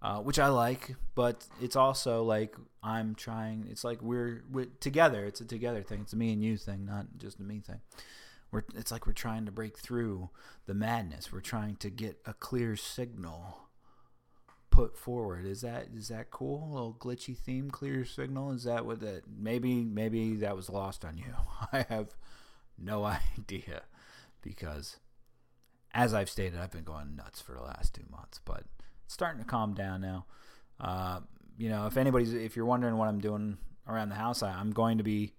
uh, 0.05 0.19
which 0.19 0.39
I 0.39 0.49
like. 0.49 0.95
But 1.15 1.47
it's 1.61 1.75
also 1.75 2.23
like 2.23 2.55
I'm 2.83 3.15
trying. 3.15 3.67
It's 3.71 3.83
like 3.83 4.03
we're 4.03 4.45
we're 4.51 4.67
together. 4.79 5.25
It's 5.25 5.41
a 5.41 5.45
together 5.45 5.83
thing. 5.83 6.03
It's 6.03 6.13
a 6.13 6.17
me 6.17 6.33
and 6.33 6.45
you 6.45 6.57
thing, 6.57 6.85
not 6.85 7.07
just 7.17 7.41
a 7.41 7.43
me 7.43 7.61
thing. 7.61 7.81
We're 8.53 8.65
it's 8.77 8.93
like 8.93 9.07
we're 9.07 9.15
trying 9.15 9.47
to 9.47 9.53
break 9.53 9.79
through 9.79 10.29
the 10.67 10.75
madness. 10.75 11.33
We're 11.33 11.41
trying 11.41 11.77
to 11.77 11.91
get 11.91 12.19
a 12.27 12.35
clear 12.35 12.77
signal 12.77 13.63
put 14.71 14.97
forward. 14.99 15.47
Is 15.47 15.63
that 15.63 15.89
is 15.97 16.09
that 16.09 16.31
cool? 16.31 16.69
A 16.69 16.73
little 16.73 16.97
glitchy 17.01 17.37
theme, 17.37 17.71
clear 17.71 18.05
signal. 18.05 18.53
Is 18.53 18.65
that 18.65 18.85
what 18.85 19.01
that? 19.01 19.23
Maybe 19.35 19.85
maybe 19.85 20.37
that 20.37 20.55
was 20.55 20.69
lost 20.69 21.05
on 21.05 21.17
you. 21.17 21.35
I 21.73 21.87
have 21.89 22.15
no 22.79 23.05
idea 23.39 23.83
because 24.43 24.99
as 25.95 26.13
I've 26.13 26.29
stated, 26.29 26.59
I've 26.59 26.73
been 26.73 26.85
going 26.85 27.17
nuts 27.17 27.41
for 27.41 27.53
the 27.53 27.63
last 27.63 27.95
two 27.95 28.05
months, 28.11 28.41
but 28.45 28.65
starting 29.07 29.43
to 29.43 29.47
calm 29.47 29.75
down 29.75 30.01
now. 30.01 30.27
Uh, 30.81 31.21
you 31.57 31.69
know, 31.69 31.87
if 31.87 31.97
anybody's, 31.97 32.33
if 32.33 32.57
you're 32.57 32.67
wondering 32.67 32.97
what 32.97 33.09
I'm 33.09 33.21
doing 33.21 33.59
around 33.89 34.09
the 34.09 34.17
house, 34.17 34.43
I, 34.43 34.51
I'm 34.51 34.73
going 34.73 34.99
to 34.99 35.05
be 35.05 35.33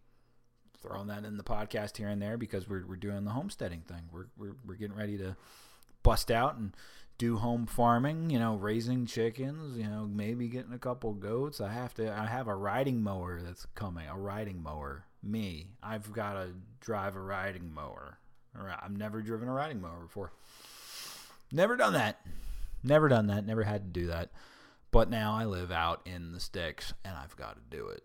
throwing 0.81 1.07
that 1.07 1.25
in 1.25 1.37
the 1.37 1.43
podcast 1.43 1.97
here 1.97 2.07
and 2.07 2.21
there 2.21 2.37
because 2.37 2.69
we're, 2.69 2.85
we're 2.85 2.95
doing 2.95 3.25
the 3.25 3.31
homesteading 3.31 3.81
thing. 3.81 4.03
We're, 4.11 4.27
we're, 4.37 4.55
we're 4.65 4.75
getting 4.75 4.95
ready 4.95 5.17
to 5.17 5.35
bust 6.03 6.31
out 6.31 6.55
and 6.55 6.75
do 7.17 7.37
home 7.37 7.65
farming, 7.65 8.29
you 8.29 8.39
know, 8.39 8.55
raising 8.55 9.05
chickens, 9.05 9.77
you 9.77 9.87
know, 9.87 10.05
maybe 10.05 10.47
getting 10.47 10.73
a 10.73 10.79
couple 10.79 11.13
goats. 11.13 11.59
I 11.61 11.71
have 11.71 11.93
to, 11.95 12.13
I 12.13 12.25
have 12.25 12.47
a 12.47 12.55
riding 12.55 13.01
mower 13.01 13.41
that's 13.41 13.65
coming, 13.73 14.07
a 14.07 14.17
riding 14.17 14.61
mower. 14.61 15.05
Me, 15.23 15.69
I've 15.81 16.11
got 16.13 16.33
to 16.33 16.49
drive 16.81 17.15
a 17.15 17.21
riding 17.21 17.73
mower. 17.73 18.19
I've 18.81 18.95
never 18.95 19.21
driven 19.21 19.47
a 19.47 19.53
riding 19.53 19.81
mower 19.81 20.01
before. 20.03 20.31
Never 21.51 21.75
done 21.75 21.93
that. 21.93 22.21
Never 22.85 23.09
done 23.09 23.27
that. 23.27 23.45
Never 23.45 23.63
had 23.63 23.93
to 23.93 23.99
do 23.99 24.07
that. 24.07 24.29
But 24.91 25.09
now 25.09 25.35
I 25.35 25.45
live 25.45 25.71
out 25.71 26.01
in 26.05 26.31
the 26.31 26.39
sticks 26.39 26.93
and 27.03 27.15
I've 27.17 27.35
got 27.35 27.55
to 27.55 27.77
do 27.77 27.87
it. 27.87 28.03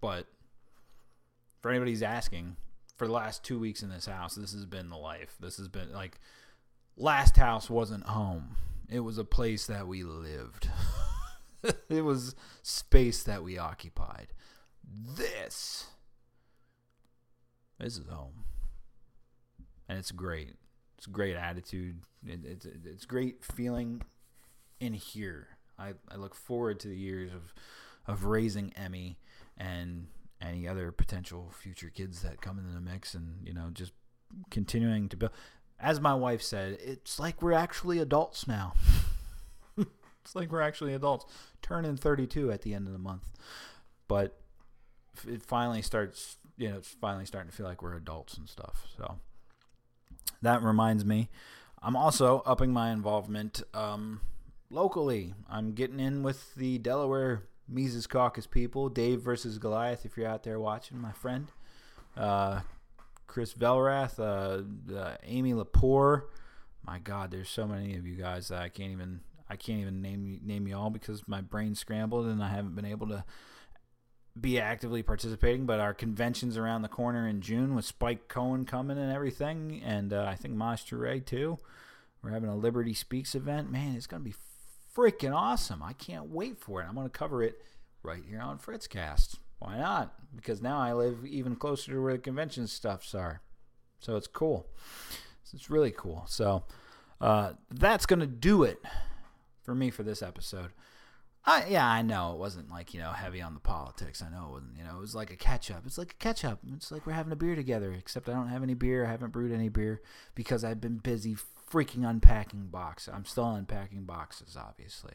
But 0.00 0.26
for 1.60 1.70
anybody 1.70 1.92
who's 1.92 2.02
asking, 2.02 2.56
for 2.96 3.06
the 3.06 3.12
last 3.12 3.42
two 3.42 3.58
weeks 3.58 3.82
in 3.82 3.88
this 3.88 4.06
house, 4.06 4.34
this 4.34 4.52
has 4.52 4.66
been 4.66 4.90
the 4.90 4.96
life. 4.96 5.34
This 5.40 5.56
has 5.56 5.68
been 5.68 5.92
like 5.92 6.20
last 6.96 7.36
house 7.36 7.70
wasn't 7.70 8.06
home. 8.06 8.56
It 8.88 9.00
was 9.00 9.18
a 9.18 9.24
place 9.24 9.66
that 9.66 9.88
we 9.88 10.02
lived. 10.02 10.68
it 11.88 12.04
was 12.04 12.34
space 12.62 13.22
that 13.22 13.42
we 13.42 13.58
occupied. 13.58 14.28
This 14.84 15.86
this 17.78 17.96
is 17.96 18.06
home. 18.06 18.44
And 19.88 19.98
it's 19.98 20.12
great. 20.12 20.54
It's 21.02 21.08
great 21.08 21.34
attitude. 21.34 21.96
It, 22.24 22.44
it's 22.44 22.64
it's 22.64 23.06
great 23.06 23.44
feeling 23.44 24.02
in 24.78 24.92
here. 24.92 25.48
I, 25.76 25.94
I 26.08 26.14
look 26.14 26.32
forward 26.32 26.78
to 26.78 26.88
the 26.88 26.96
years 26.96 27.32
of 27.32 27.52
of 28.06 28.24
raising 28.24 28.72
Emmy 28.74 29.18
and 29.58 30.06
any 30.40 30.68
other 30.68 30.92
potential 30.92 31.50
future 31.60 31.90
kids 31.92 32.22
that 32.22 32.40
come 32.40 32.56
into 32.56 32.72
the 32.72 32.80
mix, 32.80 33.14
and 33.14 33.44
you 33.44 33.52
know 33.52 33.70
just 33.72 33.90
continuing 34.52 35.08
to 35.08 35.16
build. 35.16 35.32
As 35.80 36.00
my 36.00 36.14
wife 36.14 36.40
said, 36.40 36.78
it's 36.80 37.18
like 37.18 37.42
we're 37.42 37.50
actually 37.50 37.98
adults 37.98 38.46
now. 38.46 38.74
it's 39.76 40.36
like 40.36 40.52
we're 40.52 40.60
actually 40.60 40.94
adults, 40.94 41.26
turning 41.62 41.96
32 41.96 42.52
at 42.52 42.62
the 42.62 42.74
end 42.74 42.86
of 42.86 42.92
the 42.92 43.00
month, 43.00 43.28
but 44.06 44.40
it 45.26 45.42
finally 45.42 45.82
starts. 45.82 46.36
You 46.56 46.68
know, 46.68 46.76
it's 46.76 46.94
finally 47.00 47.26
starting 47.26 47.50
to 47.50 47.56
feel 47.56 47.66
like 47.66 47.82
we're 47.82 47.96
adults 47.96 48.36
and 48.36 48.48
stuff. 48.48 48.86
So 48.96 49.16
that 50.40 50.62
reminds 50.62 51.04
me, 51.04 51.28
I'm 51.82 51.96
also 51.96 52.42
upping 52.46 52.72
my 52.72 52.90
involvement 52.90 53.62
um, 53.74 54.20
locally. 54.70 55.34
I'm 55.50 55.72
getting 55.72 56.00
in 56.00 56.22
with 56.22 56.54
the 56.54 56.78
Delaware 56.78 57.42
Mises 57.68 58.06
Caucus 58.06 58.46
people, 58.46 58.88
Dave 58.88 59.20
versus 59.20 59.58
Goliath. 59.58 60.04
If 60.04 60.16
you're 60.16 60.28
out 60.28 60.42
there 60.42 60.60
watching, 60.60 60.98
my 60.98 61.12
friend, 61.12 61.48
uh, 62.16 62.60
Chris 63.26 63.54
Velrath, 63.54 64.18
uh, 64.18 64.94
uh, 64.94 65.16
Amy 65.24 65.54
Lepore. 65.54 66.24
My 66.84 66.98
God, 66.98 67.30
there's 67.30 67.48
so 67.48 67.66
many 67.66 67.96
of 67.96 68.06
you 68.06 68.16
guys 68.16 68.48
that 68.48 68.60
I 68.60 68.68
can't 68.68 68.92
even 68.92 69.20
I 69.48 69.56
can't 69.56 69.80
even 69.80 70.02
name 70.02 70.40
name 70.42 70.66
you 70.66 70.76
all 70.76 70.90
because 70.90 71.26
my 71.26 71.40
brain 71.40 71.74
scrambled 71.74 72.26
and 72.26 72.42
I 72.42 72.48
haven't 72.48 72.74
been 72.74 72.84
able 72.84 73.08
to 73.08 73.24
be 74.40 74.58
actively 74.58 75.02
participating, 75.02 75.66
but 75.66 75.80
our 75.80 75.92
convention's 75.92 76.56
around 76.56 76.82
the 76.82 76.88
corner 76.88 77.28
in 77.28 77.40
June 77.40 77.74
with 77.74 77.84
Spike 77.84 78.28
Cohen 78.28 78.64
coming 78.64 78.98
and 78.98 79.12
everything, 79.12 79.82
and 79.84 80.12
uh, 80.12 80.24
I 80.28 80.34
think 80.36 80.54
Maj 80.54 80.90
Ray 80.90 81.20
too. 81.20 81.58
We're 82.22 82.30
having 82.30 82.48
a 82.48 82.56
Liberty 82.56 82.94
Speaks 82.94 83.34
event. 83.34 83.70
Man, 83.70 83.96
it's 83.96 84.06
going 84.06 84.22
to 84.22 84.28
be 84.28 84.36
freaking 84.96 85.34
awesome. 85.34 85.82
I 85.82 85.92
can't 85.92 86.30
wait 86.30 86.58
for 86.60 86.80
it. 86.80 86.86
I'm 86.88 86.94
going 86.94 87.06
to 87.06 87.10
cover 87.10 87.42
it 87.42 87.60
right 88.02 88.22
here 88.26 88.40
on 88.40 88.58
Fritzcast. 88.58 89.36
Why 89.58 89.78
not? 89.78 90.14
Because 90.34 90.62
now 90.62 90.78
I 90.78 90.92
live 90.92 91.26
even 91.26 91.56
closer 91.56 91.92
to 91.92 92.02
where 92.02 92.14
the 92.14 92.18
convention 92.18 92.66
stuffs 92.66 93.14
are. 93.14 93.42
So 94.00 94.16
it's 94.16 94.26
cool. 94.26 94.66
It's 95.52 95.70
really 95.70 95.92
cool. 95.92 96.24
So 96.28 96.64
uh, 97.20 97.52
that's 97.70 98.06
going 98.06 98.20
to 98.20 98.26
do 98.26 98.62
it 98.62 98.78
for 99.62 99.74
me 99.74 99.90
for 99.90 100.02
this 100.02 100.22
episode. 100.22 100.70
I, 101.44 101.66
yeah, 101.66 101.88
I 101.88 102.02
know 102.02 102.32
it 102.32 102.38
wasn't 102.38 102.70
like 102.70 102.94
you 102.94 103.00
know 103.00 103.10
heavy 103.10 103.42
on 103.42 103.54
the 103.54 103.60
politics. 103.60 104.22
I 104.22 104.30
know 104.30 104.46
it 104.46 104.52
wasn't. 104.52 104.76
You 104.78 104.84
know, 104.84 104.96
it 104.96 105.00
was 105.00 105.14
like 105.14 105.32
a 105.32 105.36
catch 105.36 105.70
up. 105.70 105.82
It's 105.86 105.98
like 105.98 106.12
a 106.12 106.22
catch 106.22 106.44
up. 106.44 106.60
It's 106.72 106.92
like 106.92 107.06
we're 107.06 107.14
having 107.14 107.32
a 107.32 107.36
beer 107.36 107.56
together. 107.56 107.92
Except 107.92 108.28
I 108.28 108.32
don't 108.32 108.48
have 108.48 108.62
any 108.62 108.74
beer. 108.74 109.06
I 109.06 109.10
haven't 109.10 109.32
brewed 109.32 109.52
any 109.52 109.68
beer 109.68 110.02
because 110.34 110.62
I've 110.62 110.80
been 110.80 110.98
busy 110.98 111.36
freaking 111.70 112.08
unpacking 112.08 112.66
boxes. 112.66 113.12
I'm 113.14 113.24
still 113.24 113.50
unpacking 113.54 114.04
boxes, 114.04 114.56
obviously. 114.56 115.14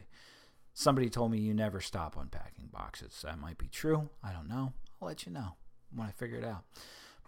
Somebody 0.74 1.10
told 1.10 1.32
me 1.32 1.40
you 1.40 1.54
never 1.54 1.80
stop 1.80 2.18
unpacking 2.18 2.70
boxes. 2.72 3.22
That 3.24 3.40
might 3.40 3.58
be 3.58 3.68
true. 3.68 4.10
I 4.24 4.32
don't 4.32 4.50
know. 4.50 4.74
I'll 5.02 5.08
let 5.08 5.26
you 5.26 5.32
know 5.32 5.56
when 5.96 6.08
I 6.08 6.12
figure 6.12 6.38
it 6.38 6.46
out. 6.46 6.64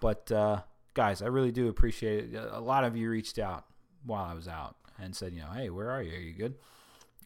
But 0.01 0.31
uh, 0.31 0.61
guys, 0.93 1.21
I 1.21 1.27
really 1.27 1.51
do 1.51 1.67
appreciate 1.67 2.33
it. 2.33 2.49
A 2.51 2.59
lot 2.59 2.83
of 2.83 2.95
you 2.95 3.09
reached 3.09 3.39
out 3.39 3.65
while 4.03 4.23
I 4.23 4.33
was 4.33 4.47
out 4.47 4.75
and 4.99 5.15
said, 5.15 5.33
you 5.33 5.41
know, 5.41 5.51
hey, 5.53 5.69
where 5.69 5.89
are 5.89 6.01
you? 6.01 6.15
Are 6.15 6.19
you 6.19 6.33
good? 6.33 6.55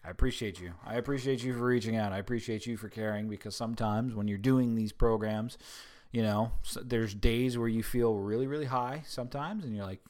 I 0.06 0.10
appreciate 0.10 0.60
you. 0.60 0.74
I 0.86 0.96
appreciate 0.96 1.44
you 1.44 1.54
for 1.54 1.66
reaching 1.66 1.96
out. 1.96 2.12
I 2.12 2.18
appreciate 2.18 2.68
you 2.68 2.76
for 2.76 2.90
caring 2.90 3.30
because 3.30 3.56
sometimes 3.56 4.14
when 4.14 4.28
you're 4.28 4.38
doing 4.38 4.76
these 4.76 4.92
programs, 4.92 5.58
you 6.12 6.22
know, 6.22 6.52
there's 6.82 7.16
days 7.16 7.58
where 7.58 7.70
you 7.70 7.84
feel 7.84 8.16
really, 8.16 8.46
really 8.46 8.66
high 8.66 9.04
sometimes, 9.08 9.64
and 9.64 9.76
you're 9.76 9.86
like, 9.86 10.02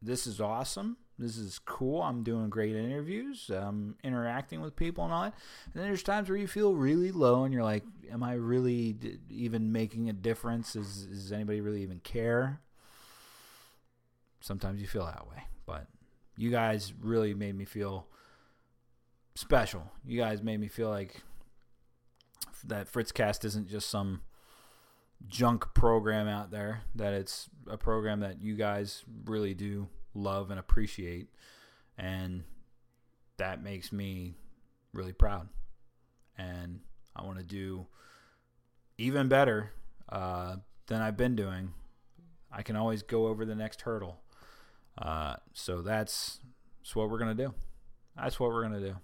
this 0.00 0.26
is 0.26 0.40
awesome. 0.40 0.96
This 1.18 1.36
is 1.36 1.58
cool. 1.58 2.00
I'm 2.00 2.22
doing 2.22 2.48
great 2.48 2.74
interviews. 2.74 3.50
I'm 3.52 3.96
interacting 4.02 4.62
with 4.62 4.74
people 4.74 5.04
and 5.04 5.12
all 5.12 5.22
that. 5.24 5.34
And 5.66 5.74
then 5.74 5.84
there's 5.84 6.02
times 6.02 6.30
where 6.30 6.38
you 6.38 6.46
feel 6.46 6.74
really 6.74 7.12
low 7.12 7.44
and 7.44 7.52
you're 7.52 7.62
like, 7.62 7.84
am 8.10 8.22
I 8.22 8.34
really 8.34 8.96
even 9.28 9.70
making 9.70 10.08
a 10.08 10.14
difference? 10.14 10.74
Is, 10.76 11.04
does 11.04 11.30
anybody 11.30 11.60
really 11.60 11.82
even 11.82 11.98
care? 11.98 12.60
Sometimes 14.40 14.80
you 14.80 14.86
feel 14.86 15.04
that 15.04 15.28
way. 15.28 15.42
But 15.66 15.88
you 16.38 16.50
guys 16.50 16.94
really 17.02 17.34
made 17.34 17.54
me 17.54 17.66
feel 17.66 18.06
special. 19.34 19.90
You 20.04 20.18
guys 20.20 20.42
made 20.42 20.60
me 20.60 20.68
feel 20.68 20.88
like 20.88 21.22
that 22.64 22.92
Fritzcast 22.92 23.44
isn't 23.44 23.68
just 23.68 23.88
some 23.88 24.22
junk 25.28 25.74
program 25.74 26.28
out 26.28 26.50
there, 26.50 26.82
that 26.94 27.12
it's 27.12 27.48
a 27.68 27.76
program 27.76 28.20
that 28.20 28.40
you 28.42 28.54
guys 28.54 29.04
really 29.24 29.54
do 29.54 29.88
love 30.14 30.50
and 30.50 30.58
appreciate. 30.58 31.28
And 31.96 32.44
that 33.36 33.62
makes 33.62 33.92
me 33.92 34.34
really 34.92 35.12
proud. 35.12 35.48
And 36.36 36.80
I 37.14 37.24
want 37.24 37.38
to 37.38 37.44
do 37.44 37.86
even 38.98 39.28
better 39.28 39.72
uh, 40.10 40.56
than 40.86 41.00
I've 41.00 41.16
been 41.16 41.36
doing. 41.36 41.72
I 42.52 42.62
can 42.62 42.76
always 42.76 43.02
go 43.02 43.26
over 43.26 43.44
the 43.44 43.54
next 43.54 43.82
hurdle. 43.82 44.20
Uh, 44.98 45.36
so 45.52 45.82
that's, 45.82 46.40
that's 46.80 46.96
what 46.96 47.10
we're 47.10 47.18
going 47.18 47.36
to 47.36 47.44
do. 47.44 47.54
That's 48.16 48.40
what 48.40 48.50
we're 48.50 48.66
going 48.66 48.80
to 48.80 48.88
do. 48.88 48.96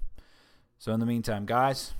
So 0.78 0.92
in 0.92 1.00
the 1.00 1.06
meantime, 1.06 1.46
guys, 1.46 1.94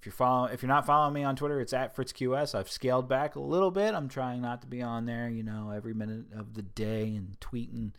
if 0.00 0.06
you're 0.06 0.12
follow, 0.12 0.46
if 0.46 0.62
you're 0.62 0.68
not 0.68 0.86
following 0.86 1.14
me 1.14 1.24
on 1.24 1.36
Twitter, 1.36 1.60
it's 1.60 1.72
at 1.72 1.94
FritzQS. 1.94 2.54
I've 2.54 2.70
scaled 2.70 3.08
back 3.08 3.36
a 3.36 3.40
little 3.40 3.70
bit. 3.70 3.94
I'm 3.94 4.08
trying 4.08 4.42
not 4.42 4.60
to 4.62 4.66
be 4.66 4.82
on 4.82 5.06
there, 5.06 5.28
you 5.28 5.42
know, 5.42 5.72
every 5.74 5.94
minute 5.94 6.26
of 6.36 6.54
the 6.54 6.62
day 6.62 7.14
and 7.14 7.38
tweeting 7.40 7.92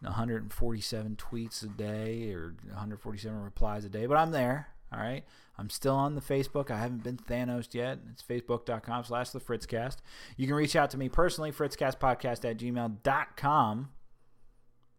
147 0.00 1.16
tweets 1.16 1.64
a 1.64 1.68
day 1.68 2.32
or 2.32 2.54
147 2.68 3.42
replies 3.42 3.84
a 3.84 3.88
day, 3.88 4.06
but 4.06 4.16
I'm 4.16 4.30
there. 4.30 4.68
All 4.92 5.00
right. 5.00 5.24
I'm 5.58 5.70
still 5.70 5.94
on 5.94 6.14
the 6.14 6.20
Facebook. 6.20 6.70
I 6.70 6.78
haven't 6.78 7.02
been 7.02 7.16
Thanos 7.16 7.72
yet. 7.74 7.98
It's 8.12 8.22
facebook.com 8.22 9.04
slash 9.04 9.30
the 9.30 9.40
Fritzcast. 9.40 9.96
You 10.36 10.46
can 10.46 10.54
reach 10.54 10.76
out 10.76 10.90
to 10.90 10.98
me 10.98 11.08
personally, 11.08 11.50
fritzcastpodcast 11.50 12.44
at 12.44 12.58
gmail.com. 12.58 13.88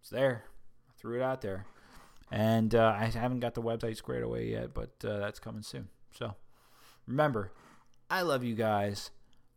It's 0.02 0.10
there. 0.10 0.44
I 0.90 0.94
threw 1.00 1.20
it 1.20 1.24
out 1.24 1.42
there. 1.42 1.68
And 2.32 2.76
uh, 2.76 2.96
I 2.98 3.06
haven't 3.06 3.40
got 3.40 3.54
the 3.54 3.62
website 3.62 3.96
squared 3.98 4.24
away 4.24 4.48
yet, 4.48 4.74
but 4.74 4.92
uh, 5.04 5.20
that's 5.20 5.40
coming 5.40 5.64
soon. 5.64 5.88
So 6.12 6.36
remember, 7.06 7.52
I 8.10 8.22
love 8.22 8.44
you 8.44 8.56
guys. 8.56 9.12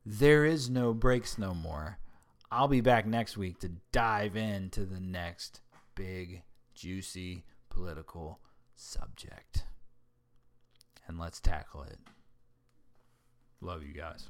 There 0.06 0.44
is 0.44 0.70
no 0.70 0.94
breaks 0.94 1.36
no 1.36 1.52
more. 1.52 1.98
I'll 2.50 2.68
be 2.68 2.80
back 2.80 3.06
next 3.06 3.36
week 3.36 3.60
to 3.60 3.70
dive 3.92 4.36
into 4.36 4.84
the 4.84 5.00
next 5.00 5.60
big, 5.94 6.42
juicy 6.74 7.44
political 7.68 8.40
subject. 8.74 9.64
And 11.06 11.18
let's 11.18 11.40
tackle 11.40 11.82
it. 11.82 11.98
Love 13.60 13.82
you 13.82 13.92
guys. 13.92 14.28